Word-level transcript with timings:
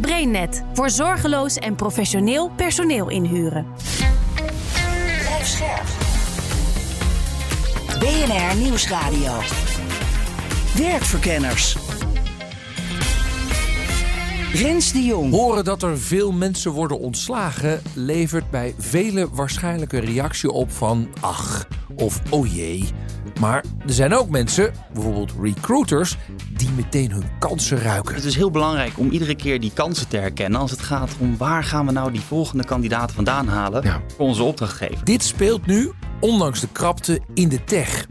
BrainNet 0.00 0.64
voor 0.72 0.90
zorgeloos 0.90 1.56
en 1.56 1.74
professioneel 1.74 2.50
personeel 2.56 3.08
inhuren. 3.08 3.66
Blijf 5.20 5.46
scherp. 5.46 5.86
BNR 7.98 8.56
Nieuwsradio. 8.62 9.32
Werkverkenners. 10.76 11.76
Rens 14.52 14.92
de 14.92 15.02
Jong. 15.02 15.30
Horen 15.30 15.64
dat 15.64 15.82
er 15.82 15.98
veel 15.98 16.32
mensen 16.32 16.72
worden 16.72 16.98
ontslagen 16.98 17.82
levert 17.94 18.50
bij 18.50 18.74
velen 18.78 19.34
waarschijnlijk 19.34 19.92
een 19.92 20.04
reactie 20.04 20.50
op 20.50 20.72
van 20.72 21.08
ach 21.20 21.66
of 21.94 22.20
oh 22.30 22.54
jee. 22.54 22.88
Maar 23.38 23.64
er 23.86 23.92
zijn 23.92 24.14
ook 24.14 24.28
mensen, 24.28 24.72
bijvoorbeeld 24.92 25.32
recruiters, 25.42 26.16
die 26.56 26.70
meteen 26.76 27.10
hun 27.10 27.24
kansen 27.38 27.78
ruiken. 27.78 28.14
Het 28.14 28.24
is 28.24 28.34
heel 28.36 28.50
belangrijk 28.50 28.98
om 28.98 29.10
iedere 29.10 29.34
keer 29.34 29.60
die 29.60 29.72
kansen 29.74 30.08
te 30.08 30.16
herkennen 30.16 30.60
als 30.60 30.70
het 30.70 30.80
gaat 30.80 31.10
om 31.18 31.36
waar 31.36 31.64
gaan 31.64 31.86
we 31.86 31.92
nou 31.92 32.12
die 32.12 32.20
volgende 32.20 32.64
kandidaten 32.64 33.14
vandaan 33.14 33.48
halen 33.48 33.82
Ja. 33.82 34.00
voor 34.16 34.26
onze 34.26 34.42
opdrachtgever. 34.42 35.04
Dit 35.04 35.22
speelt 35.24 35.66
nu, 35.66 35.92
ondanks 36.20 36.60
de 36.60 36.68
krapte, 36.72 37.20
in 37.34 37.48
de 37.48 37.64
tech. 37.64 38.06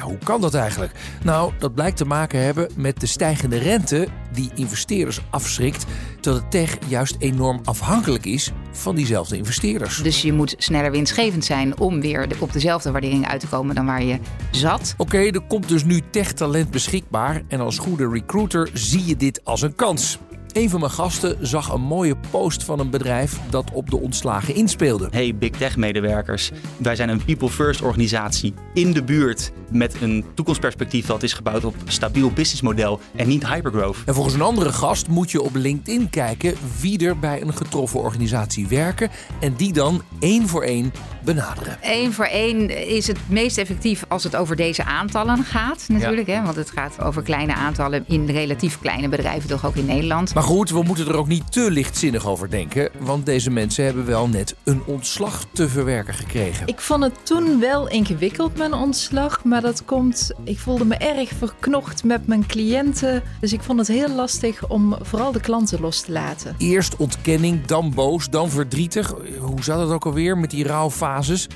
Hoe 0.00 0.18
kan 0.24 0.40
dat 0.40 0.54
eigenlijk? 0.54 0.92
Nou, 1.24 1.52
dat 1.58 1.74
blijkt 1.74 1.96
te 1.96 2.04
maken 2.04 2.44
hebben 2.44 2.68
met 2.76 3.00
de 3.00 3.06
stijgende 3.06 3.58
rente 3.58 4.08
die 4.32 4.50
investeerders 4.54 5.20
afschrikt, 5.30 5.86
terwijl 6.20 6.42
de 6.42 6.48
tech 6.48 6.78
juist 6.88 7.16
enorm 7.18 7.60
afhankelijk 7.64 8.24
is 8.24 8.52
van 8.72 8.94
diezelfde 8.94 9.36
investeerders. 9.36 10.02
Dus 10.02 10.22
je 10.22 10.32
moet 10.32 10.54
sneller 10.58 10.90
winstgevend 10.90 11.44
zijn 11.44 11.78
om 11.78 12.00
weer 12.00 12.28
op 12.38 12.52
dezelfde 12.52 12.90
waardering 12.90 13.28
uit 13.28 13.40
te 13.40 13.46
komen 13.46 13.74
dan 13.74 13.86
waar 13.86 14.04
je 14.04 14.18
zat. 14.50 14.94
Oké, 14.96 15.18
er 15.18 15.40
komt 15.48 15.68
dus 15.68 15.84
nu 15.84 16.00
tech-talent 16.10 16.70
beschikbaar 16.70 17.42
en 17.48 17.60
als 17.60 17.78
goede 17.78 18.08
recruiter 18.08 18.70
zie 18.72 19.06
je 19.06 19.16
dit 19.16 19.44
als 19.44 19.62
een 19.62 19.74
kans. 19.74 20.18
Een 20.52 20.70
van 20.70 20.80
mijn 20.80 20.92
gasten 20.92 21.36
zag 21.40 21.72
een 21.72 21.80
mooie 21.80 22.16
post 22.30 22.64
van 22.64 22.78
een 22.78 22.90
bedrijf 22.90 23.38
dat 23.50 23.70
op 23.72 23.90
de 23.90 23.96
ontslagen 23.96 24.54
inspeelde. 24.54 25.08
Hey 25.10 25.34
Big 25.34 25.50
Tech 25.50 25.76
medewerkers, 25.76 26.50
wij 26.76 26.96
zijn 26.96 27.08
een 27.08 27.24
people 27.24 27.48
first 27.48 27.82
organisatie 27.82 28.54
in 28.74 28.92
de 28.92 29.02
buurt 29.02 29.52
met 29.70 29.96
een 30.00 30.24
toekomstperspectief 30.34 31.06
dat 31.06 31.22
is 31.22 31.32
gebouwd 31.32 31.64
op 31.64 31.74
stabiel 31.84 32.30
businessmodel 32.30 33.00
en 33.16 33.28
niet 33.28 33.46
hypergrowth. 33.46 33.96
En 34.06 34.14
volgens 34.14 34.34
een 34.34 34.42
andere 34.42 34.72
gast 34.72 35.08
moet 35.08 35.30
je 35.30 35.42
op 35.42 35.54
LinkedIn 35.54 36.10
kijken 36.10 36.54
wie 36.80 37.06
er 37.06 37.18
bij 37.18 37.42
een 37.42 37.54
getroffen 37.54 38.00
organisatie 38.00 38.66
werken 38.68 39.10
en 39.40 39.54
die 39.56 39.72
dan 39.72 40.02
één 40.18 40.48
voor 40.48 40.62
één 40.62 40.92
benaderen. 41.24 41.78
Eén 41.80 42.12
voor 42.12 42.24
één 42.24 42.88
is 42.88 43.06
het 43.06 43.18
meest 43.26 43.58
effectief 43.58 44.04
als 44.08 44.24
het 44.24 44.36
over 44.36 44.56
deze 44.56 44.84
aantallen 44.84 45.44
gaat 45.44 45.84
natuurlijk. 45.88 46.26
Hè? 46.26 46.42
Want 46.42 46.56
het 46.56 46.70
gaat 46.70 47.00
over 47.00 47.22
kleine 47.22 47.54
aantallen 47.54 48.04
in 48.08 48.26
relatief 48.26 48.78
kleine 48.78 49.08
bedrijven, 49.08 49.48
toch 49.48 49.66
ook 49.66 49.76
in 49.76 49.86
Nederland. 49.86 50.34
Maar 50.34 50.41
goed, 50.42 50.70
we 50.70 50.82
moeten 50.82 51.06
er 51.06 51.16
ook 51.16 51.26
niet 51.26 51.52
te 51.52 51.70
lichtzinnig 51.70 52.26
over 52.26 52.50
denken, 52.50 52.90
want 52.98 53.26
deze 53.26 53.50
mensen 53.50 53.84
hebben 53.84 54.06
wel 54.06 54.28
net 54.28 54.56
een 54.64 54.82
ontslag 54.86 55.44
te 55.52 55.68
verwerken 55.68 56.14
gekregen. 56.14 56.66
Ik 56.66 56.80
vond 56.80 57.02
het 57.02 57.26
toen 57.26 57.60
wel 57.60 57.88
ingewikkeld, 57.88 58.56
mijn 58.56 58.72
ontslag. 58.72 59.44
Maar 59.44 59.60
dat 59.60 59.84
komt, 59.84 60.30
ik 60.44 60.58
voelde 60.58 60.84
me 60.84 60.94
erg 60.94 61.30
verknocht 61.38 62.04
met 62.04 62.26
mijn 62.26 62.46
cliënten. 62.46 63.22
Dus 63.40 63.52
ik 63.52 63.62
vond 63.62 63.78
het 63.78 63.88
heel 63.88 64.08
lastig 64.08 64.68
om 64.68 64.96
vooral 65.00 65.32
de 65.32 65.40
klanten 65.40 65.80
los 65.80 66.00
te 66.00 66.12
laten. 66.12 66.54
Eerst 66.58 66.96
ontkenning, 66.96 67.64
dan 67.64 67.94
boos, 67.94 68.30
dan 68.30 68.50
verdrietig. 68.50 69.14
Hoe 69.38 69.62
zat 69.62 69.80
het 69.80 69.90
ook 69.90 70.06
alweer 70.06 70.38
met 70.38 70.50
die 70.50 70.66
rouwfases? 70.66 71.48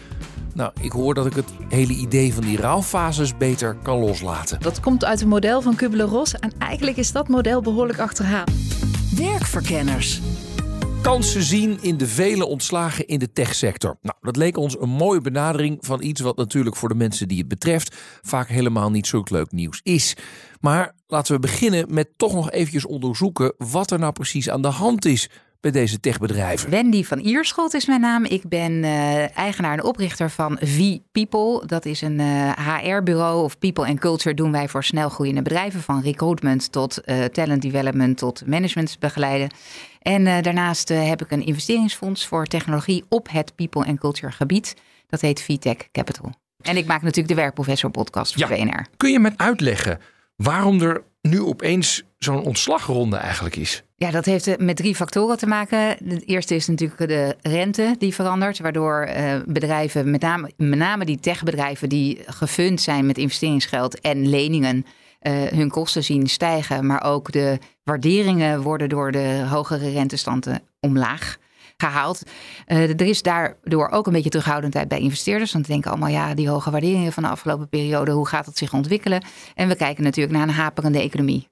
Nou, 0.57 0.73
ik 0.81 0.93
hoor 0.93 1.15
dat 1.15 1.27
ik 1.27 1.35
het 1.35 1.53
hele 1.69 1.93
idee 1.93 2.35
van 2.35 2.43
die 2.43 2.57
rouwfases 2.57 3.37
beter 3.37 3.77
kan 3.83 3.99
loslaten. 3.99 4.61
Dat 4.61 4.81
komt 4.81 5.05
uit 5.05 5.21
een 5.21 5.29
model 5.29 5.63
van 5.63 5.75
Kubler-Ross. 5.75 6.35
En 6.35 6.53
eigenlijk 6.59 6.97
is 6.97 7.13
dat 7.13 7.29
model 7.29 7.61
behoorlijk 7.63 7.99
achterhaald. 7.99 8.51
Werkverkenners. 9.17 10.21
Kansen 11.03 11.43
zien 11.43 11.79
in 11.83 11.97
de 11.97 12.07
vele 12.07 12.47
ontslagen 12.47 13.07
in 13.07 13.19
de 13.19 13.33
techsector. 13.33 13.99
Nou, 14.03 14.17
dat 14.21 14.37
leek 14.37 14.57
ons 14.57 14.81
een 14.81 14.89
mooie 14.89 15.21
benadering 15.21 15.79
van 15.81 16.03
iets 16.03 16.21
wat 16.21 16.37
natuurlijk 16.37 16.77
voor 16.77 16.89
de 16.89 16.95
mensen 16.95 17.29
die 17.29 17.39
het 17.39 17.49
betreft 17.49 17.97
vaak 18.23 18.49
helemaal 18.49 18.91
niet 18.91 19.07
zulk 19.07 19.31
leuk 19.31 19.53
nieuws 19.53 19.81
is. 19.83 20.17
Maar 20.61 20.95
laten 21.07 21.35
we 21.35 21.41
beginnen 21.41 21.95
met 21.95 22.09
toch 22.17 22.35
nog 22.35 22.51
eventjes 22.51 22.87
onderzoeken 22.87 23.55
wat 23.59 23.91
er 23.91 23.99
nou 23.99 24.13
precies 24.13 24.51
aan 24.51 24.63
de 24.63 24.69
hand 24.69 25.05
is 25.05 25.29
bij 25.61 25.71
deze 25.71 26.01
techbedrijven. 26.01 26.71
Wendy 26.71 27.05
van 27.05 27.19
Ierschot 27.19 27.75
is 27.75 27.87
mijn 27.87 28.01
naam. 28.01 28.25
Ik 28.25 28.49
ben 28.49 28.85
eh, 28.85 29.37
eigenaar 29.39 29.73
en 29.73 29.85
oprichter 29.85 30.31
van 30.31 30.59
V-People. 30.61 31.67
Dat 31.67 31.85
is 31.85 32.01
een 32.01 32.21
HR-bureau 32.57 33.45
of 33.45 33.59
People 33.59 33.87
and 33.87 33.99
Culture 33.99 34.35
doen 34.35 34.53
wij 34.53 34.69
voor 34.69 34.85
snelgroeiende 34.85 35.43
bedrijven. 35.43 35.81
Van 35.81 36.03
recruitment 36.03 36.73
tot 36.73 37.01
eh, 37.01 37.25
talent 37.25 37.63
development 37.63 38.19
tot 38.19 38.47
management 38.47 38.99
begeleiden. 38.99 39.51
En 40.07 40.27
eh, 40.27 40.43
daarnaast 40.43 40.91
eh, 40.91 41.09
heb 41.09 41.23
ik 41.23 41.31
een 41.31 41.47
investeringsfonds 41.47 42.27
voor 42.27 42.47
technologie 42.47 43.05
op 43.09 43.29
het 43.31 43.55
People 43.55 43.85
and 43.85 43.99
Culture 43.99 44.33
gebied. 44.33 44.75
Dat 45.07 45.21
heet 45.21 45.43
VTech 45.43 45.77
Capital. 45.93 46.33
En 46.63 46.77
ik 46.77 46.87
maak 46.87 47.03
natuurlijk 47.03 47.29
de 47.29 47.35
Werkprofessor 47.35 47.91
podcast 47.91 48.33
voor 48.35 48.57
Ja. 48.57 48.65
BNR. 48.65 48.87
Kun 48.97 49.11
je 49.11 49.19
me 49.19 49.33
uitleggen 49.37 50.01
waarom 50.37 50.83
er 50.83 51.03
nu 51.23 51.43
opeens 51.43 52.03
zo'n 52.19 52.43
ontslagronde 52.43 53.17
eigenlijk 53.17 53.57
is? 53.57 53.83
Ja, 53.99 54.11
dat 54.11 54.25
heeft 54.25 54.47
eh, 54.47 54.57
met 54.59 54.77
drie 54.77 54.95
factoren 54.95 55.39
te 55.39 55.47
maken. 55.47 55.79
Het 55.79 56.27
eerste 56.27 56.55
is 56.55 56.67
natuurlijk 56.67 57.09
de 57.09 57.37
rente 57.43 57.95
die 57.99 58.15
verandert, 58.15 58.59
waardoor 58.59 59.01
eh, 59.01 59.35
bedrijven, 59.47 60.11
met 60.11 60.21
name, 60.21 60.51
met 60.57 60.79
name 60.79 61.05
die 61.05 61.21
techbedrijven 61.21 61.89
die 61.89 62.19
gefund 62.27 62.81
zijn 62.81 63.07
met 63.07 63.19
investeringsgeld 63.19 64.01
en 64.01 64.29
leningen, 64.29 64.87
eh, 65.21 65.33
hun 65.33 65.71
kosten 65.71 66.05
zien 66.05 66.27
stijgen. 66.27 66.87
Maar 66.87 67.05
ook 67.05 67.33
de 67.33 67.59
waarderingen 67.85 68.63
worden 68.63 68.89
door 68.89 69.13
de 69.13 69.45
hogere 69.49 69.91
rentestanden 69.91 70.63
omlaag 70.81 71.37
gehaald. 71.77 72.23
Eh, 72.67 72.89
er 72.89 73.01
is 73.01 73.23
daardoor 73.23 73.89
ook 73.89 74.07
een 74.07 74.13
beetje 74.13 74.31
terughoudendheid 74.31 74.89
bij 74.89 75.01
investeerders. 75.01 75.53
Want 75.53 75.65
die 75.65 75.73
denken 75.73 75.91
allemaal, 75.91 76.11
ja, 76.11 76.35
die 76.35 76.49
hoge 76.49 76.71
waarderingen 76.71 77.13
van 77.13 77.23
de 77.23 77.29
afgelopen 77.29 77.69
periode, 77.69 78.11
hoe 78.11 78.29
gaat 78.29 78.47
het 78.47 78.59
zich 78.59 78.73
ontwikkelen? 78.73 79.25
En 79.55 79.69
we 79.69 79.77
kijken 79.77 80.05
natuurlijk 80.05 80.37
naar 80.37 80.49
een 80.49 80.55
haperende 80.55 81.01
economie. 81.01 81.49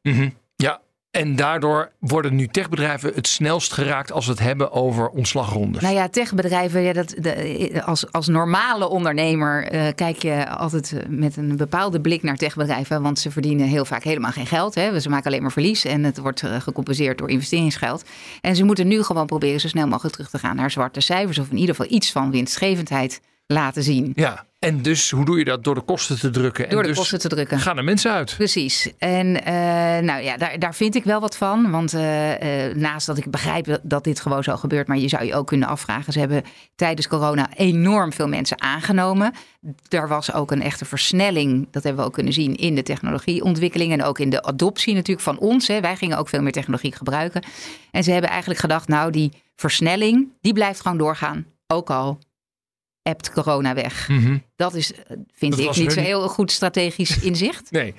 Ja, 0.57 0.81
en 1.15 1.37
daardoor 1.37 1.91
worden 1.99 2.35
nu 2.35 2.47
techbedrijven 2.47 3.13
het 3.15 3.27
snelst 3.27 3.73
geraakt 3.73 4.13
als 4.13 4.27
we 4.27 4.31
het 4.31 4.41
hebben 4.41 4.73
over 4.73 5.09
ontslagrondes. 5.09 5.83
Nou 5.83 5.95
ja, 5.95 6.09
techbedrijven, 6.09 6.81
ja, 6.81 6.93
dat, 6.93 7.15
de, 7.19 7.83
als, 7.85 8.13
als 8.13 8.29
normale 8.29 8.89
ondernemer 8.89 9.69
eh, 9.69 9.87
kijk 9.95 10.23
je 10.23 10.49
altijd 10.49 10.97
met 11.09 11.37
een 11.37 11.57
bepaalde 11.57 12.01
blik 12.01 12.23
naar 12.23 12.37
techbedrijven. 12.37 13.03
Want 13.03 13.19
ze 13.19 13.31
verdienen 13.31 13.67
heel 13.67 13.85
vaak 13.85 14.03
helemaal 14.03 14.31
geen 14.31 14.47
geld. 14.47 14.75
Hè. 14.75 15.01
Ze 15.01 15.09
maken 15.09 15.27
alleen 15.27 15.43
maar 15.43 15.53
verlies 15.53 15.85
en 15.85 16.05
het 16.05 16.19
wordt 16.19 16.43
eh, 16.43 16.61
gecompenseerd 16.61 17.19
door 17.19 17.31
investeringsgeld. 17.31 18.05
En 18.41 18.57
ze 18.57 18.65
moeten 18.65 18.89
nu 18.89 19.03
gewoon 19.03 19.27
proberen 19.27 19.61
zo 19.61 19.69
snel 19.69 19.87
mogelijk 19.87 20.15
terug 20.15 20.31
te 20.31 20.39
gaan 20.39 20.57
naar 20.57 20.71
zwarte 20.71 21.01
cijfers. 21.01 21.39
Of 21.39 21.51
in 21.51 21.59
ieder 21.59 21.75
geval 21.75 21.93
iets 21.93 22.13
van 22.13 22.31
winstgevendheid 22.31 23.21
laten 23.47 23.83
zien. 23.83 24.13
Ja, 24.15 24.45
en 24.65 24.83
dus 24.83 25.11
hoe 25.11 25.25
doe 25.25 25.39
je 25.39 25.45
dat? 25.45 25.65
Door 25.65 25.75
de 25.75 25.81
kosten 25.81 26.19
te 26.19 26.31
drukken. 26.31 26.69
Door 26.69 26.79
en 26.79 26.83
de 26.83 26.89
dus 26.89 26.99
kosten 26.99 27.19
te 27.19 27.29
drukken. 27.29 27.59
gaan 27.59 27.77
er 27.77 27.85
mensen 27.85 28.13
uit. 28.13 28.35
Precies. 28.37 28.93
En 28.99 29.45
eh, 29.45 29.55
nou 30.05 30.23
ja, 30.23 30.37
daar, 30.37 30.59
daar 30.59 30.75
vind 30.75 30.95
ik 30.95 31.05
wel 31.05 31.21
wat 31.21 31.37
van. 31.37 31.71
Want 31.71 31.95
eh, 31.95 32.69
eh, 32.69 32.77
naast 32.77 33.07
dat 33.07 33.19
ik 33.19 33.31
begrijp 33.31 33.79
dat 33.83 34.05
dit 34.05 34.21
gewoon 34.21 34.43
zo 34.43 34.57
gebeurt, 34.57 34.89
maar 34.89 34.99
je 34.99 35.09
zou 35.09 35.25
je 35.25 35.35
ook 35.35 35.47
kunnen 35.47 35.69
afvragen. 35.69 36.13
Ze 36.13 36.19
hebben 36.19 36.43
tijdens 36.75 37.09
corona 37.09 37.49
enorm 37.57 38.13
veel 38.13 38.29
mensen 38.29 38.61
aangenomen. 38.61 39.33
Er 39.89 40.09
was 40.09 40.33
ook 40.33 40.51
een 40.51 40.63
echte 40.63 40.85
versnelling, 40.85 41.69
dat 41.71 41.83
hebben 41.83 42.03
we 42.03 42.09
ook 42.09 42.15
kunnen 42.15 42.33
zien 42.33 42.57
in 42.57 42.75
de 42.75 42.83
technologieontwikkeling 42.83 43.93
en 43.93 44.03
ook 44.03 44.19
in 44.19 44.31
de 44.31 44.43
adoptie 44.43 44.95
natuurlijk 44.95 45.27
van 45.27 45.39
ons. 45.39 45.69
Hè. 45.69 45.81
Wij 45.81 45.97
gingen 45.97 46.19
ook 46.19 46.29
veel 46.29 46.43
meer 46.43 46.53
technologie 46.53 46.95
gebruiken. 46.95 47.43
En 47.91 48.05
ze 48.05 48.11
hebben 48.11 48.31
eigenlijk 48.31 48.61
gedacht, 48.61 48.89
nou 48.89 49.11
die 49.11 49.33
versnelling, 49.57 50.29
die 50.41 50.53
blijft 50.53 50.81
gewoon 50.81 50.99
doorgaan. 50.99 51.47
Ook 51.67 51.91
al 51.91 52.19
appt 53.05 53.33
corona 53.33 53.75
weg. 53.75 54.09
Dat 54.57 54.75
is, 54.75 54.93
eh, 54.93 55.01
vind 55.35 55.57
Dat 55.57 55.77
ik, 55.77 55.83
niet 55.83 55.93
zo 55.93 56.01
heel 56.01 56.29
goed 56.29 56.53
strategisch 56.53 57.19
inzicht. 57.31 57.71
Nee. 57.71 57.95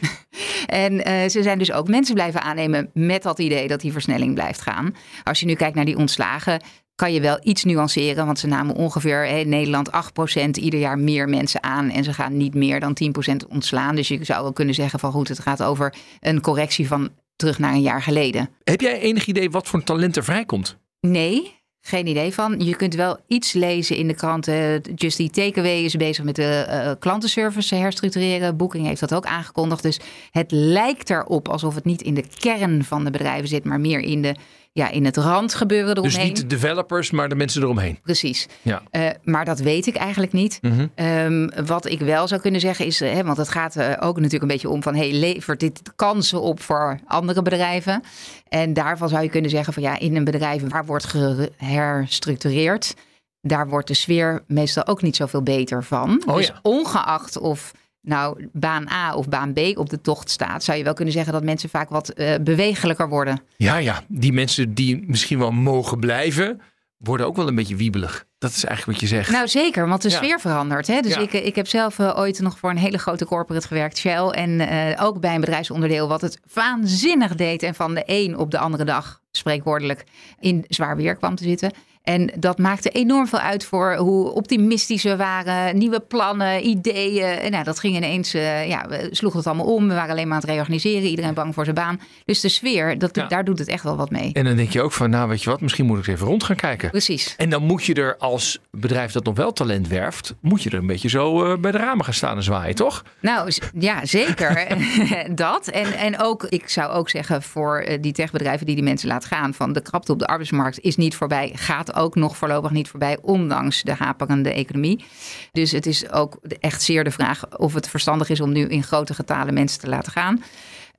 En 0.65 1.05
eh, 1.05 1.29
ze 1.29 1.43
zijn 1.43 1.57
dus 1.57 1.71
ook 1.71 1.87
mensen 1.87 2.13
blijven 2.13 2.41
aannemen 2.41 2.89
met 2.93 3.23
dat 3.23 3.39
idee 3.39 3.67
dat 3.67 3.81
die 3.81 3.91
versnelling 3.91 4.33
blijft 4.33 4.61
gaan. 4.61 4.95
Als 5.23 5.39
je 5.39 5.45
nu 5.45 5.53
kijkt 5.53 5.75
naar 5.75 5.85
die 5.85 5.97
ontslagen, 5.97 6.61
kan 6.95 7.13
je 7.13 7.21
wel 7.21 7.39
iets 7.43 7.63
nuanceren. 7.63 8.25
Want 8.25 8.39
ze 8.39 8.47
namen 8.47 8.75
ongeveer 8.75 9.25
in 9.25 9.49
Nederland 9.49 9.89
8% 9.91 10.49
ieder 10.57 10.79
jaar 10.79 10.99
meer 10.99 11.29
mensen 11.29 11.63
aan. 11.63 11.89
En 11.89 12.03
ze 12.03 12.13
gaan 12.13 12.37
niet 12.37 12.53
meer 12.53 12.79
dan 12.79 12.93
10% 12.93 13.47
ontslaan. 13.47 13.95
Dus 13.95 14.07
je 14.07 14.23
zou 14.23 14.43
wel 14.43 14.53
kunnen 14.53 14.75
zeggen 14.75 14.99
van 14.99 15.11
goed, 15.11 15.27
het 15.27 15.39
gaat 15.39 15.63
over 15.63 15.93
een 16.19 16.41
correctie 16.41 16.87
van 16.87 17.09
terug 17.35 17.59
naar 17.59 17.73
een 17.73 17.81
jaar 17.81 18.01
geleden. 18.01 18.49
Heb 18.63 18.81
jij 18.81 18.99
enig 18.99 19.25
idee 19.25 19.49
wat 19.49 19.67
voor 19.67 19.83
talent 19.83 20.15
er 20.15 20.23
vrijkomt? 20.23 20.77
Nee, 20.99 21.63
Geen 21.87 22.07
idee 22.07 22.33
van. 22.33 22.59
Je 22.59 22.75
kunt 22.75 22.95
wel 22.95 23.17
iets 23.27 23.53
lezen 23.53 23.95
in 23.95 24.07
de 24.07 24.13
kranten. 24.13 24.81
Just 24.95 25.33
Takeaway 25.33 25.83
is 25.83 25.95
bezig 25.95 26.23
met 26.23 26.35
de 26.35 26.43
eh, 26.43 26.91
klantenservice 26.99 27.75
herstructureren. 27.75 28.57
Booking 28.57 28.85
heeft 28.85 28.99
dat 28.99 29.13
ook 29.13 29.25
aangekondigd. 29.25 29.83
Dus 29.83 29.99
het 30.31 30.51
lijkt 30.51 31.09
erop 31.09 31.49
alsof 31.49 31.75
het 31.75 31.85
niet 31.85 32.01
in 32.01 32.13
de 32.13 32.23
kern 32.39 32.83
van 32.83 33.03
de 33.03 33.11
bedrijven 33.11 33.47
zit, 33.47 33.63
maar 33.63 33.79
meer 33.79 33.99
in 33.99 34.21
de 34.21 34.35
ja, 34.77 34.89
in 34.89 35.05
het 35.05 35.17
randgebeuren 35.17 35.97
eromheen. 35.97 36.11
Dus 36.11 36.27
niet 36.27 36.37
de 36.37 36.47
developers, 36.47 37.11
maar 37.11 37.29
de 37.29 37.35
mensen 37.35 37.61
eromheen. 37.61 37.99
Precies. 38.01 38.47
Ja. 38.61 38.81
Uh, 38.91 39.09
maar 39.23 39.45
dat 39.45 39.59
weet 39.59 39.87
ik 39.87 39.95
eigenlijk 39.95 40.31
niet. 40.31 40.59
Mhm. 40.61 40.87
Um, 40.95 41.65
wat 41.65 41.85
ik 41.85 41.99
wel 41.99 42.27
zou 42.27 42.41
kunnen 42.41 42.59
zeggen 42.59 42.85
is, 42.85 42.99
hè, 42.99 43.23
want 43.23 43.37
het 43.37 43.49
gaat 43.49 43.75
uh, 43.77 43.89
ook 43.99 44.15
natuurlijk 44.15 44.41
een 44.41 44.47
beetje 44.47 44.69
om 44.69 44.83
van, 44.83 44.95
hey, 44.95 45.11
levert 45.11 45.59
dit 45.59 45.81
kansen 45.95 46.41
op 46.41 46.61
voor 46.61 46.99
andere 47.07 47.41
bedrijven? 47.41 48.03
En 48.47 48.73
daarvan 48.73 49.09
zou 49.09 49.23
je 49.23 49.29
kunnen 49.29 49.49
zeggen 49.49 49.73
van, 49.73 49.83
ja, 49.83 49.99
in 49.99 50.15
een 50.15 50.23
bedrijf 50.23 50.61
waar 50.67 50.85
wordt 50.85 51.05
geherstructureerd, 51.05 52.95
daar 53.41 53.67
wordt 53.67 53.87
de 53.87 53.93
sfeer 53.93 54.43
meestal 54.47 54.87
ook 54.87 55.01
niet 55.01 55.15
zoveel 55.15 55.43
beter 55.43 55.83
van. 55.83 56.23
Oh, 56.25 56.35
dus 56.35 56.47
ja. 56.47 56.59
ongeacht 56.61 57.37
of 57.37 57.71
nou 58.05 58.47
baan 58.53 58.87
A 58.91 59.15
of 59.15 59.29
baan 59.29 59.53
B 59.53 59.59
op 59.75 59.89
de 59.89 60.01
tocht 60.01 60.29
staat, 60.29 60.63
zou 60.63 60.77
je 60.77 60.83
wel 60.83 60.93
kunnen 60.93 61.13
zeggen 61.13 61.33
dat 61.33 61.43
mensen 61.43 61.69
vaak 61.69 61.89
wat 61.89 62.11
uh, 62.15 62.35
bewegelijker 62.41 63.09
worden. 63.09 63.41
Ja, 63.57 63.77
ja, 63.77 64.03
die 64.07 64.33
mensen 64.33 64.73
die 64.73 65.03
misschien 65.07 65.39
wel 65.39 65.51
mogen 65.51 65.99
blijven, 65.99 66.61
worden 66.97 67.25
ook 67.25 67.35
wel 67.35 67.47
een 67.47 67.55
beetje 67.55 67.75
wiebelig. 67.75 68.25
Dat 68.37 68.49
is 68.51 68.65
eigenlijk 68.65 68.99
wat 68.99 69.09
je 69.09 69.15
zegt. 69.15 69.31
Nou 69.31 69.47
zeker, 69.47 69.87
want 69.87 70.01
de 70.01 70.09
Ja. 70.09 70.15
sfeer 70.15 70.39
verandert. 70.39 70.87
Hè? 70.87 71.01
Dus 71.01 71.13
Ja. 71.13 71.19
ik, 71.21 71.33
ik 71.33 71.55
heb 71.55 71.67
zelf 71.67 71.99
uh, 71.99 72.17
ooit 72.17 72.39
nog 72.39 72.59
voor 72.59 72.69
een 72.69 72.77
hele 72.77 72.97
grote 72.97 73.25
corporate 73.25 73.67
gewerkt, 73.67 73.97
Shell. 73.97 74.27
En 74.27 74.49
uh, 74.49 75.03
ook 75.05 75.19
bij 75.19 75.33
een 75.35 75.39
bedrijfsonderdeel 75.39 76.07
wat 76.07 76.21
het 76.21 76.39
waanzinnig 76.53 77.35
deed. 77.35 77.63
En 77.63 77.75
van 77.75 77.93
de 77.93 78.03
een 78.05 78.37
op 78.37 78.51
de 78.51 78.57
andere 78.57 78.83
dag, 78.83 79.21
spreekwoordelijk, 79.31 80.03
in 80.39 80.65
zwaar 80.67 80.95
weer 80.95 81.15
kwam 81.15 81.35
te 81.35 81.43
zitten. 81.43 81.71
En 82.05 82.31
dat 82.37 82.57
maakte 82.57 82.89
enorm 82.89 83.27
veel 83.27 83.39
uit 83.39 83.65
voor 83.65 83.95
hoe 83.95 84.31
optimistisch 84.31 85.03
we 85.03 85.15
waren. 85.15 85.77
Nieuwe 85.77 85.99
plannen, 85.99 86.67
ideeën. 86.67 87.25
En 87.39 87.51
nou, 87.51 87.63
dat 87.63 87.79
ging 87.79 87.95
ineens, 87.95 88.35
uh, 88.35 88.67
ja, 88.67 88.85
we 88.87 89.07
sloegen 89.11 89.39
het 89.39 89.47
allemaal 89.47 89.73
om. 89.73 89.87
We 89.87 89.93
waren 89.93 90.09
alleen 90.09 90.27
maar 90.27 90.35
aan 90.35 90.41
het 90.41 90.49
reorganiseren. 90.49 91.09
Iedereen 91.09 91.33
bang 91.33 91.53
voor 91.53 91.63
zijn 91.63 91.75
baan. 91.75 91.99
Dus 92.25 92.39
de 92.39 92.49
sfeer, 92.49 92.97
dat, 92.97 93.15
Ja. 93.15 93.27
daar 93.27 93.43
doet 93.43 93.59
het 93.59 93.67
echt 93.67 93.83
wel 93.83 93.95
wat 93.95 94.09
mee. 94.09 94.29
En 94.33 94.43
dan 94.45 94.55
denk 94.55 94.69
je 94.69 94.81
ook 94.81 94.91
van, 94.91 95.09
nou 95.09 95.29
weet 95.29 95.43
je 95.43 95.49
wat, 95.49 95.61
misschien 95.61 95.85
moet 95.85 95.97
ik 95.99 96.07
eens 96.07 96.15
even 96.15 96.27
rond 96.27 96.43
gaan 96.43 96.55
kijken. 96.55 96.89
Precies. 96.89 97.33
En 97.37 97.49
dan 97.49 97.63
moet 97.63 97.83
je 97.83 97.93
er 97.93 98.17
als 98.17 98.59
bedrijf 98.71 99.11
dat 99.11 99.23
nog 99.23 99.35
wel 99.35 99.51
talent 99.53 99.87
werft, 99.87 100.35
moet 100.41 100.63
je 100.63 100.69
er 100.69 100.77
een 100.77 100.87
beetje 100.87 101.09
zo 101.09 101.43
eh, 101.45 101.57
bij 101.57 101.71
de 101.71 101.77
ramen 101.77 102.05
gaan 102.05 102.13
staan 102.13 102.35
en 102.37 102.43
zwaaien, 102.43 102.75
toch? 102.75 103.03
Nou 103.19 103.51
ja, 103.79 104.05
zeker. 104.05 104.67
dat. 105.35 105.67
En, 105.67 105.93
en 105.93 106.19
ook, 106.19 106.43
ik 106.43 106.69
zou 106.69 106.91
ook 106.91 107.09
zeggen 107.09 107.41
voor 107.41 107.77
eh, 107.77 108.01
die 108.01 108.13
techbedrijven 108.13 108.65
die 108.65 108.75
die 108.75 108.83
mensen 108.83 109.07
laten 109.07 109.29
gaan, 109.29 109.53
van 109.53 109.73
de 109.73 109.81
krapte 109.81 110.11
op 110.11 110.19
de 110.19 110.27
arbeidsmarkt 110.27 110.79
is 110.79 110.95
niet 110.95 111.15
voorbij, 111.15 111.51
gaat 111.55 111.93
ook 111.95 112.15
nog 112.15 112.37
voorlopig 112.37 112.71
niet 112.71 112.87
voorbij, 112.87 113.17
ondanks 113.21 113.81
de 113.81 113.93
haperende 113.93 114.53
economie. 114.53 115.05
Dus 115.51 115.71
het 115.71 115.85
is 115.85 116.11
ook 116.11 116.39
echt 116.59 116.81
zeer 116.81 117.03
de 117.03 117.11
vraag 117.11 117.57
of 117.57 117.73
het 117.73 117.89
verstandig 117.89 118.29
is 118.29 118.41
om 118.41 118.51
nu 118.51 118.67
in 118.67 118.83
grote 118.83 119.13
getalen 119.13 119.53
mensen 119.53 119.79
te 119.79 119.89
laten 119.89 120.11
gaan. 120.11 120.43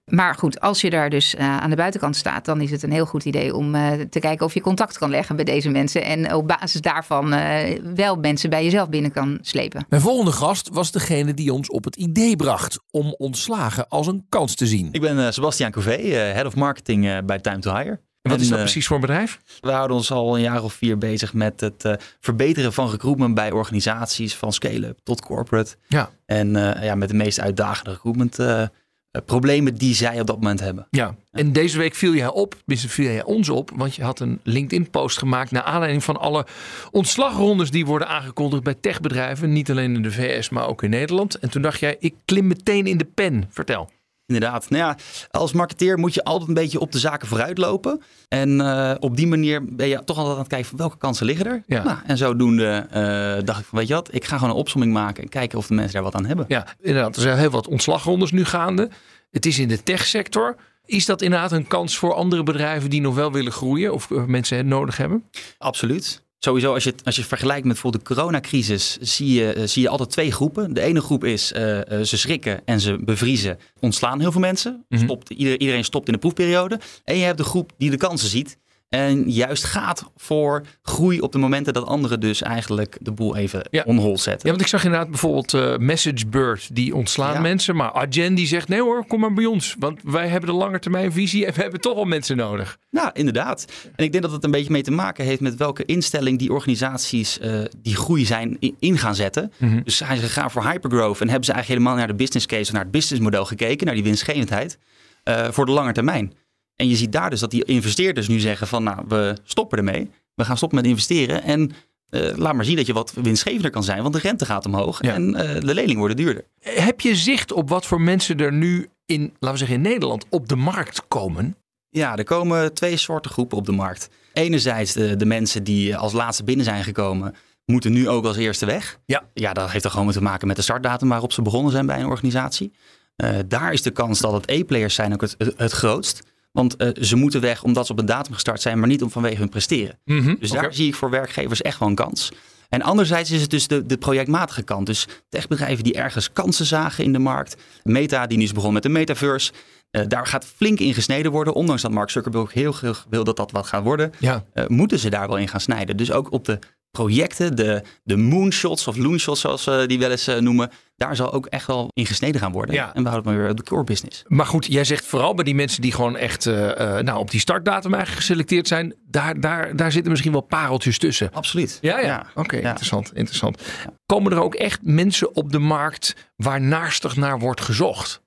Maar 0.07 0.35
goed, 0.35 0.61
als 0.61 0.81
je 0.81 0.91
daar 0.91 1.11
dus 1.11 1.35
eh, 1.35 1.57
aan 1.57 1.71
de 1.71 1.77
buitenkant 1.77 2.17
staat, 2.17 2.45
dan 2.45 2.61
is 2.61 2.71
het 2.71 2.83
een 2.83 2.93
heel 2.93 3.07
goed 3.07 3.25
idee 3.25 3.55
om 3.55 3.75
eh, 3.75 3.93
te 4.11 4.19
kijken 4.19 4.47
of 4.47 4.55
je 4.55 4.61
contact 4.61 4.99
kan 4.99 5.11
leggen 5.11 5.37
bij 5.37 5.45
deze 5.45 5.71
mensen. 5.71 6.05
En 6.05 6.35
op 6.35 6.49
basis 6.49 6.81
daarvan 6.81 7.33
eh, 7.33 7.79
wel 7.95 8.17
mensen 8.17 8.51
bij 8.51 8.65
jezelf 8.65 8.89
binnen 8.89 9.13
kan 9.13 9.39
slepen. 9.41 9.87
Mijn 9.89 10.03
volgende 10.03 10.33
gast 10.33 10.69
was 10.73 10.91
degene 10.91 11.35
die 11.35 11.53
ons 11.53 11.71
op 11.71 11.85
het 11.85 11.97
idee 11.97 12.37
bracht 12.37 12.81
om 12.91 13.15
ontslagen 13.19 13.89
als 13.89 14.07
een 14.07 14.27
kans 14.29 14.55
te 14.55 14.67
zien. 14.67 14.89
Ik 14.93 15.01
ben 15.01 15.27
eh, 15.27 15.31
Sebastiaan 15.31 15.71
Couvé, 15.71 15.91
eh, 15.91 16.33
Head 16.33 16.47
of 16.47 16.55
Marketing 16.55 17.07
eh, 17.07 17.19
bij 17.25 17.39
Time 17.39 17.59
to 17.59 17.75
Hire. 17.75 18.01
En 18.27 18.33
wat 18.33 18.41
is 18.41 18.49
dat 18.49 18.59
eh, 18.59 18.65
precies 18.65 18.87
voor 18.87 18.97
een 18.97 19.03
bedrijf? 19.03 19.41
We 19.61 19.71
houden 19.71 19.97
ons 19.97 20.11
al 20.11 20.35
een 20.35 20.43
jaar 20.43 20.63
of 20.63 20.73
vier 20.73 20.99
bezig 20.99 21.33
met 21.33 21.61
het 21.61 21.85
eh, 21.85 21.95
verbeteren 22.21 22.73
van 22.73 22.91
recruitment 22.91 23.35
bij 23.35 23.51
organisaties, 23.51 24.35
van 24.35 24.53
scale-up 24.53 24.99
tot 25.03 25.21
corporate. 25.21 25.77
Ja. 25.89 26.11
En 26.27 26.57
eh, 26.57 26.85
ja, 26.85 26.95
met 26.95 27.09
de 27.09 27.15
meest 27.15 27.41
uitdagende 27.41 27.91
recruitment 27.91 28.39
eh, 28.39 28.63
eh, 28.63 29.23
problemen 29.25 29.75
die 29.75 29.95
zij 29.95 30.21
op 30.21 30.27
dat 30.27 30.37
moment 30.37 30.61
hebben. 30.61 30.87
Ja, 30.91 31.15
en 31.31 31.53
deze 31.53 31.79
week 31.79 31.95
viel 31.95 32.15
jij 32.15 32.29
op, 32.29 32.55
tenminste 32.55 32.89
viel 32.89 33.05
jij 33.05 33.25
ons 33.25 33.49
op, 33.49 33.71
want 33.75 33.95
je 33.95 34.03
had 34.03 34.21
een 34.21 34.41
LinkedIn-post 34.43 35.19
gemaakt 35.19 35.51
naar 35.51 35.63
aanleiding 35.63 36.05
van 36.05 36.17
alle 36.17 36.47
ontslagrondes 36.91 37.71
die 37.71 37.87
worden 37.87 38.09
aangekondigd 38.09 38.63
bij 38.63 38.75
techbedrijven, 38.75 39.53
niet 39.53 39.71
alleen 39.71 39.95
in 39.95 40.03
de 40.03 40.13
VS, 40.13 40.49
maar 40.49 40.67
ook 40.67 40.83
in 40.83 40.91
Nederland. 40.91 41.39
En 41.39 41.51
toen 41.51 41.63
dacht 41.63 41.81
jij, 41.81 41.97
ik 41.99 42.15
klim 42.25 42.47
meteen 42.47 42.87
in 42.87 42.99
de 42.99 43.05
pen. 43.05 43.45
Vertel. 43.51 43.91
Inderdaad. 44.27 44.71
Nou 44.71 44.85
ja, 44.85 44.97
als 45.31 45.53
marketeer 45.53 45.99
moet 45.99 46.15
je 46.15 46.25
altijd 46.25 46.49
een 46.49 46.55
beetje 46.55 46.81
op 46.81 46.93
de 46.93 46.99
zaken 46.99 47.29
vooruitlopen. 47.29 48.03
En 48.29 48.61
eh, 48.61 48.95
op 48.99 49.17
die 49.17 49.27
manier 49.27 49.65
ben 49.65 49.89
je 49.89 50.05
toch 50.05 50.17
altijd 50.17 50.35
aan 50.35 50.41
het 50.41 50.51
kijken 50.51 50.69
van 50.69 50.79
welke 50.79 50.99
kansen 50.99 51.27
liggen 51.27 51.47
er. 51.47 51.63
Ja. 51.67 51.83
Nou, 51.83 51.99
en 52.07 52.17
zodoende 52.17 52.87
eh, 52.91 53.45
dacht 53.45 53.61
ik 53.61 53.67
van 53.67 53.79
weet 53.79 53.89
je 53.89 53.95
wat, 53.95 54.15
ik 54.15 54.25
ga 54.25 54.37
gewoon 54.39 54.51
een 54.51 54.61
opsomming 54.61 54.93
maken 54.93 55.23
en 55.23 55.29
kijken 55.29 55.59
of 55.59 55.67
de 55.67 55.75
mensen 55.75 55.93
daar 55.93 56.03
wat 56.03 56.15
aan 56.15 56.27
hebben. 56.27 56.45
Ja, 56.49 56.67
inderdaad, 56.81 57.17
er 57.17 57.23
zijn 57.23 57.39
heel 57.39 57.51
wat 57.51 57.69
ontslagrondes 57.69 58.31
nu 58.31 58.45
gaande. 58.45 58.91
Het 59.31 59.47
is 59.47 59.59
in 59.59 59.69
de 59.69 59.83
techsector. 59.83 60.57
Is 60.85 61.07
dat 61.07 61.23
inderdaad 61.23 61.53
een 61.53 61.67
kans 61.67 61.99
voor 61.99 62.15
andere 62.15 62.43
bedrijven 62.43 62.91
die 62.91 63.01
nog 63.01 63.15
wel 63.15 63.33
willen 63.33 63.53
groeien 63.53 63.93
of 63.93 64.11
eh, 64.11 64.25
mensen 64.25 64.57
het 64.57 64.67
nodig 64.67 64.97
hebben? 64.97 65.25
Absoluut. 65.59 66.25
Sowieso, 66.39 66.75
als 66.75 66.85
je, 66.85 66.91
het- 66.91 67.05
als 67.05 67.15
je 67.15 67.21
het 67.21 67.31
vergelijkt 67.31 67.65
met 67.65 67.73
bijvoorbeeld 67.73 68.07
de 68.07 68.15
coronacrisis, 68.15 68.97
zie 69.01 69.33
je, 69.33 69.53
eh, 69.53 69.67
zie 69.67 69.83
je 69.83 69.89
altijd 69.89 70.11
twee 70.11 70.33
groepen. 70.33 70.75
De 70.75 70.81
ene 70.81 71.01
groep 71.01 71.25
is 71.25 71.53
eh, 71.53 71.63
ze 72.03 72.17
schrikken 72.17 72.61
en 72.65 72.81
ze 72.81 72.99
bevriezen, 73.05 73.59
ontslaan 73.81 74.21
heel 74.21 74.33
veel 74.33 74.41
mensen. 74.41 74.85
Mhm. 74.89 75.05
Stopt, 75.05 75.31
ieder- 75.31 75.61
iedereen 75.61 75.85
stopt 75.85 76.07
in 76.07 76.13
de 76.13 76.19
proefperiode. 76.19 76.81
En 77.05 77.17
je 77.17 77.25
hebt 77.25 77.39
de 77.39 77.45
groep 77.45 77.73
die 77.79 77.91
de 77.91 77.97
kansen 77.97 78.29
ziet. 78.29 78.59
En 78.89 79.31
juist 79.31 79.65
gaat 79.65 80.05
voor 80.17 80.63
groei 80.83 81.21
op 81.21 81.33
de 81.33 81.39
momenten 81.39 81.73
dat 81.73 81.87
anderen 81.87 82.21
dus 82.21 82.43
eigenlijk 82.43 82.97
de 83.01 83.13
boel 83.13 83.37
even 83.37 83.69
Ja. 83.71 83.83
on 83.87 83.97
hold 83.97 84.21
zetten. 84.21 84.43
Ja, 84.43 84.51
want 84.51 84.61
ik 84.61 84.67
zag 84.67 84.85
inderdaad 84.85 85.11
bijvoorbeeld 85.11 85.55
eh 85.55 85.77
MessageBird, 85.77 86.75
die 86.75 86.95
ontslaan 86.95 87.33
Ja. 87.33 87.41
mensen. 87.41 87.77
Maar 87.77 87.91
Adyen 87.93 88.35
die 88.35 88.47
zegt, 88.47 88.69
nee 88.69 88.81
hoor, 88.81 89.07
kom 89.07 89.21
maar 89.21 89.33
bij 89.33 89.45
ons. 89.45 89.77
Want 89.79 90.01
wij 90.05 90.29
hebben 90.29 90.51
de 90.51 90.57
langetermijnvisie 90.57 91.47
en 91.47 91.55
we 91.55 91.61
hebben 91.63 91.81
toch 91.81 91.95
wel 91.95 92.05
mensen 92.05 92.37
nodig. 92.37 92.79
Nou, 92.91 93.11
inderdaad. 93.13 93.65
En 93.97 94.05
ik 94.05 94.13
denk 94.13 94.25
dat 94.25 94.33
het 94.33 94.45
een 94.45 94.51
beetje 94.51 94.71
mee 94.73 94.83
te 94.83 94.91
maken 94.91 95.25
heeft 95.25 95.41
met 95.41 95.57
welke 95.57 95.85
instelling 95.85 96.39
die 96.39 96.53
organisaties 96.53 97.39
eh, 97.39 97.61
die 97.83 97.97
groei 97.97 98.25
zijn 98.27 98.57
in 98.79 98.99
gaan 98.99 99.15
zetten. 99.15 99.53
Mhm. 99.59 99.81
Dus 99.85 99.97
zijn 99.97 100.17
ze 100.17 100.23
gegaan 100.23 100.51
voor 100.51 100.65
hypergrowth 100.71 101.21
en 101.21 101.29
hebben 101.29 101.45
ze 101.45 101.53
eigenlijk 101.53 101.81
helemaal 101.81 101.99
naar 101.99 102.17
de 102.17 102.23
business 102.23 102.47
case 102.47 102.63
of 102.63 102.73
naar 102.73 102.83
het 102.83 102.91
businessmodel 102.91 103.45
gekeken, 103.45 103.87
naar 103.87 103.95
die 103.95 104.05
winstgevendheid, 104.05 104.79
eh, 105.23 105.47
voor 105.51 105.67
de 105.67 105.73
lange 105.73 105.93
termijn. 105.93 106.33
En 106.77 106.89
je 106.89 106.97
ziet 106.97 107.13
daar 107.13 107.31
dus 107.31 107.41
dat 107.41 107.51
die 107.51 107.65
investeerders 107.65 108.29
nu 108.29 108.39
zeggen 108.39 108.67
van 108.67 108.83
nou, 108.83 109.05
we 109.09 109.37
stoppen 109.45 109.79
ermee. 109.79 110.11
We 110.35 110.45
gaan 110.45 110.57
stoppen 110.57 110.79
met 110.79 110.87
investeren 110.87 111.43
en 111.43 111.71
eh, 112.09 112.37
laat 112.37 112.55
maar 112.55 112.65
zien 112.65 112.77
dat 112.77 112.87
je 112.87 112.93
wat 112.93 113.13
winstgevender 113.23 113.71
kan 113.71 113.85
zijn, 113.85 114.03
want 114.03 114.15
de 114.15 114.21
rente 114.21 114.45
gaat 114.45 114.67
omhoog 114.67 115.03
Ja. 115.03 115.15
en 115.15 115.35
eh, 115.35 115.61
de 115.61 115.75
leningen 115.75 115.99
worden 115.99 116.17
duurder. 116.17 116.45
Heb 116.61 117.01
je 117.01 117.15
zicht 117.17 117.53
op 117.53 117.69
wat 117.69 117.87
voor 117.87 118.01
mensen 118.01 118.39
er 118.39 118.53
nu 118.53 118.89
in, 119.07 119.21
laten 119.23 119.51
we 119.51 119.57
zeggen 119.57 119.77
in 119.77 119.83
Nederland, 119.93 120.27
op 120.31 120.49
de 120.49 120.57
markt 120.57 121.03
komen? 121.09 121.57
Ja, 121.89 122.17
er 122.17 122.25
komen 122.25 122.75
twee 122.75 122.97
soorten 122.97 123.31
groepen 123.31 123.57
op 123.59 123.67
de 123.67 123.73
markt. 123.73 124.09
Enerzijds 124.33 124.93
de, 124.93 125.17
de 125.17 125.27
mensen 125.27 125.65
die 125.65 125.97
als 125.97 126.13
laatste 126.13 126.45
binnen 126.45 126.65
zijn 126.65 126.85
gekomen, 126.85 127.35
moeten 127.65 127.93
nu 127.93 128.09
ook 128.09 128.25
als 128.25 128.37
eerste 128.37 128.67
weg. 128.67 128.99
Ja. 129.07 129.23
Ja, 129.35 129.53
dat 129.53 129.71
heeft 129.71 129.85
er 129.85 129.91
gewoon 129.91 130.11
te 130.13 130.23
maken 130.23 130.47
met 130.47 130.57
de 130.57 130.63
startdatum 130.63 131.09
waarop 131.09 131.33
ze 131.33 131.43
begonnen 131.43 131.73
zijn 131.73 131.87
bij 131.87 132.01
een 132.01 132.07
organisatie. 132.07 132.73
Eh, 133.17 133.39
daar 133.47 133.73
is 133.73 133.83
de 133.83 133.91
kans 133.91 134.21
dat 134.21 134.33
het 134.33 134.47
E-players 134.51 134.95
zijn 134.95 135.13
ook 135.13 135.21
het, 135.21 135.35
het, 135.39 135.55
het 135.57 135.73
grootst. 135.73 136.23
Want 136.57 136.77
eh, 136.77 136.89
ze 137.01 137.17
moeten 137.17 137.41
weg 137.41 137.63
omdat 137.63 137.87
ze 137.87 137.93
op 137.93 137.99
een 137.99 138.07
datum 138.07 138.35
gestart 138.35 138.61
zijn, 138.61 138.79
maar 138.79 138.89
niet 138.89 139.03
om 139.03 139.11
vanwege 139.11 139.37
hun 139.37 139.49
presteren. 139.49 139.99
Dus 140.41 140.51
daar 140.51 140.75
zie 140.75 140.87
ik 140.89 140.95
voor 140.95 141.11
werkgevers 141.11 141.63
echt 141.63 141.79
wel 141.79 141.89
een 141.89 141.95
kans. 141.95 142.33
En 142.69 142.83
anderzijds 142.83 143.31
is 143.31 143.41
het 143.41 143.51
dus 143.51 143.67
de, 143.69 143.87
de 143.87 143.97
projectmatige 143.97 144.63
kant. 144.63 144.87
Dus 144.87 145.07
techbedrijven 145.29 145.85
die 145.85 145.95
ergens 145.95 146.33
kansen 146.33 146.67
zagen 146.67 147.05
in 147.05 147.13
de 147.13 147.19
markt. 147.19 147.57
Meta, 147.83 148.27
die 148.27 148.39
nu 148.39 148.45
is 148.45 148.53
begonnen 148.53 148.75
met 148.75 148.83
de 148.83 148.99
metaverse. 148.99 149.53
Eh, 149.91 150.03
daar 150.09 150.27
gaat 150.27 150.45
flink 150.45 150.79
in 150.79 150.95
gesneden 150.95 151.33
worden. 151.33 151.55
Ondanks 151.55 151.83
dat 151.83 151.91
Mark 151.91 152.11
Zuckerberg 152.11 152.53
heel 152.53 152.73
graag 152.73 153.07
wil 153.09 153.25
dat 153.25 153.37
dat 153.37 153.51
wat 153.51 153.67
gaat 153.67 153.83
worden. 153.83 154.13
Ja, 154.19 154.45
eh, 154.53 154.67
moeten 154.67 154.99
ze 154.99 155.11
daar 155.11 155.29
wel 155.29 155.39
in 155.39 155.49
gaan 155.49 155.61
snijden. 155.61 155.97
Dus 155.97 156.13
ook 156.13 156.33
op 156.33 156.45
de 156.45 156.59
projecten, 156.97 157.57
de, 157.57 157.83
de 158.03 158.17
moonshots 158.17 158.87
of 158.89 158.97
loonshots 158.97 159.41
zoals 159.41 159.63
ze 159.63 159.85
die 159.87 159.99
wel 159.99 160.11
eens 160.11 160.27
eh, 160.27 160.39
noemen. 160.39 160.71
Daar 160.97 161.17
zal 161.17 161.33
ook 161.33 161.47
echt 161.47 161.67
wel 161.67 161.89
in 161.93 162.07
gesneden 162.07 162.41
gaan 162.41 162.53
worden. 162.53 162.75
Ja. 162.75 162.95
En 162.95 163.03
we 163.03 163.09
houden 163.09 163.15
het 163.15 163.25
maar 163.25 163.37
weer 163.37 163.51
op 163.51 163.57
de 163.57 163.63
core 163.63 163.85
business. 163.85 164.25
maar 164.27 164.47
goed, 164.47 164.67
jij 164.67 164.85
zegt 164.85 165.05
vooral 165.05 165.35
bij 165.35 165.45
die 165.45 165.55
mensen 165.55 165.83
die 165.83 165.93
gewoon 165.93 166.17
echt 166.17 166.47
eh, 166.47 166.99
eh, 166.99 167.05
nou, 167.05 167.19
op 167.19 167.31
die 167.31 167.41
startdatum 167.41 167.95
eigenlijk 167.95 168.25
geselecteerd 168.25 168.69
zijn. 168.69 168.95
Daar, 169.11 169.41
daar, 169.41 169.77
daar 169.77 169.93
zitten 169.93 170.11
misschien 170.11 170.33
wel 170.33 170.41
pareltjes 170.41 170.99
tussen. 170.99 171.31
Absoluut. 171.33 171.79
Ja, 171.81 172.01
ja. 172.01 172.27
Oké, 172.35 172.57
Ja. 172.57 172.69
interessant, 172.69 173.11
interessant. 173.15 173.63
Komen 174.07 174.33
er 174.33 174.43
ook 174.43 174.55
echt 174.55 174.81
mensen 174.83 175.35
op 175.37 175.53
de 175.53 175.59
markt 175.59 176.15
waar 176.37 176.61
naarstig 176.61 177.17
naar 177.17 177.39
wordt 177.39 177.61
gezocht? 177.61 178.25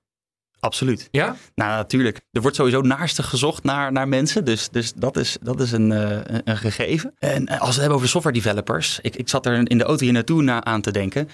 Absoluut. 0.59 1.07
Ja? 1.11 1.35
Nou, 1.55 1.69
natuurlijk. 1.71 2.21
Er 2.31 2.41
wordt 2.41 2.55
sowieso 2.55 2.81
naarstig 2.81 3.29
gezocht 3.29 3.63
naar, 3.63 3.91
naar 3.91 4.07
mensen. 4.07 4.45
Dus, 4.45 4.69
dus 4.69 4.93
dat 4.93 5.17
is, 5.17 5.37
dat 5.41 5.59
is 5.59 5.71
een, 5.71 5.91
eh, 5.91 6.19
een- 6.43 6.57
gegeven. 6.57 7.13
En 7.19 7.47
eh, 7.47 7.51
als 7.53 7.59
we 7.61 7.65
het 7.67 7.77
hebben 7.79 7.95
over 7.95 8.09
software 8.09 8.35
developers. 8.35 8.99
Ik, 9.01 9.15
ik 9.15 9.29
zat 9.29 9.45
er 9.45 9.69
in 9.69 9.77
de 9.77 9.83
auto 9.83 10.03
hier 10.03 10.13
naartoe 10.13 10.41
na, 10.43 10.63
aan 10.63 10.81
te 10.81 10.91
denken. 10.91 11.29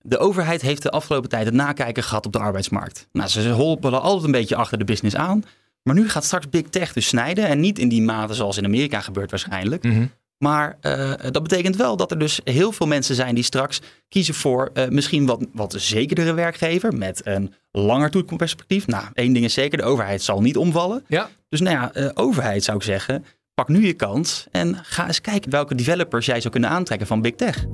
De 0.00 0.18
overheid 0.18 0.62
heeft 0.62 0.82
de 0.82 0.90
afgelopen 0.90 1.28
tijd 1.28 1.44
het 1.44 1.54
nakijken 1.54 2.02
gehad 2.02 2.26
op 2.26 2.32
de 2.32 2.38
arbeidsmarkt. 2.38 3.08
Nou, 3.12 3.28
ze 3.28 3.50
holpen 3.50 4.02
altijd 4.02 4.24
een 4.24 4.30
beetje 4.32 4.56
achter 4.56 4.78
de 4.78 4.84
business 4.84 5.16
aan. 5.16 5.42
Maar 5.82 5.94
nu 5.94 6.08
gaat 6.08 6.24
straks 6.24 6.48
Big 6.48 6.62
Tech 6.62 6.92
dus 6.92 7.06
snijden. 7.06 7.46
En 7.46 7.60
niet 7.60 7.78
in 7.78 7.88
die 7.88 8.02
mate 8.02 8.34
zoals 8.34 8.56
in 8.56 8.64
Amerika 8.64 9.00
gebeurt 9.00 9.30
waarschijnlijk. 9.30 9.82
Mhm. 9.82 10.06
Maar 10.38 10.76
eh, 10.80 11.12
dat 11.30 11.42
betekent 11.42 11.76
wel 11.76 11.96
dat 11.96 12.10
er 12.10 12.18
dus 12.18 12.40
heel 12.44 12.72
veel 12.72 12.86
mensen 12.86 13.14
zijn 13.14 13.34
die 13.34 13.44
straks 13.44 13.80
kiezen 14.08 14.34
voor 14.34 14.70
eh, 14.74 14.88
misschien 14.88 15.26
wat, 15.26 15.46
wat 15.52 15.74
zekerdere 15.78 16.34
werkgever 16.34 16.96
met 16.96 17.20
een 17.24 17.54
langer 17.70 18.10
toekomstperspectief. 18.10 18.86
Nou, 18.86 19.04
één 19.12 19.32
ding 19.32 19.44
is 19.44 19.54
zeker, 19.54 19.78
de 19.78 19.84
overheid 19.84 20.22
zal 20.22 20.40
niet 20.40 20.56
omvallen. 20.56 21.04
Ja. 21.08 21.28
Dus 21.48 21.60
nou 21.60 21.76
ja, 21.76 21.92
eh, 21.92 22.10
overheid 22.14 22.64
zou 22.64 22.76
ik 22.76 22.82
zeggen, 22.82 23.24
pak 23.54 23.68
nu 23.68 23.86
je 23.86 23.94
kans 23.94 24.46
en 24.50 24.78
ga 24.82 25.06
eens 25.06 25.20
kijken 25.20 25.50
welke 25.50 25.74
developers 25.74 26.26
jij 26.26 26.40
zou 26.40 26.52
kunnen 26.52 26.70
aantrekken 26.70 27.06
van 27.06 27.20
Big 27.20 27.34
Tech. 27.34 27.66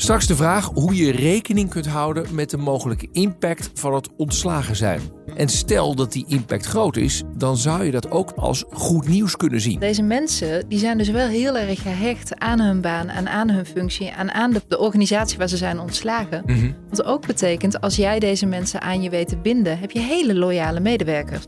Straks 0.00 0.26
de 0.26 0.36
vraag 0.36 0.70
hoe 0.74 0.96
je 0.96 1.12
rekening 1.12 1.70
kunt 1.70 1.86
houden 1.86 2.34
met 2.34 2.50
de 2.50 2.56
mogelijke 2.56 3.08
impact 3.12 3.70
van 3.74 3.94
het 3.94 4.08
ontslagen 4.16 4.76
zijn. 4.76 5.00
En 5.36 5.48
stel 5.48 5.94
dat 5.94 6.12
die 6.12 6.24
impact 6.28 6.66
groot 6.66 6.96
is, 6.96 7.22
dan 7.36 7.56
zou 7.56 7.84
je 7.84 7.90
dat 7.90 8.10
ook 8.10 8.32
als 8.36 8.64
goed 8.70 9.08
nieuws 9.08 9.36
kunnen 9.36 9.60
zien. 9.60 9.80
Deze 9.80 10.02
mensen 10.02 10.68
die 10.68 10.78
zijn 10.78 10.98
dus 10.98 11.08
wel 11.08 11.28
heel 11.28 11.56
erg 11.56 11.82
gehecht 11.82 12.38
aan 12.38 12.60
hun 12.60 12.80
baan 12.80 13.08
en 13.08 13.28
aan 13.28 13.50
hun 13.50 13.66
functie 13.66 14.08
en 14.08 14.32
aan 14.32 14.52
de, 14.52 14.62
de 14.68 14.78
organisatie 14.78 15.38
waar 15.38 15.48
ze 15.48 15.56
zijn 15.56 15.78
ontslagen. 15.78 16.42
Mhm. 16.46 16.72
Wat 16.88 17.04
ook 17.04 17.26
betekent, 17.26 17.80
als 17.80 17.96
jij 17.96 18.18
deze 18.18 18.46
mensen 18.46 18.80
aan 18.80 19.02
je 19.02 19.10
weet 19.10 19.28
te 19.28 19.36
binden, 19.36 19.78
heb 19.78 19.90
je 19.90 20.00
hele 20.00 20.34
loyale 20.34 20.80
medewerkers. 20.80 21.44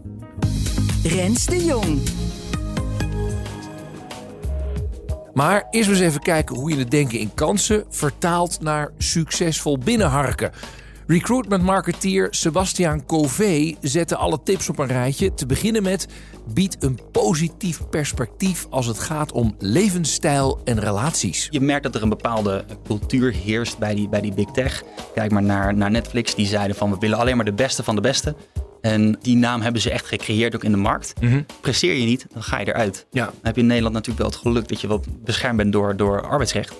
Rens 1.02 1.46
de 1.46 1.64
Jong. 1.64 2.21
Maar 5.34 5.66
eerst 5.70 5.88
eens 5.88 6.00
even 6.00 6.20
kijken 6.20 6.56
hoe 6.56 6.70
je 6.70 6.76
het 6.76 6.90
denken 6.90 7.18
in 7.18 7.34
kansen 7.34 7.84
vertaalt 7.90 8.60
naar 8.60 8.92
succesvol 8.98 9.78
binnenharken. 9.78 10.50
Recruitment 11.06 11.62
marketeer 11.62 12.28
Sebastiaan 12.30 13.06
Cové 13.06 13.74
zette 13.80 14.16
alle 14.16 14.42
tips 14.44 14.68
op 14.68 14.78
een 14.78 14.86
rijtje. 14.86 15.34
Te 15.34 15.46
beginnen 15.46 15.82
met 15.82 16.08
bied 16.54 16.76
een 16.80 16.98
positief 17.12 17.88
perspectief 17.88 18.66
als 18.70 18.86
het 18.86 18.98
gaat 18.98 19.32
om 19.32 19.54
levensstijl 19.58 20.60
en 20.64 20.80
relaties. 20.80 21.48
Je 21.50 21.60
merkt 21.60 21.82
dat 21.82 21.94
er 21.94 22.02
een 22.02 22.08
bepaalde 22.08 22.64
cultuur 22.84 23.32
heerst 23.32 23.78
bij 23.78 23.94
die, 23.94 24.08
bij 24.08 24.20
die 24.20 24.34
big 24.34 24.50
tech. 24.50 24.82
Kijk 25.14 25.30
maar 25.30 25.42
naar, 25.42 25.74
naar 25.74 25.90
Netflix, 25.90 26.34
die 26.34 26.46
zeiden 26.46 26.76
van 26.76 26.90
we 26.90 26.96
willen 26.98 27.18
alleen 27.18 27.36
maar 27.36 27.44
de 27.44 27.52
beste 27.52 27.82
van 27.82 27.94
de 27.94 28.00
beste. 28.00 28.34
En 28.82 29.16
die 29.20 29.36
naam 29.36 29.60
hebben 29.60 29.80
ze 29.82 29.90
echt 29.90 30.06
gecreëerd 30.06 30.54
ook 30.54 30.64
in 30.64 30.70
de 30.70 30.76
markt. 30.76 31.12
Presteer 31.60 31.94
je 31.94 32.04
niet, 32.04 32.26
dan 32.32 32.42
ga 32.42 32.58
je 32.58 32.66
eruit. 32.66 33.06
Ja. 33.10 33.24
Dan 33.24 33.34
heb 33.42 33.54
je 33.54 33.60
in 33.60 33.66
Nederland 33.66 33.94
natuurlijk 33.94 34.22
wel 34.22 34.30
het 34.32 34.40
geluk 34.40 34.68
dat 34.68 34.80
je 34.80 34.88
wel 34.88 35.04
beschermd 35.24 35.56
bent 35.56 35.72
door, 35.72 35.96
door 35.96 36.22
arbeidsrecht. 36.28 36.74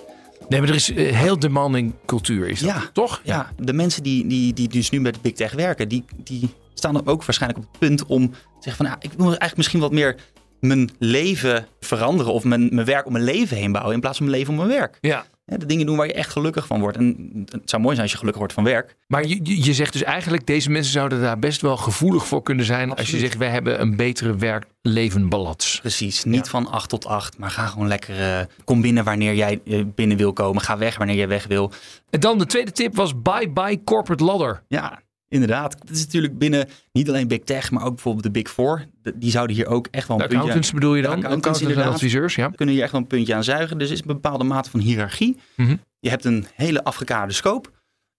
Nee, 0.49 0.59
maar 0.59 0.69
er 0.69 0.75
is 0.75 0.91
eh, 0.93 1.15
heel 1.15 1.39
demanding 1.39 1.93
cultuur, 2.05 2.47
is 2.47 2.59
dat 2.59 2.69
Ja. 2.69 2.89
toch? 2.93 3.21
Ja, 3.23 3.51
de 3.57 3.73
mensen 3.73 4.03
die, 4.03 4.27
die, 4.27 4.53
die 4.53 4.67
dus 4.67 4.89
nu 4.89 5.01
met 5.01 5.21
big 5.21 5.33
tech 5.33 5.51
werken, 5.53 5.87
die, 5.87 6.03
die 6.23 6.49
staan 6.73 6.93
dan 6.93 7.07
ook 7.07 7.23
waarschijnlijk 7.23 7.63
op 7.63 7.67
het 7.71 7.79
punt 7.79 8.05
om 8.05 8.29
te 8.31 8.37
zeggen 8.59 8.75
van, 8.75 8.85
nou, 8.85 8.97
ik 9.01 9.11
wil 9.17 9.25
eigenlijk 9.27 9.57
misschien 9.57 9.79
wat 9.79 9.91
meer 9.91 10.15
mijn 10.59 10.89
leven 10.99 11.67
veranderen 11.79 12.33
of 12.33 12.43
mijn, 12.43 12.69
mijn 12.75 12.85
werk 12.87 13.05
om 13.05 13.11
mijn 13.11 13.23
leven 13.23 13.57
heen 13.57 13.71
bouwen 13.71 13.93
in 13.93 13.99
plaats 13.99 14.17
van 14.17 14.25
mijn 14.25 14.37
leven 14.37 14.53
om 14.53 14.59
mijn 14.59 14.77
werk. 14.79 14.97
Ja. 15.01 15.25
De 15.45 15.65
dingen 15.65 15.85
doen 15.85 15.95
waar 15.97 16.07
je 16.07 16.13
echt 16.13 16.29
gelukkig 16.29 16.67
van 16.67 16.79
wordt. 16.79 16.97
En 16.97 17.31
het 17.51 17.69
zou 17.69 17.81
mooi 17.81 17.93
zijn 17.95 18.01
als 18.01 18.11
je 18.11 18.17
gelukkig 18.17 18.39
wordt 18.41 18.53
van 18.53 18.63
werk. 18.63 18.95
Maar 19.07 19.25
je, 19.27 19.39
je- 19.65 19.73
zegt 19.73 19.93
dus 19.93 20.03
eigenlijk, 20.03 20.45
deze 20.47 20.69
mensen 20.69 20.91
zouden 20.93 21.21
daar 21.21 21.39
best 21.39 21.61
wel 21.61 21.77
gevoelig 21.77 22.27
voor 22.27 22.43
kunnen 22.43 22.65
zijn. 22.65 22.95
Als 22.95 23.11
je 23.11 23.17
zegt, 23.19 23.37
wij 23.37 23.49
hebben 23.49 23.81
een 23.81 23.95
betere 23.95 24.35
werk-leven 24.35 25.29
balans. 25.29 25.77
Precies, 25.81 26.23
niet 26.23 26.49
van 26.49 26.67
8 26.67 26.89
tot 26.89 27.05
8, 27.05 27.37
maar 27.37 27.49
ga 27.51 27.67
gewoon 27.67 27.87
lekker, 27.87 28.19
eh, 28.19 28.45
kom 28.63 28.81
binnen 28.81 29.03
wanneer 29.03 29.33
jij 29.35 29.59
eh, 29.65 29.83
binnen 29.95 30.17
wil 30.17 30.33
komen. 30.33 30.61
Ga 30.61 30.77
weg 30.77 30.97
wanneer 30.97 31.15
jij 31.15 31.27
weg 31.27 31.47
wil. 31.47 31.71
En 32.09 32.19
dan 32.19 32.37
de 32.37 32.45
tweede 32.45 32.71
tip 32.71 32.95
was 32.95 33.21
bye 33.21 33.49
bye 33.49 33.83
corporate 33.83 34.23
ladder. 34.23 34.63
Ja, 34.67 35.01
inderdaad. 35.33 35.75
Het 35.79 35.89
is 35.89 36.05
natuurlijk 36.05 36.37
binnen 36.37 36.67
niet 36.91 37.09
alleen 37.09 37.27
Big 37.27 37.39
Tech, 37.43 37.71
maar 37.71 37.83
ook 37.83 37.93
bijvoorbeeld 37.93 38.23
de 38.23 38.31
Big 38.31 38.49
Four. 38.51 38.85
De- 39.01 39.17
die 39.17 39.31
zouden 39.31 39.55
hier 39.55 39.67
ook 39.67 39.87
echt 39.91 40.07
wel 40.07 40.17
De 40.17 40.23
een 40.23 40.29
puntje 40.29 40.47
accountants 40.47 40.73
bedoel 40.73 40.95
je 40.95 41.01
De 41.01 41.07
dan? 41.07 41.15
accountants, 41.15 41.47
Accountants 41.47 41.61
en 41.61 41.67
inderdaad. 41.69 41.93
adviseurs, 41.93 42.35
ja. 42.35 42.49
kunnen 42.55 42.73
hier 42.75 42.83
echt 42.83 42.91
wel 42.91 43.01
een 43.01 43.07
puntje 43.07 43.35
aan 43.35 43.43
zuigen. 43.43 43.77
Dus 43.77 43.87
er 43.87 43.93
is 43.93 43.99
een 43.99 44.07
bepaalde 44.07 44.43
mate 44.43 44.69
van 44.69 44.79
hiërarchie. 44.79 45.37
Mhm. 45.55 45.75
Je 45.99 46.09
hebt 46.09 46.25
een 46.25 46.45
hele 46.55 46.83
afgekaderde 46.83 47.33
scope. 47.33 47.69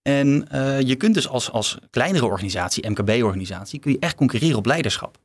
En 0.01 0.47
eh, 0.49 0.81
je 0.81 0.95
kunt 0.95 1.13
dus 1.13 1.27
als, 1.27 1.51
als 1.51 1.77
kleinere 1.89 2.25
organisatie, 2.25 2.89
MKB-organisatie, 2.89 3.79
kun 3.79 3.91
je 3.91 3.99
echt 3.99 4.15
concurreren 4.15 4.57
op 4.57 4.65
leiderschap. 4.65 5.17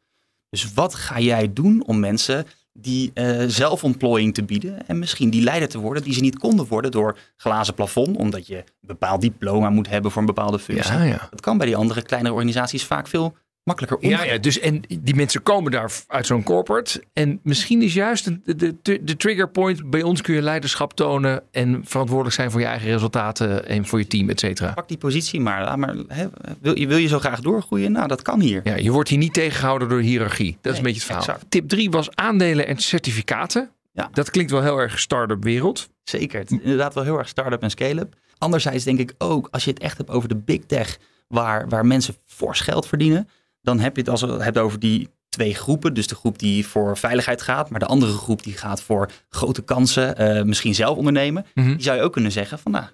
Dus 0.51 0.75
wat 0.75 0.95
ga 0.95 1.21
jij 1.21 1.53
doen 1.53 1.85
om 1.87 1.99
mensen 2.01 2.47
die 2.73 3.11
eh, 3.15 3.45
zelfontplooiing 3.47 4.35
te 4.35 4.43
bieden 4.43 4.87
en 4.87 4.99
misschien 4.99 5.31
die 5.31 5.43
leider 5.43 5.69
te 5.69 5.79
worden 5.79 6.03
die 6.03 6.15
ze 6.15 6.21
niet 6.21 6.39
konden 6.39 6.67
worden 6.67 6.91
door 6.91 7.19
glazen 7.37 7.75
plafond, 7.75 8.17
omdat 8.17 8.47
je 8.47 8.57
een 8.57 8.65
bepaald 8.81 9.21
diploma 9.21 9.71
moet 9.71 9.89
hebben 9.89 10.11
voor 10.11 10.21
een 10.21 10.27
bepaalde 10.27 10.59
functie. 10.59 10.93
Ja, 10.93 11.03
ja. 11.03 11.29
Dat 11.31 11.41
kan 11.41 11.59
bij 11.59 11.67
die 11.67 11.77
andere 11.77 12.03
kleinere 12.03 12.35
organisaties 12.35 12.85
vaak 12.85 13.09
veel 13.09 13.37
makkelijker 13.71 13.99
om. 13.99 14.09
Ja, 14.09 14.25
ja, 14.25 14.39
dus 14.39 14.59
en 14.59 14.83
die 15.01 15.15
mensen 15.15 15.43
komen 15.43 15.73
daar 15.73 15.93
uit 16.07 16.27
zo'n 16.27 16.43
corporate. 16.43 17.03
En 17.13 17.41
misschien 17.43 17.83
is 17.83 17.95
juist 17.95 18.25
de, 18.25 18.77
de, 18.83 19.05
de, 19.05 19.17
trigger 19.17 19.51
point. 19.51 19.91
Bij 19.91 20.03
ons 20.03 20.21
kun 20.21 20.35
je 20.35 20.43
leiderschap 20.43 20.95
tonen 20.95 21.43
en 21.51 21.81
verantwoordelijk 21.85 22.37
zijn 22.37 22.51
voor 22.51 22.61
je 22.61 22.67
eigen 22.67 22.91
resultaten 22.91 23.67
en 23.67 23.87
voor 23.87 23.99
je 23.99 24.07
team, 24.07 24.29
et 24.29 24.41
cetera. 24.41 24.73
Pak 24.73 24.89
die 24.89 24.99
positie 24.99 25.41
maar. 25.41 25.65
Laat 25.65 25.77
maar 25.77 25.95
hè, 26.09 26.27
wil, 26.61 26.79
je, 26.79 26.87
wil 26.87 26.97
je 26.97 27.09
zo 27.09 27.19
graag 27.19 27.41
doorgroeien? 27.41 27.93
Nou, 27.93 28.09
dat 28.09 28.23
kan 28.23 28.41
hier. 28.41 28.61
Ja, 28.65 28.77
je 28.77 28.91
wordt 28.91 29.09
hier 29.09 29.19
niet 29.19 29.35
tegengehouden 29.35 29.89
door 29.89 30.01
hiërarchie. 30.01 30.59
Dat 30.61 30.73
is 30.73 30.79
een 30.79 30.85
beetje 30.85 30.99
het 30.99 31.07
verhaal. 31.07 31.25
exact. 31.25 31.51
Tip 31.51 31.69
3 31.69 31.91
was 31.91 32.09
aandelen 32.15 32.67
en 32.67 32.79
certificaten. 32.79 33.71
Ja. 33.93 34.09
Dat 34.13 34.31
klinkt 34.31 34.51
wel 34.51 34.63
heel 34.63 34.79
erg 34.79 34.99
start-up 34.99 35.43
wereld. 35.43 35.89
Zeker. 36.03 36.41
Het 36.41 36.51
is 36.51 36.59
inderdaad 36.63 36.95
wel 36.95 37.05
heel 37.05 37.19
erg 37.19 37.29
start-up 37.29 37.63
en 37.63 37.71
scale-up. 37.71 38.15
Anderzijds 38.39 38.85
denk 38.85 38.99
ik 38.99 39.15
ook, 39.19 39.49
als 39.51 39.65
je 39.65 39.71
het 39.71 39.81
echt 39.81 39.97
hebt 39.97 40.11
over 40.11 40.29
de 40.29 40.37
big 40.37 40.61
tech, 40.67 40.99
waar, 41.29 41.69
waar 41.69 41.87
mensen 41.87 42.15
fors 42.27 42.61
geld 42.61 42.87
verdienen, 42.87 43.29
dan 43.63 43.79
heb 43.79 43.95
je 43.95 44.01
het 44.01 44.11
als 44.11 44.21
je 44.21 44.27
het 44.27 44.43
hebt 44.43 44.59
over 44.59 44.79
die 44.79 45.09
twee 45.29 45.55
groepen. 45.55 45.95
Dus 45.95 46.07
de 46.07 46.15
groep 46.15 46.39
die 46.39 46.67
voor 46.67 46.97
veiligheid 46.97 47.43
gaat, 47.43 47.71
maar 47.71 47.81
de 47.81 47.87
andere 47.87 48.13
groep 48.13 48.43
die 48.43 48.57
gaat 48.57 48.83
voor 48.83 49.11
grote 49.29 49.63
kansen, 49.63 50.17
eh, 50.17 50.43
misschien 50.43 50.75
zelf 50.75 50.97
ondernemen. 50.97 51.47
Mhm. 51.55 51.69
Die 51.69 51.83
zou 51.83 51.97
je 51.97 52.03
ook 52.03 52.13
kunnen 52.13 52.33
zeggen 52.33 52.59
van, 52.59 52.73
nou, 52.73 52.85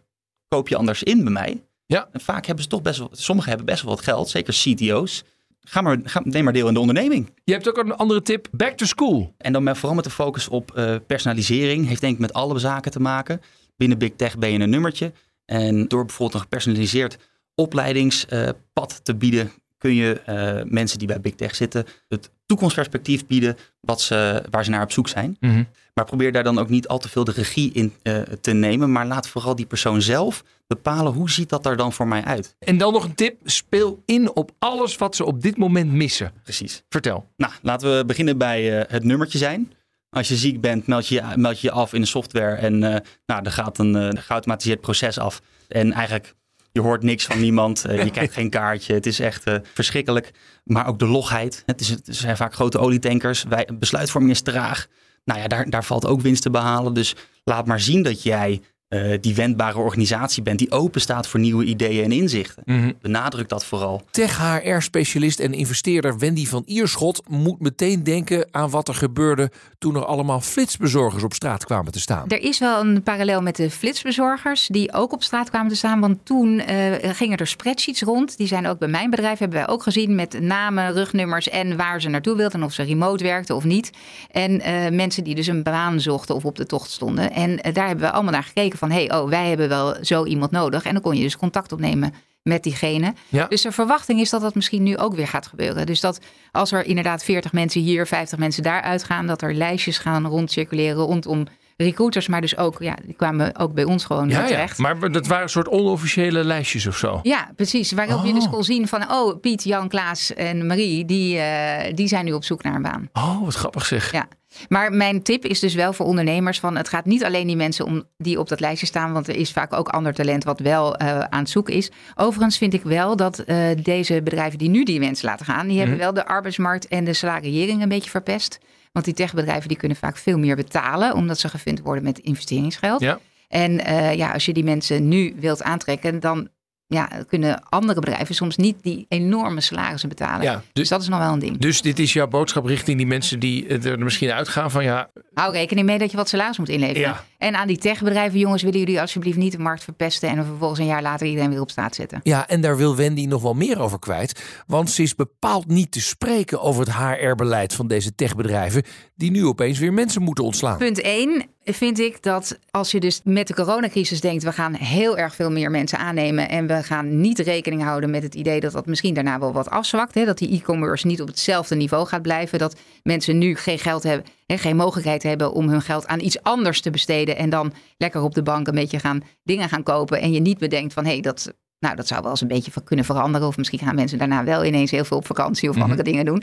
koop 0.48 0.68
je 0.68 0.76
anders 0.76 1.02
in 1.02 1.24
bij 1.24 1.32
mij. 1.32 1.62
Ja. 1.86 2.08
En 2.12 2.20
vaak 2.20 2.46
hebben 2.46 2.64
ze 2.64 2.70
toch 2.70 2.82
best 2.82 2.98
wel, 2.98 3.08
sommigen 3.12 3.48
hebben 3.48 3.66
best 3.66 3.82
wel 3.82 3.94
wat 3.94 4.04
geld, 4.04 4.28
zeker 4.28 4.54
CTO's. 4.54 5.24
Ga 5.60 5.80
maar, 5.80 5.98
ga, 6.04 6.20
neem 6.24 6.44
maar 6.44 6.52
deel 6.52 6.68
in 6.68 6.74
de 6.74 6.80
onderneming. 6.80 7.32
Je 7.44 7.52
hebt 7.52 7.68
ook 7.68 7.78
een 7.78 7.92
andere 7.92 8.22
tip. 8.22 8.48
Back 8.50 8.76
to 8.76 8.86
school. 8.86 9.34
En 9.38 9.52
dan 9.52 9.62
met, 9.62 9.76
vooral 9.76 9.94
met 9.94 10.04
de 10.04 10.10
focus 10.10 10.48
op 10.48 10.76
eh, 10.76 10.94
personalisering. 11.06 11.86
Heeft 11.86 12.00
denk 12.00 12.14
ik 12.14 12.20
met 12.20 12.32
alle 12.32 12.58
zaken 12.58 12.90
te 12.90 13.00
maken. 13.00 13.40
Binnen 13.76 13.98
Big 13.98 14.12
Tech 14.16 14.38
ben 14.38 14.52
je 14.52 14.58
een 14.58 14.70
nummertje. 14.70 15.12
En 15.44 15.88
door 15.88 16.04
bijvoorbeeld 16.04 16.34
een 16.34 16.40
gepersonaliseerd 16.40 17.18
opleidingspad 17.54 19.00
te 19.02 19.14
bieden, 19.14 19.52
kun 19.86 19.94
je 19.94 20.20
eh, 20.20 20.70
mensen 20.72 20.98
die 20.98 21.08
bij 21.08 21.20
Big 21.20 21.34
Tech 21.34 21.54
zitten 21.54 21.84
het 22.08 22.30
toekomstperspectief 22.46 23.26
bieden 23.26 23.56
wat 23.80 24.00
ze, 24.00 24.42
waar 24.50 24.64
ze 24.64 24.70
naar 24.70 24.82
op 24.82 24.92
zoek 24.92 25.08
zijn. 25.08 25.36
Mhm. 25.40 25.64
Maar 25.94 26.04
probeer 26.04 26.32
daar 26.32 26.42
dan 26.44 26.58
ook 26.58 26.68
niet 26.68 26.88
al 26.88 26.98
te 26.98 27.08
veel 27.08 27.24
de 27.24 27.32
regie 27.32 27.72
in 27.72 27.92
eh, 28.02 28.18
te 28.40 28.52
nemen. 28.52 28.92
Maar 28.92 29.06
laat 29.06 29.28
vooral 29.28 29.56
die 29.56 29.66
persoon 29.66 30.02
zelf 30.02 30.44
bepalen 30.66 31.12
hoe 31.12 31.30
ziet 31.30 31.48
dat 31.48 31.66
er 31.66 31.76
dan 31.76 31.92
voor 31.92 32.08
mij 32.08 32.24
uit. 32.24 32.56
En 32.58 32.78
dan 32.78 32.92
nog 32.92 33.04
een 33.04 33.14
tip. 33.14 33.36
Speel 33.44 34.02
in 34.06 34.34
op 34.34 34.50
alles 34.58 34.96
wat 34.96 35.16
ze 35.16 35.24
op 35.24 35.42
dit 35.42 35.56
moment 35.56 35.92
missen. 35.92 36.32
Precies. 36.42 36.82
Vertel. 36.88 37.26
Nou, 37.36 37.52
laten 37.62 37.96
we 37.96 38.04
beginnen 38.04 38.38
bij 38.38 38.80
eh, 38.80 38.90
het 38.92 39.04
nummertje 39.04 39.38
zijn. 39.38 39.72
Als 40.10 40.28
je 40.28 40.36
ziek 40.36 40.60
bent, 40.60 40.86
meld 40.86 41.08
je 41.08 41.22
meld 41.36 41.60
je, 41.60 41.66
je 41.66 41.72
af 41.72 41.92
in 41.92 42.00
de 42.00 42.06
software 42.06 42.54
en 42.54 42.78
nou, 43.26 43.44
er 43.44 43.52
gaat 43.52 43.78
een 43.78 44.18
geautomatiseerd 44.18 44.80
proces 44.80 45.18
af. 45.18 45.40
En 45.68 45.92
eigenlijk, 45.92 46.34
je 46.76 46.82
hoort 46.82 47.02
niks 47.02 47.26
van 47.26 47.40
niemand, 47.40 47.84
eh, 47.84 48.04
je 48.04 48.10
krijgt 48.16 48.32
geen 48.32 48.50
kaartje. 48.50 48.94
Het 48.94 49.06
is 49.06 49.20
echt 49.20 49.44
eh, 49.44 49.54
verschrikkelijk. 49.74 50.30
Maar 50.64 50.86
ook 50.86 50.98
de 50.98 51.06
logheid. 51.06 51.62
Het, 51.66 51.80
is, 51.80 51.88
het 51.88 52.06
zijn 52.10 52.36
vaak 52.36 52.54
grote 52.54 52.78
olietankers. 52.78 53.44
Wij, 53.48 53.68
besluitvorming 53.78 54.32
is 54.32 54.40
traag. 54.40 54.86
Nou 55.24 55.40
ja, 55.40 55.48
daar, 55.48 55.70
daar 55.70 55.84
valt 55.84 56.06
ook 56.06 56.20
winst 56.20 56.42
te 56.42 56.50
behalen. 56.50 56.94
Dus 56.94 57.14
laat 57.44 57.66
maar 57.66 57.80
zien 57.80 58.02
dat 58.02 58.22
jij 58.22 58.62
eh, 58.88 59.12
die 59.20 59.34
wendbare 59.34 59.78
organisatie 59.78 60.42
bent 60.42 60.58
die 60.58 60.70
open 60.70 61.00
staat 61.00 61.28
voor 61.28 61.40
nieuwe 61.40 61.64
ideeën 61.64 62.04
en 62.04 62.12
inzichten. 62.12 62.62
Mhm. 62.66 62.92
Benadruk 63.00 63.48
dat 63.48 63.64
vooral. 63.64 64.02
Tech-HR-specialist 64.10 65.40
en 65.40 65.52
investeerder 65.52 66.18
Wendy 66.18 66.46
van 66.46 66.62
Ierschot 66.66 67.22
moet 67.28 67.60
meteen 67.60 68.04
denken 68.04 68.48
aan 68.50 68.70
wat 68.70 68.88
er 68.88 68.94
gebeurde 68.94 69.50
toen 69.78 69.94
er 69.94 70.04
allemaal 70.04 70.40
flitsbezorgers 70.40 71.22
op 71.22 71.32
straat 71.32 71.64
kwamen 71.64 71.92
te 71.92 72.00
staan. 72.00 72.28
Er 72.28 72.42
is 72.42 72.58
wel 72.58 72.80
een 72.80 73.02
parallel 73.02 73.42
met 73.42 73.56
de 73.56 73.70
flitsbezorgers 73.70 74.66
die 74.66 74.92
ook 74.92 75.12
op 75.12 75.22
straat 75.22 75.50
kwamen 75.50 75.68
te 75.68 75.76
staan. 75.76 76.00
Want 76.00 76.18
toen 76.24 76.58
eh, 76.58 77.10
gingen 77.14 77.38
er 77.38 77.46
spreadsheets 77.46 78.02
rond. 78.02 78.36
Die 78.36 78.46
zijn 78.46 78.66
ook 78.66 78.78
bij 78.78 78.88
mijn 78.88 79.10
bedrijf, 79.10 79.38
hebben 79.38 79.58
wij 79.58 79.68
ook 79.68 79.82
gezien 79.82 80.14
met 80.14 80.40
namen, 80.40 80.92
rugnummers 80.92 81.48
en 81.48 81.76
waar 81.76 82.00
ze 82.00 82.08
naartoe 82.08 82.36
wilden. 82.36 82.60
En 82.60 82.66
of 82.66 82.72
ze 82.72 82.82
remote 82.82 83.24
werkten 83.24 83.56
of 83.56 83.64
niet. 83.64 83.90
En 84.30 84.60
eh, 84.60 84.90
mensen 84.90 85.24
die 85.24 85.34
dus 85.34 85.46
een 85.46 85.62
baan 85.62 86.00
zochten 86.00 86.34
of 86.34 86.44
op 86.44 86.56
de 86.56 86.66
tocht 86.66 86.90
stonden. 86.90 87.32
En 87.32 87.56
daar 87.72 87.86
hebben 87.86 88.04
we 88.04 88.12
allemaal 88.12 88.32
naar 88.32 88.42
gekeken 88.42 88.75
van, 88.76 88.90
hé, 88.90 89.04
hey, 89.06 89.18
oh, 89.18 89.28
wij 89.28 89.48
hebben 89.48 89.68
wel 89.68 89.96
zo 90.00 90.24
iemand 90.24 90.50
nodig. 90.50 90.84
En 90.84 90.92
dan 90.92 91.02
kon 91.02 91.16
je 91.16 91.22
dus 91.22 91.36
contact 91.36 91.72
opnemen 91.72 92.14
met 92.42 92.62
diegene. 92.62 93.14
Ja. 93.28 93.46
Dus 93.46 93.62
de 93.62 93.72
verwachting 93.72 94.20
is 94.20 94.30
dat 94.30 94.40
dat 94.40 94.54
misschien 94.54 94.82
nu 94.82 94.96
ook 94.96 95.14
weer 95.14 95.28
gaat 95.28 95.46
gebeuren. 95.46 95.86
Dus 95.86 96.00
dat 96.00 96.20
als 96.52 96.72
er 96.72 96.86
inderdaad 96.86 97.24
40 97.24 97.52
mensen 97.52 97.80
hier, 97.80 98.06
50 98.06 98.38
mensen 98.38 98.62
daar 98.62 98.82
uitgaan, 98.82 99.26
dat 99.26 99.42
er 99.42 99.54
lijstjes 99.54 99.98
gaan 99.98 100.26
rondcirculeren 100.26 101.02
rondom 101.02 101.46
recruiters, 101.76 102.28
maar 102.28 102.40
dus 102.40 102.56
ook, 102.56 102.76
ja, 102.78 102.96
die 103.04 103.14
kwamen 103.14 103.58
ook 103.58 103.74
bij 103.74 103.84
ons 103.84 104.04
gewoon 104.04 104.28
Ja, 104.28 104.40
ja. 104.40 104.46
terecht. 104.46 104.78
Maar 104.78 105.12
dat 105.12 105.26
waren 105.26 105.42
een 105.42 105.48
soort 105.48 105.68
onofficiële 105.68 106.44
lijstjes 106.44 106.86
of 106.86 106.96
zo. 106.96 107.20
Ja, 107.22 107.50
precies. 107.56 107.92
Waarop 107.92 108.24
je 108.24 108.28
Oh. 108.28 108.34
dus 108.34 108.48
kon 108.48 108.64
zien 108.64 108.88
van, 108.88 109.10
oh, 109.12 109.40
Piet, 109.40 109.64
Jan, 109.64 109.88
Klaas 109.88 110.34
en 110.34 110.66
Marie, 110.66 111.04
die, 111.04 111.38
eh, 111.38 111.94
die 111.94 112.08
zijn 112.08 112.24
nu 112.24 112.32
op 112.32 112.44
zoek 112.44 112.62
naar 112.62 112.74
een 112.74 112.82
baan. 112.82 113.08
Oh, 113.12 113.44
wat 113.44 113.54
grappig 113.54 113.86
zeg. 113.86 114.12
Ja. 114.12 114.28
Maar 114.68 114.92
mijn 114.92 115.22
tip 115.22 115.44
is 115.44 115.60
dus 115.60 115.74
wel 115.74 115.92
voor 115.92 116.06
ondernemers 116.06 116.60
van 116.60 116.76
het 116.76 116.88
gaat 116.88 117.04
niet 117.04 117.24
alleen 117.24 117.46
die 117.46 117.56
mensen 117.56 117.84
om 117.84 118.04
die 118.16 118.38
op 118.38 118.48
dat 118.48 118.60
lijstje 118.60 118.86
staan, 118.86 119.12
want 119.12 119.28
er 119.28 119.36
is 119.36 119.52
vaak 119.52 119.72
ook 119.72 119.88
ander 119.88 120.14
talent 120.14 120.44
wat 120.44 120.58
wel 120.60 121.02
uh, 121.02 121.18
aan 121.18 121.38
het 121.40 121.50
zoeken 121.50 121.74
is. 121.74 121.90
Overigens 122.14 122.58
vind 122.58 122.74
ik 122.74 122.82
wel 122.82 123.16
dat 123.16 123.42
uh, 123.46 123.56
deze 123.82 124.22
bedrijven 124.22 124.58
die 124.58 124.68
nu 124.68 124.82
die 124.84 124.98
mensen 124.98 125.28
laten 125.28 125.46
gaan, 125.46 125.66
die 125.68 125.78
hebben 125.78 125.98
wel 125.98 126.14
de 126.14 126.26
arbeidsmarkt 126.26 126.88
en 126.88 127.04
de 127.04 127.12
salariering 127.12 127.82
een 127.82 127.88
beetje 127.88 128.10
verpest. 128.10 128.58
Want 128.96 129.08
die 129.08 129.14
techbedrijven 129.14 129.68
die 129.68 129.76
kunnen 129.76 129.96
vaak 129.96 130.16
veel 130.16 130.38
meer 130.38 130.56
betalen 130.56 131.14
omdat 131.14 131.38
ze 131.38 131.48
gevund 131.48 131.80
worden 131.80 132.04
met 132.04 132.18
investeringsgeld. 132.18 133.00
Ja. 133.00 133.18
En 133.48 133.72
uh, 133.72 134.14
ja, 134.14 134.32
als 134.32 134.44
je 134.44 134.52
die 134.52 134.64
mensen 134.64 135.08
nu 135.08 135.34
wilt 135.38 135.62
aantrekken, 135.62 136.20
dan 136.20 136.48
ja, 136.86 137.08
kunnen 137.28 137.62
andere 137.68 138.00
bedrijven 138.00 138.34
soms 138.34 138.56
niet 138.56 138.76
die 138.82 139.06
enorme 139.08 139.60
salarissen 139.60 140.08
betalen. 140.08 140.42
Ja, 140.42 140.54
dus, 140.54 140.64
dus- 140.72 140.88
dat 140.88 141.00
is 141.00 141.08
nog 141.08 141.18
wel 141.18 141.32
een 141.32 141.38
ding. 141.38 141.58
Dus 141.58 141.82
dit 141.82 141.98
is 141.98 142.12
jouw 142.12 142.26
boodschap 142.28 142.64
richting 142.64 142.96
die 142.96 143.06
mensen 143.06 143.38
die 143.38 143.66
er 143.66 143.98
misschien 143.98 144.30
uitgaan 144.30 144.70
van 144.70 144.84
ja, 144.84 145.10
Hou 145.34 145.52
rekening 145.52 145.86
mee 145.86 145.98
dat 145.98 146.10
je 146.10 146.16
wat 146.16 146.28
salaris 146.28 146.58
moet 146.58 146.68
inleveren. 146.68 147.00
Ja. 147.00 147.24
En 147.38 147.54
aan 147.54 147.66
die 147.66 147.78
techbedrijven, 147.78 148.38
jongens, 148.38 148.62
willen 148.62 148.78
jullie 148.78 149.00
alsjeblieft 149.00 149.36
niet 149.36 149.52
de 149.52 149.58
markt 149.58 149.84
verpesten 149.84 150.28
en 150.28 150.38
er 150.38 150.44
vervolgens 150.44 150.80
een 150.80 150.86
jaar 150.86 151.02
later 151.02 151.26
iedereen 151.26 151.50
weer 151.50 151.60
op 151.60 151.70
straat 151.70 151.94
zetten. 151.94 152.20
Ja, 152.22 152.48
en 152.48 152.60
daar 152.60 152.76
wil 152.76 152.96
Wendy 152.96 153.26
nog 153.26 153.42
wel 153.42 153.54
meer 153.54 153.80
over 153.80 153.98
kwijt. 153.98 154.42
Want 154.66 154.90
ze 154.90 155.02
is 155.02 155.14
bepaald 155.14 155.66
niet 155.66 155.92
te 155.92 156.00
spreken 156.00 156.60
over 156.60 156.84
het 156.84 156.94
HR-beleid 156.94 157.74
van 157.74 157.86
deze 157.88 158.14
techbedrijven. 158.14 158.82
die 159.14 159.30
nu 159.30 159.46
opeens 159.46 159.78
weer 159.78 159.92
mensen 159.92 160.22
moeten 160.22 160.44
ontslaan. 160.44 160.76
Punt 160.76 161.00
1 161.00 161.46
vind 161.64 161.98
ik 161.98 162.22
dat 162.22 162.58
als 162.70 162.90
je 162.90 163.00
dus 163.00 163.20
met 163.24 163.46
de 163.46 163.54
coronacrisis 163.54 164.20
denkt, 164.20 164.42
we 164.42 164.52
gaan 164.52 164.74
heel 164.74 165.18
erg 165.18 165.34
veel 165.34 165.50
meer 165.50 165.70
mensen 165.70 165.98
aannemen 165.98 166.48
en 166.48 166.66
we 166.66 166.82
gaan 166.82 167.20
niet 167.20 167.38
rekening 167.38 167.82
houden 167.82 168.10
met 168.10 168.22
het 168.22 168.34
idee 168.34 168.60
dat 168.60 168.72
dat 168.72 168.86
misschien 168.86 169.14
daarna 169.14 169.38
wel 169.38 169.52
wat 169.52 169.70
afzwakt. 169.70 170.14
Hè? 170.14 170.24
Dat 170.24 170.38
die 170.38 170.58
e-commerce 170.58 171.06
niet 171.06 171.20
op 171.20 171.26
hetzelfde 171.28 171.74
niveau 171.74 172.06
gaat 172.06 172.22
blijven. 172.22 172.58
Dat 172.58 172.76
mensen 173.02 173.38
nu 173.38 173.56
geen 173.56 173.78
geld 173.78 174.02
hebben, 174.02 174.26
hè, 174.46 174.58
geen 174.58 174.76
mogelijkheid 174.76 175.22
hebben 175.22 175.52
om 175.52 175.68
hun 175.68 175.82
geld 175.82 176.06
aan 176.06 176.20
iets 176.20 176.42
anders 176.42 176.80
te 176.80 176.90
besteden 176.90 177.36
en 177.36 177.50
dan 177.50 177.72
lekker 177.96 178.22
op 178.22 178.34
de 178.34 178.42
bank 178.42 178.66
een 178.66 178.74
beetje 178.74 178.98
gaan 178.98 179.22
dingen 179.42 179.68
gaan 179.68 179.82
kopen 179.82 180.20
en 180.20 180.32
je 180.32 180.40
niet 180.40 180.58
bedenkt 180.58 180.92
van 180.92 181.04
hé, 181.04 181.12
hey, 181.12 181.20
dat 181.20 181.54
nou, 181.78 181.96
dat 181.96 182.06
zou 182.06 182.22
wel 182.22 182.30
eens 182.30 182.40
een 182.40 182.48
beetje 182.48 182.82
kunnen 182.84 183.04
veranderen. 183.04 183.46
Of 183.46 183.56
misschien 183.56 183.78
gaan 183.78 183.94
mensen 183.94 184.18
daarna 184.18 184.44
wel 184.44 184.64
ineens 184.64 184.90
heel 184.90 185.04
veel 185.04 185.16
op 185.16 185.26
vakantie 185.26 185.68
of 185.68 185.80
andere 185.80 186.02
dingen 186.02 186.24
doen. 186.24 186.42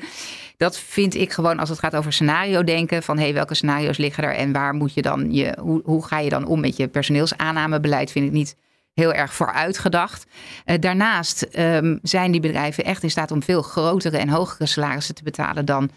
Dat 0.57 0.77
vind 0.79 1.15
ik 1.15 1.31
gewoon 1.31 1.59
als 1.59 1.69
het 1.69 1.79
gaat 1.79 1.95
over 1.95 2.13
scenario 2.13 2.63
denken. 2.63 3.03
Van 3.03 3.17
hé, 3.17 3.23
hey, 3.23 3.33
welke 3.33 3.55
scenario's 3.55 3.97
liggen 3.97 4.23
er 4.23 4.35
en 4.35 4.51
waar 4.51 4.73
moet 4.73 4.93
je 4.93 5.01
dan 5.01 5.33
je, 5.33 5.57
hoe, 5.59 5.81
hoe 5.83 6.05
ga 6.05 6.19
je 6.19 6.29
dan 6.29 6.45
om 6.45 6.59
met 6.59 6.77
je 6.77 6.87
personeelsaannamebeleid? 6.87 8.11
Vind 8.11 8.25
ik 8.25 8.31
niet 8.31 8.55
heel 8.93 9.13
erg 9.13 9.33
vooruitgedacht. 9.33 10.25
Uh, 10.65 10.75
daarnaast 10.79 11.47
um, 11.57 11.99
zijn 12.01 12.31
die 12.31 12.41
bedrijven 12.41 12.83
echt 12.83 13.03
in 13.03 13.11
staat 13.11 13.31
om 13.31 13.43
veel 13.43 13.61
grotere 13.61 14.17
en 14.17 14.29
hogere 14.29 14.65
salarissen 14.65 15.15
te 15.15 15.23
betalen 15.23 15.65
dan 15.65 15.89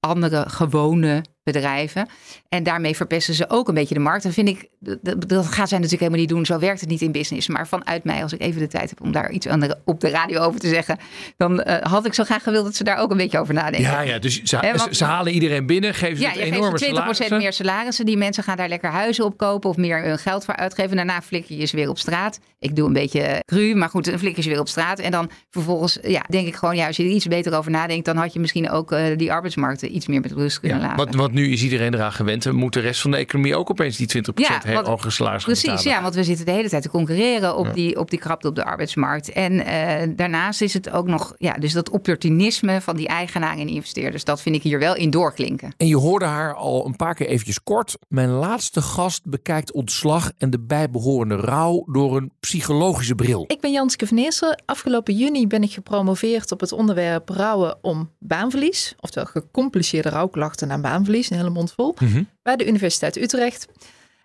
andere 0.00 0.44
gewone 0.48 1.24
bedrijven. 1.52 2.08
En 2.48 2.62
daarmee 2.62 2.96
verpesten 2.96 3.34
ze 3.34 3.50
ook 3.50 3.68
een 3.68 3.74
beetje 3.74 3.94
de 3.94 4.00
markt. 4.00 4.24
En 4.24 4.32
vind 4.32 4.48
ik, 4.48 4.68
dat, 4.80 5.28
dat 5.28 5.46
gaat 5.46 5.68
zij 5.68 5.78
natuurlijk 5.78 6.02
helemaal 6.02 6.20
niet 6.20 6.28
doen. 6.28 6.46
Zo 6.46 6.58
werkt 6.58 6.80
het 6.80 6.88
niet 6.88 7.00
in 7.02 7.12
business. 7.12 7.48
Maar 7.48 7.68
vanuit 7.68 8.04
mij, 8.04 8.22
als 8.22 8.32
ik 8.32 8.40
even 8.40 8.60
de 8.60 8.66
tijd 8.66 8.90
heb 8.90 9.00
om 9.00 9.12
daar 9.12 9.30
iets 9.30 9.48
aan 9.48 9.60
de, 9.60 9.76
op 9.84 10.00
de 10.00 10.08
radio 10.08 10.40
over 10.40 10.60
te 10.60 10.68
zeggen, 10.68 10.98
dan 11.36 11.52
uh, 11.66 11.76
had 11.80 12.06
ik 12.06 12.14
zo 12.14 12.24
graag 12.24 12.42
gewild 12.42 12.64
dat 12.64 12.74
ze 12.76 12.84
daar 12.84 12.98
ook 12.98 13.10
een 13.10 13.16
beetje 13.16 13.38
over 13.38 13.54
nadenken. 13.54 13.80
Ja, 13.90 14.00
ja 14.00 14.18
dus 14.18 14.42
ze, 14.42 14.58
want- 14.76 15.00
halen 15.00 15.32
iedereen 15.32 15.66
binnen, 15.66 15.94
geven 15.94 16.16
ze 16.16 16.22
Ja, 16.22 16.28
het 16.28 16.38
je 16.38 16.44
enorme 16.44 16.66
geeft 16.78 16.80
ze 16.80 16.86
20% 16.86 16.94
salarissen. 16.94 17.36
meer 17.38 17.52
salarissen. 17.52 18.06
Die 18.06 18.16
mensen 18.16 18.42
gaan 18.44 18.56
daar 18.56 18.68
lekker 18.68 18.90
huizen 18.90 19.24
op 19.24 19.36
kopen 19.36 19.70
of 19.70 19.76
meer 19.76 20.02
hun 20.02 20.18
geld 20.18 20.44
voor 20.44 20.56
uitgeven. 20.56 20.96
Daarna 20.96 21.22
flikker 21.22 21.56
je 21.56 21.66
ze 21.66 21.76
weer 21.76 21.88
op 21.88 21.98
straat. 21.98 22.38
Ik 22.58 22.76
doe 22.76 22.86
een 22.86 22.92
beetje 22.92 23.42
cru, 23.44 23.74
maar 23.74 23.88
goed, 23.88 24.04
dan 24.04 24.18
flikker 24.18 24.36
je 24.36 24.42
ze 24.42 24.48
weer 24.48 24.60
op 24.60 24.68
straat. 24.68 24.98
En 24.98 25.10
dan 25.10 25.30
vervolgens, 25.50 25.98
ja, 26.02 26.24
denk 26.28 26.46
ik 26.46 26.54
gewoon, 26.56 26.76
ja, 26.76 26.86
als 26.86 26.96
je 26.96 27.02
er 27.02 27.08
iets 27.08 27.26
beter 27.26 27.56
over 27.58 27.70
nadenkt, 27.70 28.04
dan 28.04 28.16
had 28.16 28.32
je 28.32 28.40
misschien 28.40 28.70
ook 28.70 28.92
eh, 28.92 29.16
die 29.16 29.32
arbeidsmarkten 29.32 29.94
iets 29.96 30.06
meer 30.06 30.20
met 30.20 30.32
rust 30.32 30.60
kunnen 30.60 30.78
Ja, 30.80 30.84
laten. 30.86 31.16
want 31.16 31.32
nu 31.38 31.52
is 31.52 31.62
iedereen 31.62 31.94
eraan 31.94 32.12
gewend. 32.12 32.46
en 32.46 32.54
Moet 32.54 32.72
de 32.72 32.80
rest 32.80 33.00
van 33.00 33.10
de 33.10 33.16
economie 33.16 33.56
ook 33.56 33.70
opeens 33.70 33.96
die 33.96 34.06
20% 34.06 34.34
Ja, 34.34 34.60
heel 34.64 34.84
hoge 34.84 35.10
salaris 35.10 35.44
gaan 35.44 35.52
Precies, 35.52 35.70
betalen? 35.70 35.92
ja, 35.92 36.02
want 36.02 36.14
we 36.14 36.24
zitten 36.24 36.46
de 36.46 36.52
hele 36.52 36.68
tijd 36.68 36.82
te 36.82 36.88
concurreren 36.88 37.56
op, 37.56 37.66
Ja. 37.66 37.72
die, 37.72 37.98
op 37.98 38.10
die 38.10 38.18
krapte 38.18 38.48
op 38.48 38.54
de 38.54 38.64
arbeidsmarkt. 38.64 39.32
En 39.32 39.64
eh, 39.66 40.08
daarnaast 40.16 40.60
is 40.62 40.74
het 40.74 40.90
ook 40.90 41.06
nog, 41.06 41.34
ja, 41.38 41.52
dus 41.52 41.72
dat 41.72 41.90
opportunisme 41.90 42.80
van 42.80 42.96
die 42.96 43.08
eigenaren 43.08 43.58
en 43.60 43.68
investeerders, 43.68 44.24
dat 44.24 44.42
vind 44.42 44.54
ik 44.54 44.62
hier 44.62 44.78
wel 44.78 44.96
in 44.96 45.10
doorklinken. 45.10 45.72
En 45.76 45.86
je 45.86 45.96
hoorde 45.96 46.24
haar 46.24 46.54
al 46.54 46.86
een 46.86 46.96
paar 46.96 47.14
keer 47.14 47.26
eventjes 47.26 47.62
kort. 47.62 47.96
Mijn 48.08 48.28
laatste 48.30 48.82
gast 48.82 49.20
bekijkt 49.24 49.72
ontslag 49.72 50.30
en 50.38 50.50
de 50.50 50.60
bijbehorende 50.60 51.36
rouw 51.36 51.84
door 51.92 52.16
een 52.16 52.32
psychologische 52.40 53.14
bril. 53.14 53.44
Ik 53.46 53.60
ben 53.60 53.72
Janske 53.72 54.06
van 54.06 54.16
Eersel. 54.18 54.58
Afgelopen 54.66 55.14
juni 55.16 55.46
ben 55.46 55.62
ik 55.62 55.72
gepromoveerd 55.72 56.52
op 56.52 56.60
het 56.60 56.72
onderwerp 56.72 57.28
rouwen 57.28 57.78
om 57.82 58.10
baanverlies. 58.18 58.94
Oftewel 59.00 59.26
gecompliceerde 59.28 60.08
rouwklachten 60.08 60.68
na 60.68 60.78
baanverlies, 60.80 61.27
een 61.30 61.36
hele 61.36 61.50
mond 61.50 61.72
vol. 61.72 61.94
Mhm. 62.00 62.22
Bij 62.42 62.56
de 62.56 62.66
Universiteit 62.66 63.16
Utrecht. 63.16 63.66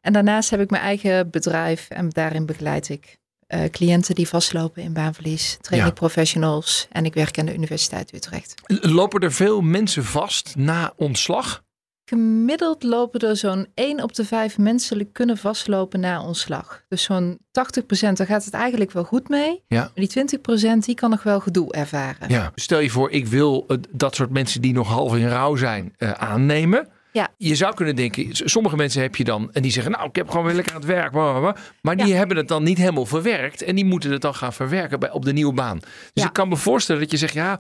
En 0.02 0.14
daarnaast 0.14 0.50
heb 0.50 0.60
ik 0.60 0.70
mijn 0.70 0.84
eigen 0.84 1.30
bedrijf 1.30 1.90
en 1.90 2.10
daarin 2.10 2.46
begeleid 2.46 2.90
ik 2.90 3.18
eh, 3.48 3.64
cliënten 3.70 4.16
die 4.16 4.28
vastlopen 4.28 4.84
in 4.84 4.94
baanverlies. 4.94 5.58
Train 5.62 5.82
Ja. 5.82 5.88
ik 5.88 5.94
professionals 5.94 6.88
en 6.92 7.06
ik 7.06 7.14
werk 7.14 7.40
aan 7.40 7.46
de 7.46 7.54
Universiteit 7.54 8.14
Utrecht. 8.14 8.54
Lopen 8.82 9.22
er 9.22 9.34
veel 9.34 9.62
mensen 9.62 10.04
vast 10.04 10.56
na 10.56 10.94
ontslag? 10.96 11.64
Gemiddeld 12.06 12.84
lopen 12.84 13.20
er 13.20 13.38
zo'n 13.38 13.68
1 13.74 14.04
op 14.04 14.14
de 14.14 14.26
5 14.26 14.58
mensen 14.58 15.12
kunnen 15.12 15.38
vastlopen 15.38 16.00
na 16.00 16.22
ontslag. 16.24 16.84
Dus 16.90 17.04
zo'n 17.04 17.38
80% 17.38 17.42
daar 18.14 18.28
gaat 18.28 18.46
het 18.46 18.54
eigenlijk 18.54 18.92
wel 18.92 19.04
goed 19.04 19.30
mee. 19.30 19.64
Ja. 19.68 19.80
Maar 19.96 20.06
die 20.08 20.38
20% 20.76 20.78
die 20.86 20.96
kan 20.96 21.10
nog 21.10 21.24
wel 21.24 21.40
gedoe 21.40 21.72
ervaren. 21.72 22.30
Ja. 22.30 22.52
Stel 22.56 22.80
je 22.80 22.90
voor, 22.90 23.12
ik 23.12 23.28
wil 23.28 23.66
eh, 23.68 23.78
dat 23.90 24.16
soort 24.16 24.30
mensen 24.30 24.62
die 24.62 24.74
nog 24.74 24.88
half 24.88 25.16
in 25.16 25.28
rouw 25.28 25.56
zijn 25.56 25.94
eh, 25.98 26.12
aannemen. 26.12 26.88
Ja. 27.12 27.30
Je 27.38 27.56
zou 27.56 27.74
kunnen 27.74 27.96
denken, 27.96 28.28
sommige 28.32 28.76
mensen 28.76 29.02
heb 29.02 29.16
je 29.16 29.24
dan 29.24 29.50
en 29.54 29.62
die 29.62 29.72
zeggen, 29.72 29.92
nou, 29.92 30.08
ik 30.08 30.16
heb 30.16 30.30
gewoon 30.30 30.46
weer 30.46 30.56
lekker 30.56 30.74
aan 30.74 30.80
het 30.80 30.90
werk. 30.90 31.12
bla. 31.12 31.56
Maar 31.82 31.98
die 31.98 32.14
hebben 32.14 32.38
het 32.38 32.48
dan 32.48 32.64
niet 32.64 32.78
helemaal 32.78 33.06
verwerkt 33.06 33.62
en 33.62 33.76
die 33.76 33.86
moeten 33.86 34.12
het 34.12 34.22
dan 34.22 34.36
gaan 34.36 34.54
verwerken 34.54 35.00
bij, 35.00 35.12
op 35.12 35.26
de 35.26 35.34
nieuwe 35.34 35.54
baan. 35.54 35.80
Dus 35.80 35.90
Ja. 36.14 36.26
ik 36.26 36.34
kan 36.34 36.50
me 36.50 36.56
voorstellen 36.58 37.02
dat 37.02 37.12
je 37.12 37.18
zegt, 37.18 37.34
ja, 37.34 37.60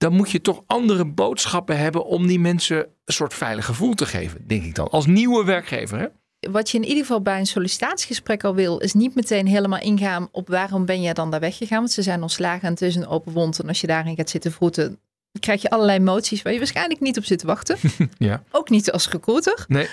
dan 0.00 0.12
moet 0.12 0.30
je 0.30 0.40
toch 0.40 0.62
andere 0.66 1.04
boodschappen 1.04 1.78
hebben 1.78 2.04
om 2.04 2.26
die 2.26 2.40
mensen 2.40 2.78
een 2.78 3.12
soort 3.12 3.34
veilig 3.34 3.64
gevoel 3.64 3.94
te 3.94 4.06
geven, 4.06 4.46
denk 4.46 4.64
ik 4.64 4.74
dan. 4.74 4.88
Als 4.88 5.06
nieuwe 5.06 5.44
werkgever, 5.44 5.98
hè? 5.98 6.06
Wat 6.50 6.70
je 6.70 6.78
in 6.78 6.84
ieder 6.84 7.02
geval 7.02 7.22
bij 7.22 7.38
een 7.38 7.46
sollicitatiegesprek 7.46 8.44
al 8.44 8.54
wil, 8.54 8.78
is 8.78 8.92
niet 8.92 9.14
meteen 9.14 9.46
helemaal 9.46 9.80
ingaan 9.80 10.28
op 10.32 10.48
waarom 10.48 10.84
ben 10.84 11.02
jij 11.02 11.12
dan 11.12 11.30
daar 11.30 11.40
weggegaan. 11.40 11.78
Want 11.78 11.90
ze 11.90 12.02
zijn 12.02 12.22
ontslagen 12.22 12.62
en 12.62 12.72
het 12.72 12.82
is 12.82 12.96
een 12.96 13.06
open 13.06 13.32
wond. 13.32 13.60
En 13.60 13.68
als 13.68 13.80
je 13.80 13.86
daarin 13.86 14.16
gaat 14.16 14.30
zitten 14.30 14.52
vroeten, 14.52 14.98
krijg 15.40 15.62
je 15.62 15.70
allerlei 15.70 15.98
emoties 15.98 16.42
waar 16.42 16.52
je 16.52 16.58
waarschijnlijk 16.58 17.00
niet 17.00 17.18
op 17.18 17.24
zit 17.24 17.38
te 17.38 17.46
wachten. 17.46 17.76
Ja. 18.18 18.42
Ook 18.50 18.70
niet 18.70 18.92
als 18.92 19.08
recruiter. 19.08 19.64
Nee. 19.68 19.88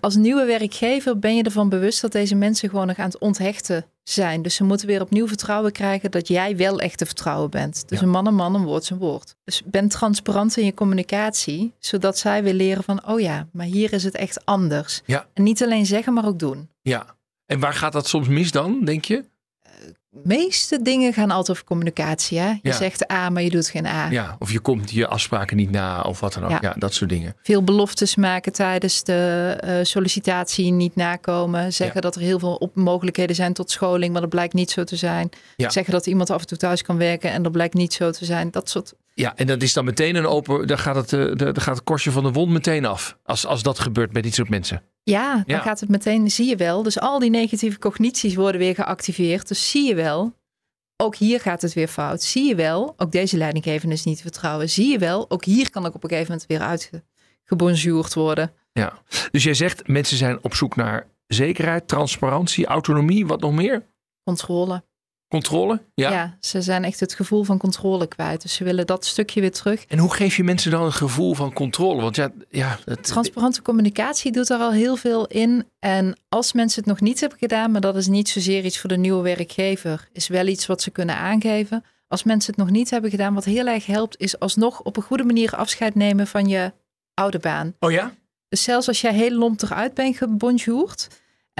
Als 0.00 0.16
nieuwe 0.16 0.44
werkgever 0.44 1.18
ben 1.18 1.36
je 1.36 1.42
ervan 1.42 1.68
bewust 1.68 2.00
dat 2.00 2.12
deze 2.12 2.34
mensen 2.34 2.68
gewoon 2.68 2.86
nog 2.86 2.96
aan 2.98 3.04
het 3.04 3.18
onthechten 3.18 3.84
zijn. 4.02 4.42
Dus 4.42 4.54
ze 4.54 4.64
moeten 4.64 4.86
weer 4.86 5.00
opnieuw 5.00 5.28
vertrouwen 5.28 5.72
krijgen 5.72 6.10
dat 6.10 6.28
jij 6.28 6.56
wel 6.56 6.80
echt 6.80 6.98
te 6.98 7.06
vertrouwen 7.06 7.50
bent. 7.50 7.88
Dus 7.88 7.98
Ja. 7.98 8.04
een 8.04 8.10
man 8.10 8.26
een 8.26 8.34
man, 8.34 8.54
een 8.54 8.64
woord 8.64 8.90
een 8.90 8.98
woord. 8.98 9.36
Dus 9.44 9.62
ben 9.64 9.88
transparant 9.88 10.56
in 10.56 10.64
je 10.64 10.74
communicatie, 10.74 11.72
zodat 11.78 12.18
zij 12.18 12.42
weer 12.42 12.54
leren 12.54 12.84
van, 12.84 13.06
oh 13.08 13.20
ja, 13.20 13.46
maar 13.52 13.66
hier 13.66 13.92
is 13.92 14.04
het 14.04 14.14
echt 14.14 14.44
anders. 14.44 15.02
Ja. 15.04 15.26
En 15.34 15.42
niet 15.42 15.62
alleen 15.62 15.86
zeggen, 15.86 16.12
maar 16.12 16.26
ook 16.26 16.38
doen. 16.38 16.68
Ja. 16.82 17.06
En 17.46 17.60
waar 17.60 17.74
gaat 17.74 17.92
dat 17.92 18.08
soms 18.08 18.28
mis 18.28 18.50
dan, 18.50 18.84
denk 18.84 19.04
je? 19.04 19.24
Meeste 20.10 20.82
dingen 20.82 21.12
gaan 21.12 21.30
altijd 21.30 21.50
over 21.50 21.64
communicatie. 21.64 22.38
Hè? 22.38 22.48
Je 22.48 22.58
Ja. 22.62 22.72
zegt 22.72 23.12
A, 23.12 23.30
maar 23.30 23.42
je 23.42 23.50
doet 23.50 23.68
geen 23.68 23.86
A. 23.86 24.10
Ja, 24.10 24.36
of 24.38 24.52
je 24.52 24.60
komt 24.60 24.90
je 24.90 25.06
afspraken 25.06 25.56
niet 25.56 25.70
na 25.70 26.00
of 26.02 26.20
wat 26.20 26.32
dan 26.32 26.44
ook. 26.44 26.50
Ja, 26.50 26.58
Ja. 26.60 26.74
dat 26.78 26.94
soort 26.94 27.10
dingen. 27.10 27.36
Veel 27.42 27.64
beloftes 27.64 28.16
maken 28.16 28.52
tijdens 28.52 29.02
de 29.04 29.56
eh, 29.60 29.74
sollicitatie 29.82 30.72
niet 30.72 30.96
nakomen. 30.96 31.72
Zeggen 31.72 31.96
Ja. 31.96 32.00
dat 32.00 32.14
er 32.14 32.20
heel 32.20 32.38
veel 32.38 32.54
op 32.54 32.74
mogelijkheden 32.76 33.36
zijn 33.36 33.52
tot 33.52 33.70
scholing, 33.70 34.12
maar 34.12 34.20
dat 34.20 34.30
blijkt 34.30 34.54
niet 34.54 34.70
zo 34.70 34.84
te 34.84 34.96
zijn. 34.96 35.28
Ja. 35.56 35.70
Zeggen 35.70 35.92
dat 35.92 36.06
iemand 36.06 36.30
af 36.30 36.40
en 36.40 36.46
toe 36.46 36.58
thuis 36.58 36.82
kan 36.82 36.96
werken 36.96 37.30
en 37.32 37.42
dat 37.42 37.52
blijkt 37.52 37.74
niet 37.74 37.92
zo 37.92 38.10
te 38.10 38.24
zijn. 38.24 38.50
Dat 38.50 38.68
soort. 38.68 38.92
Ja, 39.14 39.36
en 39.36 39.46
dat 39.46 39.62
is 39.62 39.72
dan 39.72 39.84
meteen 39.84 40.14
een 40.16 40.26
open. 40.26 40.66
Dan 40.66 40.78
gaat 40.78 40.94
het, 40.96 41.12
eh, 41.12 41.36
dan 41.36 41.60
gaat 41.60 41.74
het 41.74 41.84
korstje 41.84 42.10
van 42.10 42.22
de 42.22 42.32
wond 42.32 42.50
meteen 42.52 42.84
af. 42.84 43.18
Als, 43.22 43.46
als 43.46 43.62
dat 43.62 43.78
gebeurt 43.78 44.12
bij 44.12 44.22
dit 44.22 44.34
soort 44.34 44.48
mensen. 44.48 44.82
Ja, 45.02 45.32
dan 45.34 45.42
Ja. 45.46 45.58
gaat 45.60 45.80
het 45.80 45.88
meteen, 45.88 46.30
zie 46.30 46.48
je 46.48 46.56
wel. 46.56 46.82
Dus 46.82 47.00
al 47.00 47.18
die 47.18 47.30
negatieve 47.30 47.78
cognities 47.78 48.34
worden 48.34 48.60
weer 48.60 48.74
geactiveerd. 48.74 49.48
Dus 49.48 49.70
zie 49.70 49.86
je 49.88 49.94
wel. 49.94 50.38
Ook 50.96 51.16
hier 51.16 51.40
gaat 51.40 51.62
het 51.62 51.72
weer 51.72 51.88
fout. 51.88 52.22
Zie 52.22 52.48
je 52.48 52.54
wel. 52.54 52.94
Ook 52.96 53.12
deze 53.12 53.36
leidinggevende 53.36 53.94
is 53.94 54.04
niet 54.04 54.16
te 54.16 54.22
vertrouwen. 54.22 54.68
Zie 54.70 54.88
je 54.90 54.98
wel. 54.98 55.30
Ook 55.30 55.44
hier 55.44 55.70
kan 55.70 55.86
ik 55.86 55.94
op 55.94 56.02
een 56.04 56.08
gegeven 56.10 56.30
moment 56.32 56.48
weer 56.48 56.60
uitgebonjourd 56.60 58.14
worden. 58.14 58.52
Ja. 58.72 58.92
Dus 59.30 59.42
jij 59.44 59.54
zegt 59.54 59.88
mensen 59.88 60.16
zijn 60.16 60.38
op 60.42 60.54
zoek 60.54 60.76
naar 60.76 61.06
zekerheid, 61.26 61.88
transparantie, 61.88 62.66
autonomie, 62.66 63.26
wat 63.26 63.40
nog 63.40 63.52
meer? 63.52 63.86
Controle. 64.24 64.82
Controle? 65.30 65.80
Ja. 65.94 66.12
Ja. 66.12 66.36
ze 66.40 66.62
zijn 66.62 66.84
echt 66.84 67.00
het 67.00 67.14
gevoel 67.14 67.42
van 67.42 67.58
controle 67.58 68.06
kwijt. 68.06 68.42
Dus 68.42 68.54
ze 68.54 68.64
willen 68.64 68.86
dat 68.86 69.04
stukje 69.04 69.40
weer 69.40 69.52
terug. 69.52 69.84
En 69.84 69.98
hoe 69.98 70.14
geef 70.14 70.36
je 70.36 70.44
mensen 70.44 70.70
dan 70.70 70.84
een 70.84 70.92
gevoel 70.92 71.34
van 71.34 71.52
controle? 71.52 72.02
Want 72.02 72.16
ja, 72.16 72.32
ja 72.48 72.78
het, 72.84 73.02
Transparante 73.02 73.62
communicatie 73.62 74.32
doet 74.32 74.46
daar 74.46 74.60
al 74.60 74.72
heel 74.72 74.96
veel 74.96 75.26
in. 75.26 75.64
En 75.78 76.16
als 76.28 76.52
mensen 76.52 76.80
het 76.80 76.88
nog 76.90 77.00
niet 77.00 77.20
hebben 77.20 77.38
gedaan, 77.38 77.70
maar 77.70 77.80
dat 77.80 77.96
is 77.96 78.06
niet 78.06 78.28
zozeer 78.28 78.64
iets 78.64 78.78
voor 78.78 78.88
de 78.88 78.96
nieuwe 78.96 79.22
werkgever, 79.22 80.08
is 80.12 80.28
wel 80.28 80.46
iets 80.46 80.66
wat 80.66 80.82
ze 80.82 80.90
kunnen 80.90 81.16
aangeven. 81.16 81.84
Als 82.08 82.22
mensen 82.22 82.54
het 82.54 82.62
nog 82.62 82.70
niet 82.70 82.90
hebben 82.90 83.10
gedaan, 83.10 83.34
wat 83.34 83.44
heel 83.44 83.66
erg 83.66 83.86
helpt, 83.86 84.20
is 84.20 84.38
alsnog 84.38 84.80
op 84.82 84.96
een 84.96 85.02
goede 85.02 85.24
manier 85.24 85.56
afscheid 85.56 85.94
nemen 85.94 86.26
van 86.26 86.48
je 86.48 86.72
oude 87.14 87.38
baan. 87.38 87.74
Oh 87.78 87.90
ja? 87.90 88.14
Dus 88.48 88.62
zelfs 88.62 88.88
als 88.88 89.00
jij 89.00 89.14
heel 89.14 89.32
lomp 89.32 89.62
eruit 89.62 89.94
bent 89.94 90.16
gebonjourd... 90.16 91.08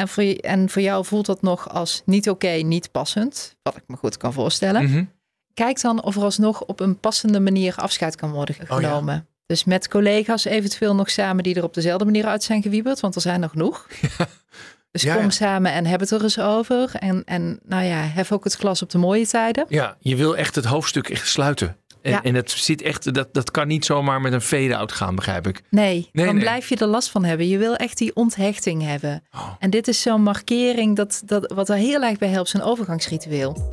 En 0.00 0.08
voor, 0.08 0.22
je, 0.22 0.40
en 0.40 0.68
voor 0.68 0.82
jou 0.82 1.04
voelt 1.04 1.26
dat 1.26 1.42
nog 1.42 1.68
als 1.68 2.02
niet 2.04 2.30
oké, 2.30 2.48
niet 2.48 2.90
passend. 2.90 3.56
Wat 3.62 3.76
ik 3.76 3.82
me 3.86 3.96
goed 3.96 4.16
kan 4.16 4.32
voorstellen. 4.32 4.82
Mhm. 4.82 5.04
Kijk 5.54 5.80
dan 5.80 6.02
of 6.02 6.16
er 6.16 6.22
alsnog 6.22 6.60
op 6.60 6.80
een 6.80 6.98
passende 6.98 7.40
manier 7.40 7.74
afscheid 7.76 8.16
kan 8.16 8.30
worden 8.30 8.54
Oh 8.60 8.80
ja. 8.80 8.88
genomen. 8.88 9.26
Dus 9.46 9.64
met 9.64 9.88
collega's 9.88 10.44
eventueel 10.44 10.94
nog 10.94 11.10
samen 11.10 11.42
die 11.42 11.54
er 11.54 11.62
op 11.62 11.74
dezelfde 11.74 12.04
manier 12.04 12.26
uit 12.26 12.42
zijn 12.42 12.62
gewiebeld. 12.62 13.00
Want 13.00 13.14
er 13.14 13.20
zijn 13.20 13.42
er 13.42 13.48
genoeg. 13.48 13.86
Dus 14.90 15.02
Ja, 15.02 15.14
kom 15.14 15.22
ja. 15.22 15.30
samen 15.30 15.72
en 15.72 15.86
heb 15.86 16.00
het 16.00 16.10
er 16.10 16.22
eens 16.22 16.38
over. 16.38 16.90
En, 16.94 17.22
en 17.24 17.60
nou 17.64 17.84
ja, 17.84 18.00
hef 18.02 18.32
ook 18.32 18.44
het 18.44 18.54
glas 18.54 18.82
op 18.82 18.90
de 18.90 18.98
mooie 18.98 19.26
tijden. 19.26 19.64
Ja, 19.68 19.96
je 20.00 20.16
wil 20.16 20.36
echt 20.36 20.54
het 20.54 20.64
hoofdstuk 20.64 21.08
echt 21.08 21.28
sluiten. 21.28 21.76
En, 22.02 22.10
Ja. 22.10 22.22
en 22.22 22.34
het 22.34 22.50
zit 22.50 22.82
echt, 22.82 23.14
dat, 23.14 23.28
dat 23.32 23.50
kan 23.50 23.68
niet 23.68 23.84
zomaar 23.84 24.20
met 24.20 24.32
een 24.32 24.40
fade-out 24.40 24.92
gaan, 24.92 25.14
begrijp 25.14 25.46
ik. 25.46 25.62
Nee, 25.70 26.08
Nee, 26.12 26.24
dan 26.26 26.34
nee. 26.34 26.44
blijf 26.44 26.68
je 26.68 26.76
er 26.76 26.86
last 26.86 27.10
van 27.10 27.24
hebben. 27.24 27.48
Je 27.48 27.58
wil 27.58 27.76
echt 27.76 27.98
die 27.98 28.14
onthechting 28.14 28.82
hebben. 28.82 29.22
Oh. 29.34 29.48
En 29.58 29.70
dit 29.70 29.88
is 29.88 30.02
zo'n 30.02 30.22
markering 30.22 30.96
dat, 30.96 31.22
dat, 31.26 31.52
wat 31.54 31.68
er 31.68 31.76
heel 31.76 32.02
erg 32.02 32.18
bij 32.18 32.28
helpt, 32.28 32.48
zijn 32.48 32.62
overgangsritueel. 32.62 33.68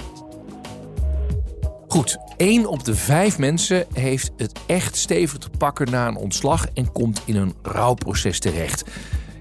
Goed, 1.88 2.18
één 2.38 2.66
op 2.66 2.84
de 2.84 2.96
vijf 2.96 3.38
mensen 3.38 3.86
heeft 3.94 4.32
het 4.38 4.60
echt 4.66 4.96
stevig 4.96 5.38
te 5.38 5.50
pakken 5.58 5.92
na 5.92 6.08
een 6.08 6.16
ontslag 6.16 6.66
en 6.74 6.92
komt 6.92 7.22
in 7.26 7.36
een 7.36 7.54
rouwproces 7.62 8.40
terecht. 8.40 8.84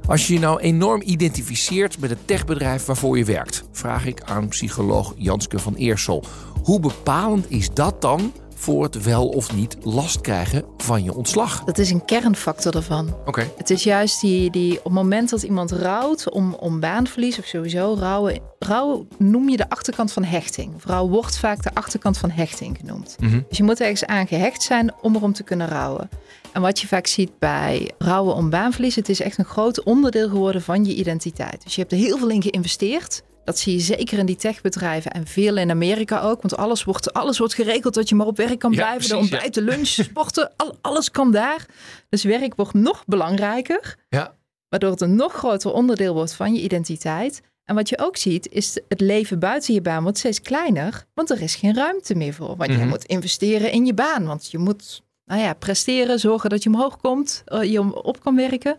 Als 0.07 0.27
je 0.27 0.33
je 0.35 0.39
nou 0.41 0.61
enorm 0.61 1.03
identificeert 1.05 1.99
met 1.99 2.11
het 2.11 2.27
techbedrijf 2.27 2.85
waarvoor 2.85 3.19
je 3.19 3.25
werkt, 3.25 3.63
vraag 3.73 4.07
ik 4.07 4.23
aan 4.23 4.49
psycholoog 4.49 5.15
Janske 5.17 5.59
van 5.59 5.75
Eersel. 5.75 6.25
Hoe 6.63 6.81
bepalend 6.81 7.51
is 7.51 7.71
dat 7.71 8.03
dan 8.03 8.33
voor 8.59 8.83
het 8.83 9.03
wel 9.03 9.29
of 9.29 9.55
niet 9.55 9.77
last 9.83 10.21
krijgen 10.21 10.65
van 10.77 11.05
je 11.05 11.15
ontslag? 11.15 11.65
Dat 11.65 11.79
is 11.79 11.91
een 11.91 12.05
kernfactor 12.05 12.77
ervan. 12.77 13.15
Oké. 13.27 13.51
Het 13.57 13.71
is 13.71 13.83
juist 13.83 14.21
die, 14.21 14.51
die 14.51 14.79
op 14.79 14.85
het 14.85 14.93
moment 14.93 15.31
dat 15.31 15.43
iemand 15.43 15.71
rouwt 15.71 16.31
om, 16.31 16.55
om 16.55 16.81
baanverlies 16.81 17.39
of 17.39 17.45
sowieso 17.45 17.97
rouwen. 17.99 18.41
Rouw 18.59 19.07
noem 19.19 19.49
je 19.49 19.57
de 19.57 19.69
achterkant 19.69 20.13
van 20.13 20.25
hechting. 20.25 20.73
Rouw 20.85 21.09
wordt 21.09 21.39
vaak 21.39 21.63
de 21.63 21.75
achterkant 21.75 22.19
van 22.19 22.31
hechting 22.31 22.77
genoemd. 22.81 23.17
Mhm. 23.21 23.41
Dus 23.49 23.57
je 23.57 23.65
moet 23.65 23.81
ergens 23.81 24.05
aan 24.05 24.27
gehecht 24.27 24.63
zijn 24.63 24.95
om 25.01 25.15
erom 25.15 25.33
te 25.33 25.43
kunnen 25.43 25.69
rouwen. 25.69 26.09
En 26.53 26.63
wat 26.63 26.81
je 26.81 26.87
vaak 26.87 27.07
ziet 27.07 27.39
bij 27.39 27.91
rouwen 27.99 28.35
om 28.35 28.51
baanverlies, 28.51 28.95
het 28.95 29.09
is 29.09 29.21
echt 29.21 29.39
een 29.39 29.45
groot 29.45 29.83
onderdeel 29.83 30.29
geworden 30.29 30.63
van 30.63 30.85
je 30.85 30.95
identiteit. 30.95 31.63
Dus 31.65 31.75
je 31.75 31.81
hebt 31.81 31.93
er 31.93 31.99
heel 31.99 32.19
veel 32.19 32.31
in 32.31 32.43
geïnvesteerd. 32.43 33.23
Dat 33.47 33.59
zie 33.59 33.73
je 33.75 33.81
zeker 33.81 34.19
in 34.19 34.27
die 34.27 34.37
techbedrijven 34.37 35.11
en 35.11 35.27
veel 35.27 35.57
in 35.57 35.71
Amerika 35.71 36.21
ook. 36.21 36.43
Want 36.43 36.57
alles 36.57 36.85
wordt, 36.85 37.13
alles 37.13 37.39
wordt 37.39 37.55
geregeld 37.55 37.95
dat 37.95 38.09
je 38.09 38.15
maar 38.15 38.27
op 38.27 38.37
werk 38.37 38.59
kan 38.59 38.71
Ja, 38.71 38.77
blijven. 38.77 39.01
de 39.01 39.07
precies, 39.09 39.31
ontbijt, 39.31 39.55
de 39.55 39.63
lunch, 39.63 39.87
sporten, 40.11 40.53
al- 40.57 40.79
alles 40.81 41.11
kan 41.11 41.33
daar. 41.33 41.67
Dus 42.09 42.25
werk 42.25 42.55
wordt 42.55 42.75
nog 42.75 43.05
belangrijker. 43.07 43.97
Ja. 44.09 44.35
Waardoor 44.69 44.91
het 44.91 45.01
een 45.01 45.17
nog 45.17 45.33
groter 45.33 45.73
onderdeel 45.73 46.15
wordt 46.15 46.33
van 46.35 46.55
je 46.55 46.63
identiteit. 46.63 47.43
En 47.65 47.75
wat 47.75 47.89
je 47.89 47.99
ook 47.99 48.17
ziet, 48.17 48.49
is 48.49 48.81
het 48.89 49.01
leven 49.01 49.39
buiten 49.39 49.75
je 49.75 49.81
baan 49.81 50.03
wordt 50.03 50.19
steeds 50.19 50.41
kleiner. 50.41 51.05
Want 51.15 51.31
er 51.31 51.43
is 51.43 51.55
geen 51.55 51.75
ruimte 51.75 52.15
meer 52.15 52.35
voor. 52.35 52.57
Want 52.57 52.71
je 52.71 52.77
Mhm. 52.77 52.89
moet 52.89 53.05
investeren 53.05 53.73
in 53.73 53.87
je 53.87 53.95
baan. 53.95 54.27
Want 54.27 54.51
je 54.51 54.59
moet 54.59 55.03
nou 55.25 55.41
ja, 55.41 55.53
presteren, 55.55 56.19
zorgen 56.21 56.51
dat 56.51 56.63
je 56.63 56.69
omhoog 56.69 56.97
komt, 56.97 57.43
eh, 57.45 57.63
je 57.63 58.03
op 58.05 58.21
kan 58.23 58.37
werken. 58.37 58.77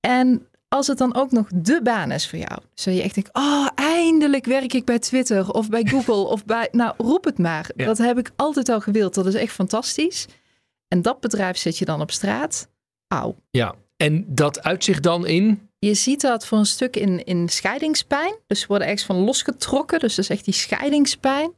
En 0.00 0.47
als 0.68 0.86
het 0.86 0.98
dan 0.98 1.14
ook 1.14 1.30
nog 1.30 1.46
de 1.54 1.80
baan 1.82 2.10
is 2.10 2.28
voor 2.28 2.38
jou. 2.38 2.60
Dat 2.74 2.94
je 2.94 3.02
echt 3.02 3.14
denkt, 3.14 3.30
oh, 3.32 3.68
eindelijk 3.74 4.44
werk 4.44 4.72
ik 4.72 4.84
bij 4.84 4.98
Twitter 4.98 5.50
of 5.50 5.68
bij 5.68 5.84
Google 5.86 6.26
of 6.26 6.44
bij... 6.44 6.68
Nou, 6.72 6.94
roep 6.96 7.24
het 7.24 7.38
maar. 7.38 7.70
Ja. 7.76 7.84
Dat 7.86 7.98
heb 7.98 8.18
ik 8.18 8.30
altijd 8.36 8.68
al 8.68 8.80
gewild. 8.80 9.14
Dat 9.14 9.26
is 9.26 9.34
echt 9.34 9.52
fantastisch. 9.52 10.26
En 10.88 11.02
dat 11.02 11.20
bedrijf 11.20 11.56
zet 11.56 11.78
je 11.78 11.84
dan 11.84 12.00
op 12.00 12.10
straat. 12.10 12.68
Auw. 13.08 13.36
Ja, 13.50 13.74
en 13.96 14.24
dat 14.28 14.62
uitzicht 14.62 15.02
dan 15.02 15.26
in... 15.26 15.68
Je 15.78 15.94
ziet 15.94 16.20
dat 16.20 16.46
voor 16.46 16.58
een 16.58 16.66
stuk 16.66 16.96
in, 16.96 17.24
in 17.24 17.48
scheidingspijn. 17.48 18.34
Dus 18.46 18.60
ze 18.60 18.66
worden 18.66 18.86
ergens 18.86 19.06
van 19.06 19.16
losgetrokken. 19.16 19.98
Dus 19.98 20.14
dat 20.14 20.24
is 20.24 20.30
echt 20.30 20.44
die 20.44 20.54
scheidingspijn. 20.54 21.52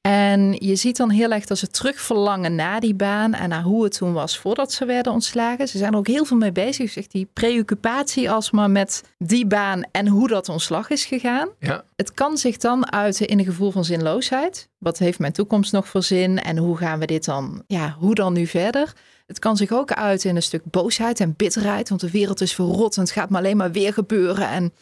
En 0.00 0.52
je 0.58 0.76
ziet 0.76 0.96
dan 0.96 1.10
heel 1.10 1.30
erg 1.30 1.46
dat 1.46 1.58
ze 1.58 1.68
terugverlangen 1.68 2.54
naar 2.54 2.80
die 2.80 2.94
baan 2.94 3.34
en 3.34 3.48
naar 3.48 3.62
hoe 3.62 3.84
het 3.84 3.96
toen 3.96 4.12
was 4.12 4.38
voordat 4.38 4.72
ze 4.72 4.84
werden 4.84 5.12
ontslagen. 5.12 5.68
Ze 5.68 5.78
zijn 5.78 5.92
er 5.92 5.98
ook 5.98 6.06
heel 6.06 6.24
veel 6.24 6.36
mee 6.36 6.52
bezig. 6.52 6.96
Echt 6.96 7.12
die 7.12 7.28
preoccupatie 7.32 8.30
alsmaar 8.30 8.70
met 8.70 9.04
die 9.18 9.46
baan 9.46 9.82
en 9.92 10.06
hoe 10.08 10.28
dat 10.28 10.48
ontslag 10.48 10.90
is 10.90 11.04
gegaan. 11.04 11.48
Ja, 11.58 11.84
Het 11.96 12.14
kan 12.14 12.38
zich 12.38 12.56
dan 12.56 12.92
uiten 12.92 13.26
in 13.26 13.38
een 13.38 13.44
gevoel 13.44 13.70
van 13.70 13.84
zinloosheid. 13.84 14.68
Wat 14.78 14.98
heeft 14.98 15.18
mijn 15.18 15.32
toekomst 15.32 15.72
nog 15.72 15.88
voor 15.88 16.02
zin 16.02 16.38
en 16.38 16.56
hoe 16.56 16.76
gaan 16.76 16.98
we 16.98 17.06
dit 17.06 17.24
dan, 17.24 17.62
ja, 17.66 17.96
hoe 17.98 18.14
dan 18.14 18.32
nu 18.32 18.46
verder? 18.46 18.92
Het 19.26 19.38
kan 19.38 19.56
zich 19.56 19.72
ook 19.72 19.92
uiten 19.92 20.30
in 20.30 20.36
een 20.36 20.42
stuk 20.42 20.62
boosheid 20.64 21.20
en 21.20 21.34
bitterheid, 21.36 21.88
want 21.88 22.00
de 22.00 22.10
wereld 22.10 22.40
is 22.40 22.54
verrot 22.54 22.96
en 22.96 23.02
het 23.02 23.10
gaat 23.10 23.28
maar 23.28 23.40
alleen 23.40 23.56
maar 23.56 23.72
weer 23.72 23.92
gebeuren 23.92 24.48
en 24.48 24.72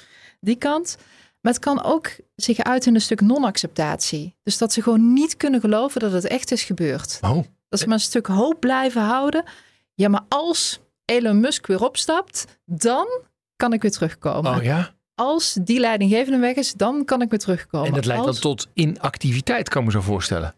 die 0.41 0.57
kant. 0.57 0.97
Maar 1.49 1.57
het 1.57 1.67
kan 1.67 1.83
ook 1.83 2.11
zich 2.37 2.59
uiten 2.59 2.89
in 2.89 2.95
een 2.95 3.01
stuk 3.01 3.21
non-acceptatie. 3.21 4.37
Dus 4.43 4.59
dat 4.59 4.73
ze 4.73 4.83
gewoon 4.83 5.13
niet 5.13 5.37
kunnen 5.37 5.61
geloven 5.61 6.01
dat 6.01 6.13
het 6.13 6.27
echt 6.27 6.53
is 6.53 6.63
gebeurd. 6.63 7.19
oh, 7.21 7.45
Dat 7.69 7.79
ze 7.81 7.87
maar 7.87 7.95
een 7.95 8.01
stuk 8.01 8.27
hoop 8.27 8.61
blijven 8.61 9.03
houden. 9.03 9.45
Ja, 9.95 10.09
maar 10.09 10.25
als 10.29 10.81
Elon 11.05 11.41
Musk 11.41 11.67
weer 11.67 11.85
opstapt, 11.85 12.45
dan 12.65 13.07
kan 13.57 13.73
ik 13.73 13.83
weer 13.83 13.91
terugkomen. 13.91 14.57
oh 14.57 14.63
ja. 14.63 14.95
Als 15.15 15.59
die 15.63 15.81
leidinggevende 15.81 16.39
weg 16.39 16.57
is, 16.57 16.73
dan 16.73 17.05
kan 17.05 17.23
ik 17.23 17.31
weer 17.31 17.39
terugkomen. 17.39 17.89
En 17.89 17.95
dat 17.95 18.05
leidt 18.05 18.25
dan 18.25 18.35
tot 18.35 18.69
inactiviteit, 18.73 19.69
kan 19.69 19.81
ik 19.81 19.87
me 19.87 19.93
zo 19.93 20.01
voorstellen. 20.01 20.55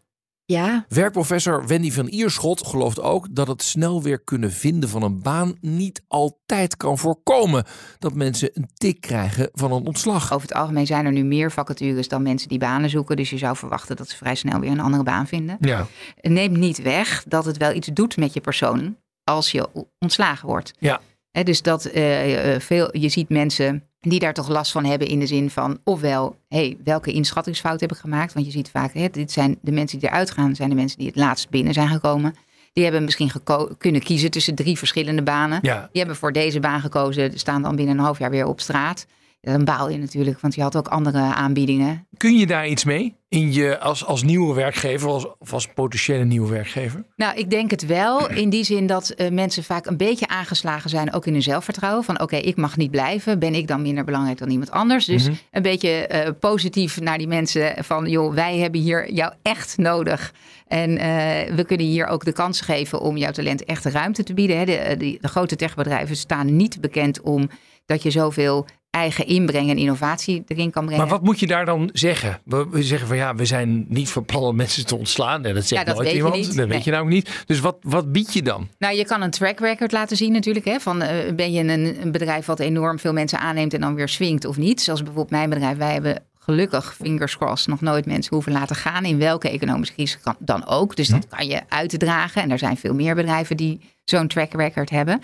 Ja, 0.50 0.84
Werkprofessor 0.88 1.66
Wendy 1.66 1.90
van 1.90 2.06
Ierschot 2.06 2.66
gelooft 2.66 3.00
ook 3.00 3.34
dat 3.34 3.48
het 3.48 3.62
snel 3.62 4.02
weer 4.02 4.20
kunnen 4.20 4.52
vinden 4.52 4.88
van 4.88 5.02
een 5.02 5.22
baan 5.22 5.56
niet 5.60 6.02
altijd 6.08 6.76
kan 6.76 6.98
voorkomen 6.98 7.64
dat 7.98 8.14
mensen 8.14 8.50
een 8.52 8.68
tik 8.74 9.00
krijgen 9.00 9.48
van 9.52 9.72
een 9.72 9.86
ontslag. 9.86 10.32
Over 10.32 10.48
het 10.48 10.56
algemeen 10.56 10.86
zijn 10.86 11.06
er 11.06 11.12
nu 11.12 11.24
meer 11.24 11.52
vacatures 11.52 12.08
dan 12.08 12.22
mensen 12.22 12.48
die 12.48 12.58
banen 12.58 12.90
zoeken. 12.90 13.16
Dus 13.16 13.30
je 13.30 13.38
zou 13.38 13.56
verwachten 13.56 13.96
dat 13.96 14.08
ze 14.08 14.16
vrij 14.16 14.34
snel 14.34 14.60
weer 14.60 14.70
een 14.70 14.80
andere 14.80 15.02
baan 15.02 15.26
vinden. 15.26 15.56
Ja, 15.60 15.86
Het 16.20 16.32
neemt 16.32 16.56
niet 16.56 16.82
weg 16.82 17.24
dat 17.26 17.44
het 17.44 17.56
wel 17.56 17.72
iets 17.72 17.88
doet 17.92 18.16
met 18.16 18.32
je 18.32 18.40
persoon 18.40 18.96
als 19.24 19.50
je 19.50 19.88
ontslagen 19.98 20.48
wordt. 20.48 20.72
Ja. 20.78 21.00
Hè, 21.30 21.42
dus 21.42 21.62
dat 21.62 21.84
eh, 21.84 22.54
eh, 22.54 22.60
veel, 22.60 22.96
je 22.98 23.08
ziet 23.08 23.28
mensen 23.28 23.89
die 24.00 24.18
daar 24.18 24.34
toch 24.34 24.48
last 24.48 24.72
van 24.72 24.84
hebben 24.84 25.08
in 25.08 25.18
de 25.18 25.26
zin 25.26 25.50
van 25.50 25.78
ofwel, 25.84 26.36
hey, 26.48 26.76
welke 26.84 27.12
inschattingsfout 27.12 27.80
heb 27.80 27.92
ik 27.92 27.98
gemaakt? 27.98 28.32
Want 28.32 28.46
je 28.46 28.52
ziet 28.52 28.70
vaak, 28.70 28.94
hè, 28.94 29.08
dit 29.10 29.32
zijn 29.32 29.58
de 29.62 29.72
mensen 29.72 29.98
die 29.98 30.08
eruit 30.08 30.30
gaan, 30.30 30.54
zijn 30.54 30.68
de 30.68 30.74
mensen 30.74 30.98
die 30.98 31.06
het 31.06 31.16
laatst 31.16 31.50
binnen 31.50 31.72
zijn 31.74 31.88
gekomen. 31.88 32.34
Die 32.72 32.84
hebben 32.84 33.04
misschien 33.04 33.30
geko- 33.30 33.74
kunnen 33.78 34.02
kiezen 34.02 34.30
tussen 34.30 34.54
drie 34.54 34.78
verschillende 34.78 35.22
banen. 35.22 35.58
ja. 35.62 35.80
Die 35.80 36.00
hebben 36.00 36.16
voor 36.16 36.32
deze 36.32 36.60
baan 36.60 36.80
gekozen, 36.80 37.38
staan 37.38 37.62
dan 37.62 37.76
binnen 37.76 37.98
een 37.98 38.04
half 38.04 38.18
jaar 38.18 38.30
weer 38.30 38.46
op 38.46 38.60
straat. 38.60 39.06
Dan 39.40 39.64
baal 39.64 39.90
je 39.90 39.98
natuurlijk, 39.98 40.40
want 40.40 40.54
je 40.54 40.62
had 40.62 40.76
ook 40.76 40.88
andere 40.88 41.18
aanbiedingen. 41.18 42.06
Kun 42.16 42.36
je 42.36 42.46
daar 42.46 42.68
iets 42.68 42.84
mee? 42.84 43.18
In 43.28 43.52
je, 43.52 43.78
als, 43.78 44.04
als 44.04 44.22
nieuwe 44.22 44.54
werkgever 44.54 45.08
als, 45.08 45.26
of 45.38 45.52
als 45.52 45.66
potentiële 45.66 46.24
nieuwe 46.24 46.48
werkgever? 46.50 47.04
Nou, 47.16 47.36
ik 47.38 47.50
denk 47.50 47.70
het 47.70 47.86
wel. 47.86 48.28
In 48.30 48.50
die 48.50 48.64
zin 48.64 48.86
dat 48.86 49.08
eh, 49.10 49.30
mensen 49.30 49.64
vaak 49.64 49.86
een 49.86 49.96
beetje 49.96 50.28
aangeslagen 50.28 50.90
zijn, 50.90 51.12
ook 51.12 51.26
in 51.26 51.32
hun 51.32 51.42
zelfvertrouwen. 51.42 52.04
Van 52.04 52.20
oké, 52.20 52.36
ik 52.36 52.56
mag 52.56 52.76
niet 52.76 52.90
blijven. 52.90 53.38
Ben 53.38 53.54
ik 53.54 53.66
dan 53.66 53.82
minder 53.82 54.04
belangrijk 54.04 54.38
dan 54.38 54.50
iemand 54.50 54.70
anders? 54.70 55.04
Dus 55.04 55.24
Mhm. 55.28 55.34
een 55.50 55.62
beetje 55.62 55.88
eh, 56.06 56.30
positief 56.40 57.00
naar 57.00 57.18
die 57.18 57.26
mensen 57.28 57.84
van 57.84 58.08
joh, 58.08 58.34
wij 58.34 58.58
hebben 58.58 58.80
hier 58.80 59.12
jou 59.12 59.32
echt 59.42 59.76
nodig. 59.78 60.32
En 60.66 60.96
eh, 60.98 61.54
we 61.54 61.64
kunnen 61.64 61.86
hier 61.86 62.06
ook 62.06 62.24
de 62.24 62.32
kans 62.32 62.60
geven 62.60 63.00
om 63.00 63.16
jouw 63.16 63.30
talent 63.32 63.64
echt 63.64 63.84
ruimte 63.84 64.22
te 64.22 64.34
bieden. 64.34 64.58
Hè. 64.58 64.64
De, 64.64 65.18
de 65.20 65.28
grote 65.28 65.56
techbedrijven 65.56 66.16
staan 66.16 66.56
niet 66.56 66.80
bekend 66.80 67.20
om 67.20 67.50
dat 67.86 68.02
je 68.02 68.10
zoveel 68.10 68.66
eigen 68.90 69.26
inbreng 69.26 69.70
en 69.70 69.76
innovatie 69.76 70.44
erin 70.46 70.70
kan 70.70 70.84
brengen. 70.84 71.02
Maar 71.02 71.12
wat 71.12 71.22
moet 71.22 71.40
je 71.40 71.46
daar 71.46 71.64
dan 71.64 71.90
zeggen? 71.92 72.40
We, 72.44 72.66
we 72.70 72.82
zeggen 72.82 73.08
van 73.08 73.16
ja, 73.16 73.34
we 73.34 73.44
zijn 73.44 73.84
niet 73.88 74.10
van 74.10 74.24
plan 74.24 74.42
om 74.42 74.56
mensen 74.56 74.86
te 74.86 74.96
ontslaan. 74.96 75.40
Nee, 75.40 75.52
dat 75.52 75.64
zegt 75.64 75.86
Ja, 75.86 75.92
dat 75.92 76.02
nooit 76.02 76.14
iemand. 76.14 76.56
Dat 76.56 76.68
weet 76.68 76.84
je 76.84 76.90
nou 76.90 77.02
ook 77.02 77.08
niet. 77.08 77.42
Dus 77.46 77.60
wat, 77.60 77.76
wat 77.80 78.12
bied 78.12 78.32
je 78.32 78.42
dan? 78.42 78.68
Nou, 78.78 78.96
je 78.96 79.04
kan 79.04 79.22
een 79.22 79.30
track 79.30 79.60
record 79.60 79.92
laten 79.92 80.16
zien 80.16 80.32
natuurlijk. 80.32 80.64
Hè? 80.64 80.80
Van, 80.80 81.02
eh, 81.02 81.34
ben 81.34 81.52
je 81.52 81.62
een, 81.62 82.02
een 82.02 82.12
bedrijf 82.12 82.46
wat 82.46 82.60
enorm 82.60 82.98
veel 82.98 83.12
mensen 83.12 83.38
aanneemt 83.38 83.74
en 83.74 83.80
dan 83.80 83.94
weer 83.94 84.08
swingt 84.08 84.44
of 84.44 84.56
niet? 84.56 84.80
Zoals 84.80 85.02
bijvoorbeeld 85.02 85.30
mijn 85.30 85.50
bedrijf. 85.50 85.76
Wij 85.76 85.92
hebben 85.92 86.22
gelukkig, 86.50 86.94
fingers 86.94 87.36
crossed, 87.36 87.68
nog 87.68 87.80
nooit 87.80 88.06
mensen 88.06 88.34
hoeven 88.34 88.52
laten 88.52 88.76
gaan. 88.76 89.04
In 89.04 89.18
welke 89.18 89.50
economische 89.50 89.94
crisis 89.94 90.18
dan 90.38 90.66
ook. 90.66 90.96
Dus 90.96 91.08
dat 91.08 91.28
kan 91.28 91.46
je 91.46 91.60
uitdragen. 91.68 92.42
En 92.42 92.50
er 92.50 92.58
zijn 92.58 92.76
veel 92.76 92.94
meer 92.94 93.14
bedrijven 93.14 93.56
die 93.56 93.80
zo'n 94.04 94.28
track 94.28 94.52
record 94.52 94.90
hebben. 94.90 95.20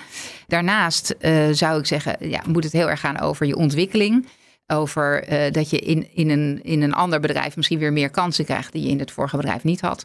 Daarnaast 0.46 1.10
eh, 1.10 1.48
zou 1.50 1.78
ik 1.78 1.86
zeggen, 1.86 2.28
ja, 2.28 2.42
moet 2.46 2.64
het 2.64 2.72
heel 2.72 2.90
erg 2.90 3.00
gaan 3.00 3.20
over 3.20 3.46
je 3.46 3.56
ontwikkeling. 3.56 4.26
Over 4.66 5.22
eh, 5.22 5.52
dat 5.52 5.70
je 5.70 5.78
in, 5.78 6.08
in, 6.14 6.30
een, 6.30 6.60
in 6.62 6.82
een 6.82 6.94
ander 6.94 7.20
bedrijf 7.20 7.56
misschien 7.56 7.78
weer 7.78 7.92
meer 7.92 8.10
kansen 8.10 8.44
krijgt 8.44 8.72
die 8.72 8.82
je 8.82 8.88
in 8.88 8.98
het 8.98 9.10
vorige 9.10 9.36
bedrijf 9.36 9.64
niet 9.64 9.80
had. 9.80 10.04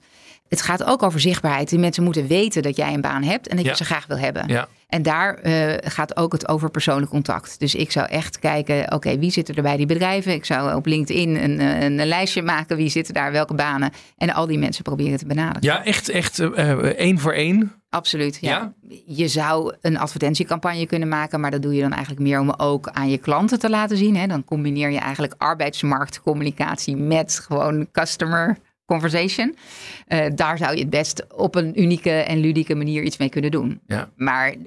Het 0.51 0.61
gaat 0.61 0.83
ook 0.83 1.03
over 1.03 1.19
zichtbaarheid. 1.19 1.69
Die 1.69 1.79
mensen 1.79 2.03
moeten 2.03 2.27
weten 2.27 2.61
dat 2.61 2.75
jij 2.75 2.93
een 2.93 3.01
baan 3.01 3.23
hebt 3.23 3.47
en 3.47 3.55
dat 3.55 3.65
Ja. 3.65 3.71
je 3.71 3.77
ze 3.77 3.85
graag 3.85 4.05
wil 4.07 4.17
hebben. 4.17 4.47
Ja. 4.47 4.67
En 4.87 5.01
daar 5.01 5.33
eh, 5.35 5.89
gaat 5.91 6.17
ook 6.17 6.31
het 6.31 6.47
over 6.47 6.69
persoonlijk 6.69 7.11
contact. 7.11 7.59
Dus 7.59 7.75
ik 7.75 7.91
zou 7.91 8.07
echt 8.07 8.39
kijken, 8.39 8.93
oké, 8.93 9.17
wie 9.19 9.31
zitten 9.31 9.55
er 9.55 9.61
bij 9.63 9.77
die 9.77 9.85
bedrijven? 9.85 10.33
Ik 10.33 10.45
zou 10.45 10.75
op 10.75 10.85
LinkedIn 10.85 11.43
een, 11.43 11.59
eh, 11.59 11.81
een, 11.81 11.99
een 11.99 12.07
lijstje 12.07 12.41
maken, 12.41 12.77
wie 12.77 12.89
zitten 12.89 13.13
daar, 13.13 13.31
welke 13.31 13.53
banen. 13.53 13.91
En 14.17 14.33
al 14.33 14.47
die 14.47 14.57
mensen 14.57 14.83
proberen 14.83 15.17
te 15.17 15.25
benaderen. 15.25 15.61
Ja, 15.61 15.85
echt, 15.85 16.09
echt 16.09 16.39
eh, 16.39 16.71
één 16.79 17.19
voor 17.19 17.33
één. 17.33 17.71
Absoluut. 17.89 18.37
Ja. 18.41 18.73
Je 19.05 19.27
zou 19.27 19.75
een 19.81 19.97
advertentiecampagne 19.97 20.85
kunnen 20.85 21.07
maken, 21.07 21.39
maar 21.39 21.51
dat 21.51 21.61
doe 21.61 21.73
je 21.75 21.81
dan 21.81 21.91
eigenlijk 21.91 22.21
meer 22.21 22.39
om 22.39 22.53
ook 22.57 22.89
aan 22.89 23.09
je 23.09 23.17
klanten 23.17 23.59
te 23.59 23.69
laten 23.69 23.97
zien. 23.97 24.15
Hè. 24.15 24.27
Dan 24.27 24.43
combineer 24.43 24.89
je 24.91 24.99
eigenlijk 24.99 25.33
arbeidsmarktcommunicatie 25.37 26.95
met 26.97 27.39
gewoon 27.45 27.87
customer 27.91 28.57
conversation. 28.91 29.55
Eh, 30.07 30.25
daar 30.35 30.57
zou 30.57 30.73
je 30.73 30.79
het 30.81 30.89
best 30.89 31.33
op 31.33 31.55
een 31.55 31.81
unieke 31.81 32.11
en 32.11 32.37
ludieke 32.39 32.75
manier 32.75 33.03
iets 33.03 33.17
mee 33.17 33.29
kunnen 33.29 33.51
doen. 33.51 33.81
Ja. 33.87 34.09
Maar 34.15 34.47
eh, 34.49 34.57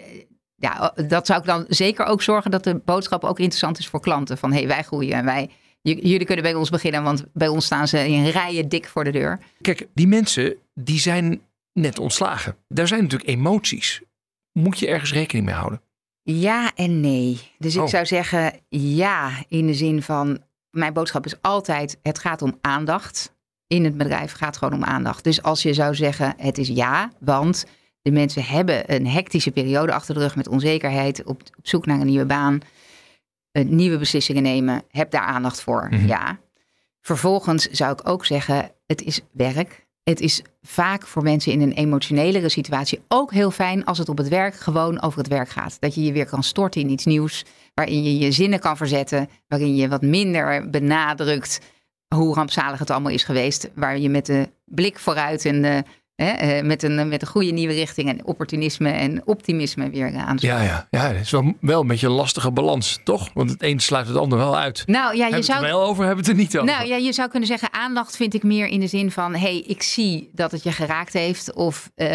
ja, 0.55 0.95
dat 1.09 1.27
zou 1.27 1.41
ik 1.41 1.47
dan 1.47 1.65
zeker 1.69 2.05
ook 2.07 2.23
zorgen 2.23 2.51
dat 2.51 2.65
de 2.65 2.75
boodschap 2.85 3.25
ook 3.25 3.39
interessant 3.39 3.79
is 3.79 3.89
voor 3.89 4.01
klanten. 4.01 4.39
Van 4.39 4.53
hé, 4.53 4.59
hey, 4.59 4.67
wij 4.67 4.83
groeien 4.83 5.17
en 5.17 5.25
wij, 5.25 5.51
jullie 5.83 6.25
kunnen 6.25 6.45
bij 6.45 6.55
ons 6.55 6.71
beginnen, 6.71 7.03
want 7.03 7.25
bij 7.33 7.49
ons 7.49 7.65
staan 7.65 7.89
ze 7.89 8.09
in 8.09 8.27
rijen 8.29 8.69
dik 8.69 8.87
voor 8.89 9.05
de 9.05 9.11
deur. 9.13 9.39
Kijk, 9.61 9.87
die 9.95 10.07
mensen 10.07 10.57
die 10.75 10.99
zijn 10.99 11.41
net 11.73 11.99
ontslagen. 11.99 12.57
Daar 12.69 12.89
zijn 12.89 13.03
natuurlijk 13.03 13.31
emoties. 13.31 14.01
Moet 14.53 14.79
je 14.79 14.87
ergens 14.87 15.13
rekening 15.13 15.47
mee 15.47 15.55
houden? 15.55 15.81
Ja 16.23 16.73
en 16.75 17.01
nee. 17.01 17.41
Dus 17.59 17.77
Oh. 17.77 17.83
ik 17.83 17.89
zou 17.89 18.07
zeggen 18.07 18.53
ja, 18.69 19.31
in 19.49 19.67
de 19.67 19.75
zin 19.75 20.03
van 20.03 20.39
mijn 20.71 20.93
boodschap 20.93 21.27
is 21.27 21.43
altijd: 21.43 21.99
het 22.03 22.19
gaat 22.19 22.43
om 22.43 22.59
aandacht. 22.61 23.35
In 23.67 23.85
het 23.85 23.97
bedrijf 23.97 24.33
gaat 24.33 24.57
gewoon 24.57 24.75
om 24.75 24.85
aandacht. 24.85 25.25
Dus 25.25 25.43
als 25.43 25.63
je 25.63 25.75
zou 25.75 25.95
zeggen: 25.95 26.35
het 26.37 26.59
is 26.59 26.69
ja, 26.69 27.11
want 27.21 27.67
de 28.03 28.11
mensen 28.11 28.45
hebben 28.45 28.95
een 28.95 29.07
hectische 29.07 29.51
periode 29.51 29.93
achter 29.93 30.15
de 30.15 30.21
rug 30.21 30.37
met 30.37 30.49
onzekerheid, 30.49 31.25
op, 31.25 31.43
op 31.57 31.67
zoek 31.67 31.87
naar 31.87 32.01
een 32.01 32.07
nieuwe 32.07 32.27
baan, 32.27 32.61
eh, 33.51 33.65
nieuwe 33.65 33.99
beslissingen 33.99 34.43
nemen, 34.43 34.83
heb 34.89 35.11
daar 35.11 35.23
aandacht 35.23 35.61
voor. 35.61 35.89
Mhm. 35.91 36.07
Ja. 36.07 36.39
Vervolgens 37.01 37.65
zou 37.65 37.93
ik 37.93 38.09
ook 38.09 38.27
zeggen: 38.27 38.71
het 38.87 39.03
is 39.03 39.21
werk. 39.33 39.87
Het 40.03 40.21
is 40.21 40.43
vaak 40.63 41.07
voor 41.07 41.23
mensen 41.23 41.53
in 41.53 41.61
een 41.61 41.73
emotionelere 41.73 42.49
situatie 42.49 43.01
ook 43.09 43.33
heel 43.33 43.51
fijn 43.51 43.85
als 43.85 43.99
het 43.99 44.09
op 44.09 44.19
het 44.19 44.29
werk 44.29 44.55
gewoon 44.55 45.03
over 45.03 45.19
het 45.19 45.29
werk 45.29 45.49
gaat. 45.49 45.77
Dat 45.81 45.95
je 45.95 46.03
je 46.03 46.13
weer 46.13 46.27
kan 46.27 46.43
storten 46.43 46.81
in 46.81 46.91
iets 46.91 47.05
nieuws, 47.05 47.45
waarin 47.75 48.03
je 48.03 48.19
je 48.19 48.33
zinnen 48.33 48.61
kan 48.61 48.77
verzetten, 48.77 49.29
waarin 49.49 49.77
je 49.77 49.89
wat 49.89 50.03
minder 50.03 50.71
benadrukt 50.71 51.61
hoe 52.15 52.35
rampzalig 52.35 52.79
het 52.79 52.91
allemaal 52.91 53.13
is 53.13 53.25
geweest, 53.25 53.71
waar 53.75 53.99
je 53.99 54.09
met 54.09 54.27
de 54.27 54.49
blik 54.65 54.99
vooruit 54.99 55.45
en 55.45 55.63
de, 55.63 55.83
hè, 56.17 56.29
eh, 56.31 56.63
met, 56.65 56.83
een, 56.83 57.09
met 57.09 57.23
een 57.23 57.29
goede 57.29 57.51
nieuwe 57.51 57.75
richting 57.75 58.09
en 58.09 58.25
opportunisme 58.27 58.91
en 58.91 59.23
optimisme 59.25 59.91
weer 59.91 60.07
eh, 60.15 60.27
aan 60.27 60.37
de 60.37 60.47
slag. 60.47 60.59
Ja, 60.59 60.65
ja, 60.65 60.87
ja. 60.91 61.07
Het 61.13 61.21
is 61.21 61.31
wel, 61.31 61.53
wel 61.61 61.81
een 61.81 61.87
beetje 61.87 62.07
een 62.07 62.13
lastige 62.13 62.51
balans, 62.51 62.99
toch? 63.05 63.29
Want 63.35 63.51
het 63.51 63.63
een 63.63 63.81
sluit 63.81 64.07
het 64.09 64.17
ander 64.17 64.39
wel 64.39 64.57
uit. 64.59 64.83
Nou 64.87 65.07
ja, 65.07 65.13
je 65.13 65.23
hebben 65.23 65.45
zou 65.45 65.59
het 65.59 65.67
er 65.67 65.73
wel 65.75 65.83
over, 65.87 66.05
hebben 66.05 66.25
we 66.25 66.31
het 66.31 66.39
er 66.39 66.45
niet 66.45 66.59
over. 66.59 66.73
Nou 66.75 66.87
ja, 66.89 66.97
je 66.97 67.13
zou 67.13 67.29
kunnen 67.29 67.49
zeggen 67.49 67.73
aandacht 67.73 68.17
vind 68.17 68.35
ik 68.35 68.43
meer 68.43 68.67
in 68.67 68.81
de 68.81 68.87
zin 68.87 69.11
van... 69.11 69.35
hey, 69.35 69.65
ik 69.67 69.83
zie 69.83 70.31
dat 70.33 70.51
het 70.51 70.63
je 70.63 70.73
geraakt 70.73 71.13
heeft. 71.13 71.53
Of 71.55 71.91
eh, 71.95 72.09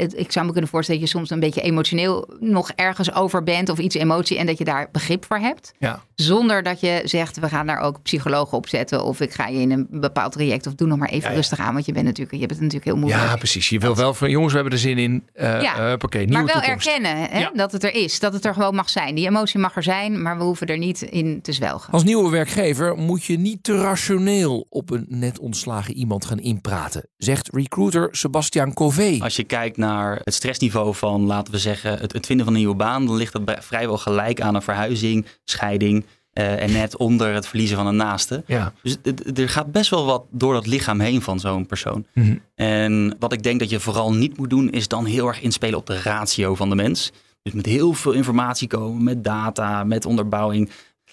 het- 0.00 0.18
ik 0.18 0.32
zou 0.32 0.46
me 0.46 0.52
kunnen 0.52 0.70
voorstellen 0.70 1.00
dat 1.00 1.10
je 1.10 1.16
soms 1.16 1.30
een 1.30 1.40
beetje 1.40 1.60
emotioneel 1.60 2.34
nog 2.40 2.70
ergens 2.70 3.14
over 3.14 3.42
bent... 3.42 3.68
of 3.68 3.78
iets 3.78 3.94
emotie 3.94 4.38
en 4.38 4.46
dat 4.46 4.58
je 4.58 4.64
daar 4.64 4.88
begrip 4.92 5.24
voor 5.24 5.38
hebt. 5.38 5.72
Ja. 5.78 6.02
Zonder 6.14 6.62
dat 6.62 6.80
je 6.80 7.00
zegt, 7.04 7.38
we 7.38 7.48
gaan 7.48 7.66
daar 7.66 7.78
ook 7.78 8.02
psychologen 8.02 8.56
op 8.58 8.68
zetten... 8.68 9.04
of 9.04 9.20
ik 9.20 9.32
ga 9.32 9.46
je 9.46 9.60
in 9.60 9.70
een 9.70 9.86
bepaald 9.90 10.32
traject 10.32 10.66
of 10.66 10.74
doe 10.74 10.88
nog 10.88 10.98
maar 10.98 11.08
even 11.08 11.22
Ja, 11.22 11.28
ja. 11.30 11.34
rustig 11.34 11.58
aan... 11.58 11.72
want 11.72 11.86
je 11.86 11.92
bent 11.92 12.04
natuurlijk, 12.04 12.32
je 12.32 12.38
bent 12.46 12.50
het 12.50 12.60
natuurlijk 12.60 12.84
heel 12.90 12.96
moeilijk. 12.96 13.22
ja, 13.30 13.36
precies. 13.44 13.68
Je 13.68 13.78
wil 13.78 13.96
wel 13.96 14.14
van, 14.14 14.30
jongens, 14.30 14.52
we 14.52 14.58
hebben 14.58 14.72
er 14.78 14.82
zin 14.84 14.98
in. 14.98 15.28
Uh, 15.34 15.62
Ja, 15.62 15.92
oké, 15.92 16.18
nieuwe 16.18 16.32
maar 16.32 16.44
wel 16.44 16.54
toekomst. 16.54 16.86
erkennen 16.86 17.16
hè, 17.30 17.38
Ja. 17.38 17.50
dat 17.54 17.72
het 17.72 17.84
er 17.84 17.94
is. 17.94 18.18
Dat 18.20 18.32
het 18.32 18.44
er 18.44 18.52
gewoon 18.54 18.74
mag 18.74 18.90
zijn. 18.90 19.14
Die 19.14 19.26
emotie 19.28 19.58
mag 19.60 19.76
er 19.76 19.82
zijn, 19.82 20.22
maar 20.22 20.36
we 20.38 20.42
hoeven 20.44 20.66
er 20.66 20.78
niet 20.78 21.02
in 21.02 21.42
te 21.42 21.52
zwelgen. 21.52 21.92
Als 21.92 22.04
nieuwe 22.04 22.30
werkgever 22.30 22.96
moet 22.96 23.24
je 23.24 23.38
niet 23.38 23.62
te 23.62 23.76
rationeel 23.80 24.66
op 24.68 24.90
een 24.90 25.04
net 25.08 25.38
ontslagen 25.38 25.94
iemand 25.94 26.24
gaan 26.24 26.38
inpraten, 26.38 27.08
zegt 27.16 27.48
recruiter 27.52 28.08
Sebastian 28.10 28.72
Cové. 28.74 29.16
Als 29.20 29.36
je 29.36 29.44
kijkt 29.44 29.76
naar 29.76 30.20
het 30.24 30.34
stressniveau 30.34 30.94
van, 30.94 31.26
laten 31.26 31.52
we 31.52 31.58
zeggen, 31.58 31.98
het, 31.98 32.12
het 32.12 32.26
vinden 32.26 32.44
van 32.44 32.54
een 32.54 32.60
nieuwe 32.60 32.76
baan, 32.76 33.06
dan 33.06 33.16
ligt 33.16 33.32
dat 33.32 33.44
bij- 33.44 33.62
vrijwel 33.62 33.98
gelijk 33.98 34.40
aan 34.40 34.54
een 34.54 34.62
verhuizing, 34.62 35.26
scheiding 35.44 36.04
eh, 36.34 36.62
en 36.62 36.72
net 36.72 36.96
onder 36.96 37.34
het 37.34 37.46
verliezen 37.46 37.76
van 37.76 37.86
een 37.86 37.96
naaste. 37.96 38.42
Ja. 38.46 38.72
Dus 38.82 38.96
er 39.34 39.48
gaat 39.48 39.72
best 39.72 39.90
wel 39.90 40.04
wat 40.04 40.24
door 40.30 40.52
dat 40.52 40.66
lichaam 40.66 41.00
heen 41.00 41.22
van 41.22 41.40
zo'n 41.40 41.66
persoon. 41.66 42.06
Mhm. 42.14 42.36
En 42.54 43.16
wat 43.18 43.32
ik 43.32 43.42
denk 43.42 43.60
dat 43.60 43.70
je 43.70 43.80
vooral 43.80 44.12
niet 44.12 44.36
moet 44.36 44.50
doen, 44.50 44.70
is 44.70 44.88
dan 44.88 45.04
heel 45.04 45.26
erg 45.26 45.40
inspelen 45.40 45.78
op 45.78 45.86
de 45.86 46.00
ratio 46.00 46.54
van 46.54 46.68
de 46.68 46.74
mens. 46.74 47.12
Dus 47.42 47.52
met 47.52 47.66
heel 47.66 47.92
veel 47.92 48.12
informatie 48.12 48.68
komen, 48.68 49.02
met 49.02 49.24
data, 49.24 49.84
met 49.84 50.06
onderbouwing. 50.06 50.70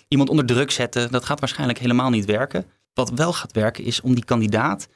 Iemand 0.08 0.30
onder 0.30 0.46
druk 0.46 0.72
zetten, 0.72 1.12
dat 1.12 1.26
gaat 1.26 1.40
waarschijnlijk 1.40 1.80
helemaal 1.80 2.10
niet 2.10 2.26
werken. 2.26 2.66
Wat 2.94 3.12
wel 3.16 3.34
gaat 3.34 3.52
werken, 3.52 3.84
is 3.84 4.02
om 4.02 4.16
die 4.16 4.26
kandidaat 4.26 4.88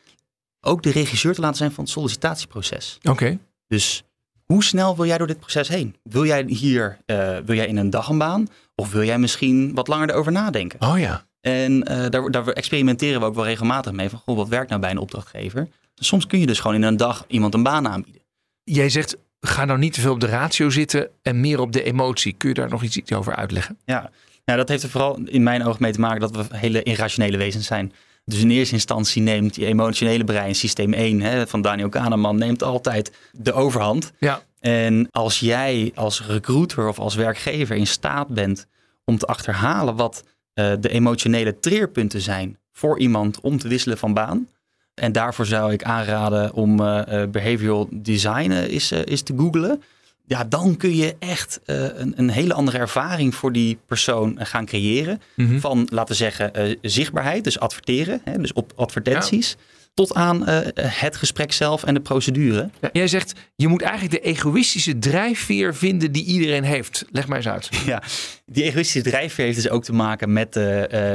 ook 0.61 0.83
de 0.83 0.91
regisseur 0.91 1.33
te 1.33 1.41
laten 1.41 1.57
zijn 1.57 1.71
van 1.71 1.83
het 1.83 1.93
sollicitatieproces. 1.93 2.97
Oké. 3.03 3.39
Dus 3.67 4.03
hoe 4.45 4.63
snel 4.63 4.95
wil 4.95 5.05
jij 5.05 5.17
door 5.17 5.27
dit 5.27 5.39
proces 5.39 5.67
heen? 5.67 5.95
Wil 6.03 6.25
jij 6.25 6.43
hier, 6.47 6.97
eh, 7.05 7.37
wil 7.45 7.55
jij 7.55 7.67
in 7.67 7.77
een 7.77 7.89
dag 7.89 8.09
een 8.09 8.17
baan? 8.17 8.47
Of 8.75 8.91
wil 8.91 9.03
jij 9.03 9.19
misschien 9.19 9.73
wat 9.73 9.87
langer 9.87 10.09
erover 10.09 10.31
nadenken? 10.31 10.81
Oh 10.81 10.99
ja. 10.99 11.25
En 11.41 11.83
eh, 11.83 12.09
daar, 12.09 12.31
daar 12.31 12.47
experimenteren 12.47 13.19
we 13.19 13.25
ook 13.25 13.35
wel 13.35 13.45
regelmatig 13.45 13.91
mee. 13.91 14.09
Van, 14.09 14.19
goh, 14.19 14.35
wat 14.35 14.47
werkt 14.47 14.69
nou 14.69 14.81
bij 14.81 14.91
een 14.91 14.97
opdrachtgever? 14.97 15.67
Soms 15.95 16.27
kun 16.27 16.39
je 16.39 16.45
dus 16.45 16.59
gewoon 16.59 16.75
in 16.75 16.83
een 16.83 16.97
dag 16.97 17.25
iemand 17.27 17.53
een 17.53 17.63
baan 17.63 17.87
aanbieden. 17.87 18.21
Jij 18.63 18.89
zegt, 18.89 19.17
ga 19.39 19.65
nou 19.65 19.79
niet 19.79 19.93
te 19.93 20.01
veel 20.01 20.11
op 20.11 20.19
de 20.19 20.27
ratio 20.27 20.69
zitten 20.69 21.09
en 21.21 21.39
meer 21.39 21.59
op 21.59 21.71
de 21.71 21.83
emotie. 21.83 22.33
Kun 22.33 22.49
je 22.49 22.55
daar 22.55 22.69
nog 22.69 22.83
iets, 22.83 22.97
iets 22.97 23.13
over 23.13 23.35
uitleggen? 23.35 23.77
Ja. 23.85 24.11
Nou, 24.45 24.59
dat 24.59 24.69
heeft 24.69 24.83
er 24.83 24.89
vooral 24.89 25.19
in 25.25 25.43
mijn 25.43 25.63
oog 25.63 25.79
mee 25.79 25.91
te 25.91 25.99
maken 25.99 26.19
dat 26.19 26.35
we 26.35 26.57
hele 26.57 26.83
irrationele 26.83 27.37
wezens 27.37 27.65
zijn. 27.65 27.93
Dus 28.25 28.39
in 28.39 28.49
eerste 28.49 28.73
instantie 28.73 29.21
neemt 29.21 29.55
je 29.55 29.65
emotionele 29.65 30.23
brein, 30.23 30.55
systeem 30.55 30.93
1 30.93 31.21
hè, 31.21 31.47
van 31.47 31.61
Daniel 31.61 31.89
Kahneman, 31.89 32.37
neemt 32.37 32.63
altijd 32.63 33.11
de 33.31 33.53
overhand. 33.53 34.11
Ja. 34.19 34.41
En 34.59 35.07
als 35.11 35.39
jij 35.39 35.91
als 35.95 36.25
recruiter 36.25 36.87
of 36.87 36.99
als 36.99 37.15
werkgever 37.15 37.75
in 37.75 37.87
staat 37.87 38.27
bent 38.27 38.67
om 39.03 39.17
te 39.17 39.25
achterhalen 39.25 39.95
wat 39.95 40.23
eh, 40.53 40.73
de 40.79 40.89
emotionele 40.89 41.59
treerpunten 41.59 42.21
zijn 42.21 42.57
voor 42.71 42.99
iemand 42.99 43.39
om 43.41 43.57
te 43.57 43.67
wisselen 43.67 43.97
van 43.97 44.13
baan. 44.13 44.47
En 44.93 45.11
daarvoor 45.11 45.45
zou 45.45 45.73
ik 45.73 45.83
aanraden 45.83 46.53
om 46.53 46.79
eh, 46.79 47.21
eh, 47.21 47.29
behavioral 47.29 47.87
design 47.91 48.51
is, 48.51 48.91
is 48.91 49.21
te 49.21 49.33
googlen. 49.37 49.83
Ja, 50.27 50.43
dan 50.43 50.77
kun 50.77 50.95
je 50.95 51.15
echt 51.19 51.59
eh, 51.65 51.83
een, 51.83 52.13
een 52.15 52.29
hele 52.29 52.53
andere 52.53 52.77
ervaring 52.77 53.35
voor 53.35 53.51
die 53.51 53.77
persoon 53.85 54.39
eh, 54.39 54.45
gaan 54.45 54.65
creëren. 54.65 55.21
Mhm. 55.35 55.59
Van, 55.59 55.87
laten 55.91 56.07
we 56.07 56.23
zeggen, 56.23 56.53
eh, 56.53 56.75
zichtbaarheid, 56.81 57.43
dus 57.43 57.59
adverteren, 57.59 58.21
hè, 58.23 58.37
dus 58.37 58.53
op 58.53 58.73
advertenties. 58.75 59.55
Tot 59.93 60.13
aan 60.13 60.47
het 60.79 61.15
gesprek 61.15 61.51
zelf 61.51 61.83
en 61.83 61.93
de 61.93 61.99
procedure. 61.99 62.69
Ja, 62.81 62.89
jij 62.93 63.07
zegt, 63.07 63.33
je 63.55 63.67
moet 63.67 63.81
eigenlijk 63.81 64.23
de 64.23 64.29
egoïstische 64.29 64.99
drijfveer 64.99 65.75
vinden 65.75 66.11
die 66.11 66.25
iedereen 66.25 66.63
heeft. 66.63 67.05
Leg 67.11 67.27
mij 67.27 67.37
eens 67.37 67.47
uit. 67.47 67.69
Ja, 67.85 68.03
die 68.45 68.63
egoïstische 68.63 69.09
drijfveer 69.09 69.45
heeft 69.45 69.61
dus 69.61 69.69
ook 69.69 69.83
te 69.83 69.93
maken 69.93 70.33
met, 70.33 70.59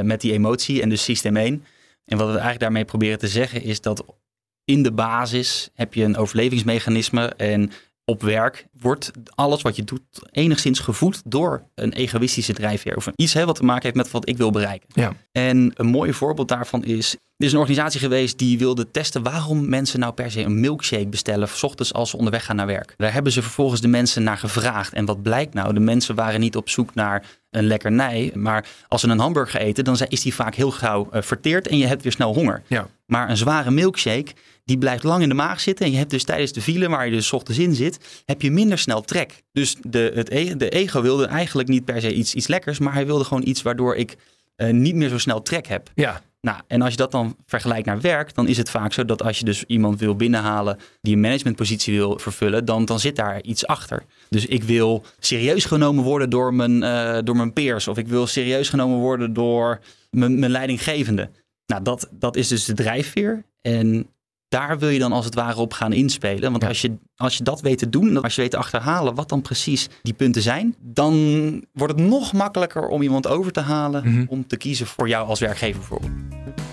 met 0.03 0.21
die 0.21 0.31
emotie 0.31 0.81
en 0.81 0.89
dus 0.89 1.03
systeem 1.03 1.37
1. 1.37 1.65
En 2.05 2.17
wat 2.17 2.25
we 2.25 2.31
eigenlijk 2.31 2.59
daarmee 2.59 2.85
proberen 2.85 3.19
te 3.19 3.27
zeggen 3.27 3.63
is 3.63 3.81
dat 3.81 4.03
in 4.65 4.83
de 4.83 4.91
basis 4.91 5.69
heb 5.73 5.93
je 5.93 6.03
een 6.03 6.17
overlevingsmechanisme 6.17 7.25
en 7.27 7.71
op 8.11 8.21
werk 8.21 8.67
wordt 8.79 9.11
alles 9.35 9.61
wat 9.61 9.75
je 9.75 9.83
doet 9.83 10.01
enigszins 10.31 10.79
gevoed 10.79 11.21
door 11.25 11.63
een 11.75 11.93
egoïstische 11.93 12.53
drijfveer. 12.53 12.95
Of 12.95 13.09
iets 13.15 13.33
hè, 13.33 13.45
wat 13.45 13.55
te 13.55 13.63
maken 13.63 13.83
heeft 13.83 13.95
met 13.95 14.11
wat 14.11 14.29
ik 14.29 14.37
wil 14.37 14.51
bereiken. 14.51 14.89
Ja. 14.93 15.13
En 15.31 15.71
een 15.73 15.87
mooi 15.87 16.13
voorbeeld 16.13 16.47
daarvan 16.47 16.83
is, 16.83 17.15
er 17.41 17.47
is 17.47 17.53
een 17.53 17.59
organisatie 17.59 17.99
geweest 17.99 18.37
die 18.37 18.57
wilde 18.57 18.91
testen 18.91 19.23
waarom 19.23 19.69
mensen 19.69 19.99
nou 19.99 20.13
per 20.13 20.31
se 20.31 20.41
een 20.41 20.59
milkshake 20.59 21.07
bestellen, 21.07 21.47
s 21.47 21.63
ochtends 21.63 21.93
als 21.93 22.09
ze 22.09 22.17
onderweg 22.17 22.45
gaan 22.45 22.55
naar 22.55 22.65
werk. 22.65 22.93
Daar 22.97 23.13
hebben 23.13 23.31
ze 23.31 23.41
vervolgens 23.41 23.81
de 23.81 23.87
mensen 23.87 24.23
naar 24.23 24.37
gevraagd. 24.37 24.93
En 24.93 25.05
wat 25.05 25.21
blijkt 25.21 25.53
nou? 25.53 25.73
De 25.73 25.79
mensen 25.79 26.15
waren 26.15 26.39
niet 26.39 26.55
op 26.55 26.69
zoek 26.69 26.93
naar 26.93 27.25
een 27.49 27.63
lekkernij, 27.63 28.31
maar 28.33 28.67
als 28.87 29.01
ze 29.01 29.07
een 29.07 29.19
hamburger 29.19 29.59
eten, 29.59 29.83
dan 29.83 29.97
is 30.07 30.21
die 30.21 30.33
vaak 30.33 30.55
heel 30.55 30.71
gauw 30.71 31.07
eh, 31.11 31.21
verteerd 31.21 31.67
en 31.67 31.77
je 31.77 31.85
hebt 31.85 32.03
weer 32.03 32.11
snel 32.11 32.33
honger. 32.33 32.61
Ja. 32.67 32.87
Maar 33.05 33.29
een 33.29 33.37
zware 33.37 33.71
milkshake, 33.71 34.31
die 34.65 34.77
blijft 34.77 35.03
lang 35.03 35.21
in 35.23 35.29
de 35.29 35.35
maag 35.35 35.61
zitten. 35.61 35.85
En 35.85 35.91
je 35.91 35.97
hebt 35.97 36.09
dus 36.09 36.23
tijdens 36.23 36.51
de 36.51 36.61
file, 36.61 36.89
waar 36.89 37.05
je 37.05 37.11
dus 37.11 37.27
's 37.27 37.31
ochtends 37.31 37.59
in 37.59 37.75
zit, 37.75 38.23
heb 38.25 38.41
je 38.41 38.51
minder 38.51 38.77
snel 38.77 39.01
trek. 39.01 39.43
Dus 39.51 39.75
de, 39.81 40.11
het, 40.15 40.29
e- 40.29 40.55
de 40.57 40.69
ego 40.69 41.01
wilde 41.01 41.25
eigenlijk 41.25 41.69
niet 41.69 41.85
per 41.85 42.01
se 42.01 42.13
iets, 42.13 42.33
iets 42.33 42.47
lekkers, 42.47 42.79
maar 42.79 42.93
hij 42.93 43.05
wilde 43.05 43.23
gewoon 43.23 43.47
iets 43.47 43.61
waardoor 43.61 43.95
ik 43.95 44.15
eh, 44.55 44.69
niet 44.69 44.95
meer 44.95 45.09
zo 45.09 45.17
snel 45.17 45.41
trek 45.41 45.67
heb. 45.67 45.89
Ja. 45.95 46.21
Nou, 46.41 46.61
en 46.67 46.81
als 46.81 46.91
je 46.91 46.97
dat 46.97 47.11
dan 47.11 47.35
vergelijkt 47.45 47.85
naar 47.85 48.01
werk, 48.01 48.35
dan 48.35 48.47
is 48.47 48.57
het 48.57 48.69
vaak 48.69 48.93
zo 48.93 49.05
dat 49.05 49.23
als 49.23 49.39
je 49.39 49.45
dus 49.45 49.63
iemand 49.63 49.99
wil 49.99 50.15
binnenhalen 50.15 50.77
die 51.01 51.13
een 51.13 51.19
managementpositie 51.19 51.93
wil 51.93 52.19
vervullen, 52.19 52.65
dan, 52.65 52.85
dan 52.85 52.99
zit 52.99 53.15
daar 53.15 53.41
iets 53.41 53.67
achter. 53.67 54.03
Dus 54.29 54.45
ik 54.45 54.63
wil 54.63 55.03
serieus 55.19 55.65
genomen 55.65 56.03
worden 56.03 56.29
door 56.29 56.53
mijn, 56.53 56.83
eh, 56.83 57.17
door 57.23 57.35
mijn 57.35 57.53
peers, 57.53 57.87
of 57.87 57.97
ik 57.97 58.07
wil 58.07 58.27
serieus 58.27 58.69
genomen 58.69 58.97
worden 58.97 59.33
door 59.33 59.79
mijn, 60.09 60.39
mijn 60.39 60.51
leidinggevende. 60.51 61.29
Nou, 61.65 61.83
dat, 61.83 62.07
dat 62.11 62.35
is 62.35 62.47
dus 62.47 62.65
de 62.65 62.73
drijfveer. 62.73 63.43
En 63.61 64.07
daar 64.51 64.79
wil 64.79 64.89
je 64.89 64.99
dan 64.99 65.11
als 65.11 65.25
het 65.25 65.35
ware 65.35 65.59
op 65.59 65.73
gaan 65.73 65.93
inspelen. 65.93 66.49
Want 66.51 66.61
Ja. 66.63 66.67
als, 66.69 66.81
je, 66.81 66.97
als 67.15 67.37
je 67.37 67.43
dat 67.43 67.61
weet 67.61 67.77
te 67.77 67.89
doen, 67.89 68.21
als 68.21 68.35
je 68.35 68.41
weet 68.41 68.51
te 68.51 68.57
achterhalen 68.57 69.15
wat 69.15 69.29
dan 69.29 69.41
precies 69.41 69.89
die 70.01 70.13
punten 70.13 70.41
zijn, 70.41 70.75
dan 70.81 71.13
wordt 71.73 71.93
het 71.99 72.07
nog 72.07 72.33
makkelijker 72.33 72.87
om 72.87 73.01
iemand 73.01 73.27
over 73.27 73.51
te 73.51 73.59
halen 73.59 74.03
Mhm. 74.09 74.23
om 74.27 74.47
te 74.47 74.57
kiezen 74.57 74.87
voor 74.87 75.07
jou 75.07 75.27
als 75.27 75.39
werkgever 75.39 75.79
bijvoorbeeld. 75.79 76.11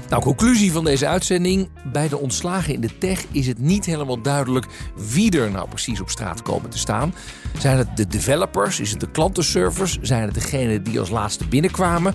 Nou, 0.09 0.23
conclusie 0.23 0.73
van 0.73 0.85
deze 0.85 1.07
uitzending. 1.07 1.69
Bij 1.93 2.09
de 2.09 2.19
ontslagen 2.19 2.75
in 2.75 2.81
de 2.81 2.99
tech 2.99 3.25
is 3.33 3.47
het 3.47 3.59
niet 3.59 3.85
helemaal 3.87 4.23
duidelijk 4.23 4.67
wie 5.13 5.39
er 5.41 5.51
nou 5.51 5.69
precies 5.69 6.01
op 6.01 6.09
straat 6.11 6.43
komen 6.43 6.71
te 6.71 6.79
staan. 6.79 7.15
Zijn 7.59 7.79
het 7.79 7.97
de 7.97 8.07
developers? 8.07 8.81
Is 8.81 8.91
het 8.91 9.01
de 9.01 9.11
klantenservice? 9.11 9.99
Zijn 10.03 10.23
het 10.23 10.35
degenen 10.35 10.83
die 10.83 11.01
als 11.01 11.11
laatste 11.11 11.49
binnenkwamen? 11.49 12.15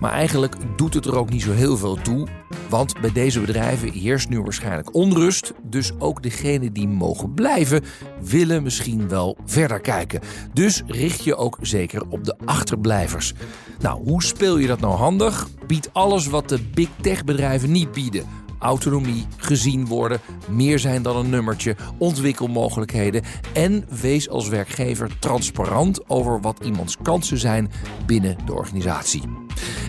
Maar 0.00 0.12
eigenlijk 0.12 0.56
doet 0.76 0.94
het 0.94 1.06
er 1.06 1.16
ook 1.16 1.30
niet 1.30 1.42
zo 1.42 1.52
heel 1.52 1.76
veel 1.76 1.96
toe. 2.02 2.28
Want 2.68 3.00
bij 3.00 3.12
deze 3.12 3.40
bedrijven 3.40 3.92
heerst 3.92 4.28
nu 4.28 4.40
waarschijnlijk 4.40 4.94
onrust. 4.94 5.52
Dus 5.62 5.92
ook 5.98 6.22
degenen 6.22 6.72
die 6.72 6.88
mogen 6.88 7.34
blijven, 7.34 7.82
willen 8.22 8.62
misschien 8.62 9.08
wel 9.08 9.36
verder 9.44 9.80
kijken. 9.80 10.20
Dus 10.52 10.82
richt 10.86 11.24
je 11.24 11.36
ook 11.36 11.58
zeker 11.60 12.02
op 12.08 12.24
de 12.24 12.36
achterblijvers. 12.44 13.32
Nou, 13.80 14.04
hoe 14.04 14.22
speel 14.22 14.58
je 14.58 14.66
dat 14.66 14.80
nou 14.80 14.94
handig? 14.94 15.48
Bied 15.66 15.90
alles 15.92 16.26
wat 16.26 16.48
de 16.48 16.58
big 16.74 16.88
tech 17.00 17.24
bedrijven 17.24 17.70
niet 17.70 17.92
bieden. 17.92 18.43
Autonomie, 18.64 19.26
gezien 19.36 19.86
worden, 19.86 20.20
meer 20.48 20.78
zijn 20.78 21.02
dan 21.02 21.16
een 21.16 21.30
nummertje, 21.30 21.76
ontwikkelmogelijkheden 21.98 23.22
en 23.52 23.84
wees 24.00 24.28
als 24.28 24.48
werkgever 24.48 25.18
transparant 25.18 26.08
over 26.08 26.40
wat 26.40 26.60
iemands 26.64 26.96
kansen 27.02 27.38
zijn 27.38 27.70
binnen 28.06 28.36
de 28.46 28.54
organisatie. 28.54 29.22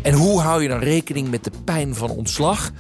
En 0.03 0.13
hoe 0.13 0.39
hou 0.41 0.61
je 0.61 0.67
dan 0.67 0.79
rekening 0.79 1.29
met 1.29 1.43
de 1.43 1.51
pijn 1.63 1.95
van 1.95 2.09
ontslag? 2.09 2.71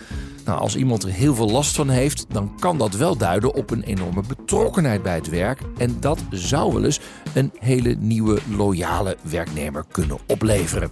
Nou, 0.45 0.59
als 0.59 0.75
iemand 0.75 1.03
er 1.03 1.09
heel 1.09 1.35
veel 1.35 1.49
last 1.49 1.75
van 1.75 1.89
heeft, 1.89 2.25
dan 2.29 2.51
kan 2.59 2.77
dat 2.77 2.93
wel 2.93 3.17
duiden 3.17 3.53
op 3.53 3.71
een 3.71 3.83
enorme 3.83 4.23
betrokkenheid 4.27 5.03
bij 5.03 5.15
het 5.15 5.29
werk. 5.29 5.61
En 5.77 5.97
dat 5.99 6.19
zou 6.29 6.73
wel 6.73 6.83
eens 6.83 6.99
een 7.33 7.51
hele 7.59 7.95
nieuwe 7.99 8.39
loyale 8.49 9.17
werknemer 9.21 9.85
kunnen 9.91 10.17
opleveren. 10.27 10.91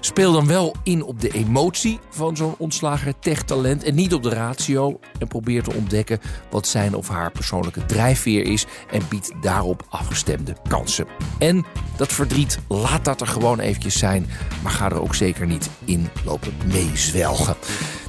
Speel 0.00 0.32
dan 0.32 0.46
wel 0.46 0.74
in 0.82 1.02
op 1.02 1.20
de 1.20 1.30
emotie 1.30 1.98
van 2.10 2.36
zo'n 2.36 2.54
ontslagen 2.58 3.18
techtalent 3.20 3.82
en 3.82 3.94
niet 3.94 4.14
op 4.14 4.22
de 4.22 4.28
ratio. 4.28 5.00
En 5.18 5.28
probeer 5.28 5.62
te 5.62 5.74
ontdekken 5.74 6.20
wat 6.50 6.66
zijn 6.66 6.94
of 6.94 7.08
haar 7.08 7.30
persoonlijke 7.30 7.84
drijfveer 7.84 8.44
is 8.44 8.66
en 8.90 9.02
bied 9.08 9.32
daarop 9.40 9.86
afgestemde 9.88 10.56
kansen. 10.68 11.06
En 11.38 11.64
dat 11.96 12.12
verdriet, 12.12 12.58
laat 12.68 13.04
dat 13.04 13.20
er 13.20 13.26
gewoon 13.26 13.58
eventjes 13.58 13.98
zijn, 13.98 14.26
maar 14.62 14.72
ga 14.72 14.90
er 14.90 15.02
ook 15.02 15.14
zeker 15.14 15.46
niet 15.46 15.70
in 15.84 16.08
lopen 16.24 16.52
meezwelgen. 16.66 17.56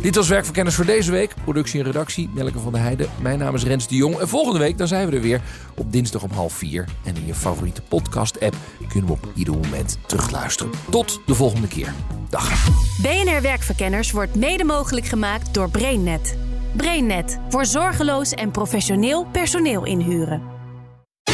Dit 0.01 0.15
was 0.15 0.27
Werkverkenners 0.27 0.75
voor 0.75 0.85
deze 0.85 1.11
week. 1.11 1.33
Productie 1.43 1.79
en 1.79 1.85
redactie, 1.85 2.29
Nelke 2.33 2.59
van 2.59 2.71
der 2.71 2.81
Heijden. 2.81 3.09
Mijn 3.21 3.39
naam 3.39 3.55
is 3.55 3.63
Rens 3.63 3.87
de 3.87 3.95
Jong. 3.95 4.17
En 4.17 4.27
volgende 4.27 4.59
week 4.59 4.77
dan 4.77 4.87
zijn 4.87 5.09
we 5.09 5.15
er 5.15 5.21
weer 5.21 5.41
op 5.75 5.91
dinsdag 5.91 6.23
om 6.23 6.31
half 6.31 6.53
vier. 6.53 6.85
En 7.03 7.15
in 7.15 7.25
je 7.25 7.35
favoriete 7.35 7.81
podcast-app 7.81 8.55
kunnen 8.87 9.05
we 9.05 9.11
op 9.11 9.27
ieder 9.35 9.53
moment 9.53 9.97
terugluisteren. 10.05 10.71
Tot 10.89 11.21
de 11.25 11.35
volgende 11.35 11.67
keer. 11.67 11.78
Dag. 12.29 12.67
BNR 13.01 13.41
Werkverkenners 13.41 14.11
wordt 14.11 14.35
mede 14.35 14.63
mogelijk 14.63 15.05
gemaakt 15.05 15.53
door 15.53 15.69
BrainNet. 15.69 16.37
BrainNet 16.75 17.39
voor 17.49 17.65
zorgeloos 17.65 18.31
en 18.31 18.51
professioneel 18.51 19.25
personeel 19.25 19.85
inhuren. 19.85 20.57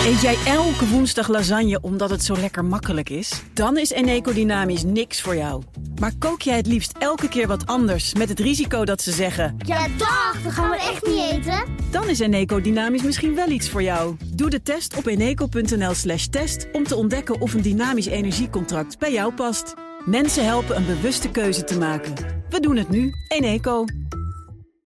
Eet 0.06 0.22
jij 0.22 0.38
elke 0.46 0.88
woensdag 0.88 1.28
lasagne 1.28 1.82
omdat 1.82 2.10
het 2.10 2.24
zo 2.24 2.38
lekker 2.38 2.66
makkelijk 2.66 3.10
is? 3.10 3.42
Dan 3.54 3.78
is 3.78 3.92
Eneco 3.92 4.34
Dynamisch 4.34 4.84
niks 4.84 5.22
voor 5.22 5.36
jou. 5.36 5.64
Maar 6.00 6.12
kook 6.20 6.42
jij 6.42 6.58
het 6.58 6.68
liefst 6.68 6.98
elke 6.98 7.28
keer 7.28 7.48
wat 7.48 7.66
anders 7.66 8.14
met 8.14 8.30
het 8.30 8.40
risico 8.40 8.86
dat 8.86 9.02
ze 9.02 9.12
zeggen... 9.12 9.58
Ja, 9.58 9.88
dag, 9.98 10.42
dat 10.44 10.54
gaan 10.54 10.70
we 10.70 10.76
echt 10.76 11.08
niet 11.08 11.32
eten. 11.32 11.64
Dan 11.92 12.10
is 12.10 12.20
Eneco 12.20 12.62
Dynamisch 12.62 13.04
misschien 13.04 13.36
wel 13.36 13.50
iets 13.50 13.70
voor 13.70 13.84
jou. 13.84 14.16
Doe 14.36 14.50
de 14.50 14.62
test 14.62 14.98
op 14.98 15.06
eneco.nl 15.06 15.94
slash 15.94 16.26
test 16.26 16.68
om 16.72 16.84
te 16.84 16.96
ontdekken 16.96 17.42
of 17.42 17.54
een 17.54 17.62
dynamisch 17.62 18.06
energiecontract 18.06 19.00
bij 19.00 19.12
jou 19.12 19.34
past. 19.34 19.74
Mensen 20.06 20.46
helpen 20.46 20.76
een 20.76 20.86
bewuste 20.86 21.32
keuze 21.32 21.64
te 21.64 21.78
maken. 21.78 22.14
We 22.50 22.60
doen 22.60 22.76
het 22.76 22.90
nu. 22.90 23.12
Eneco. 23.28 23.86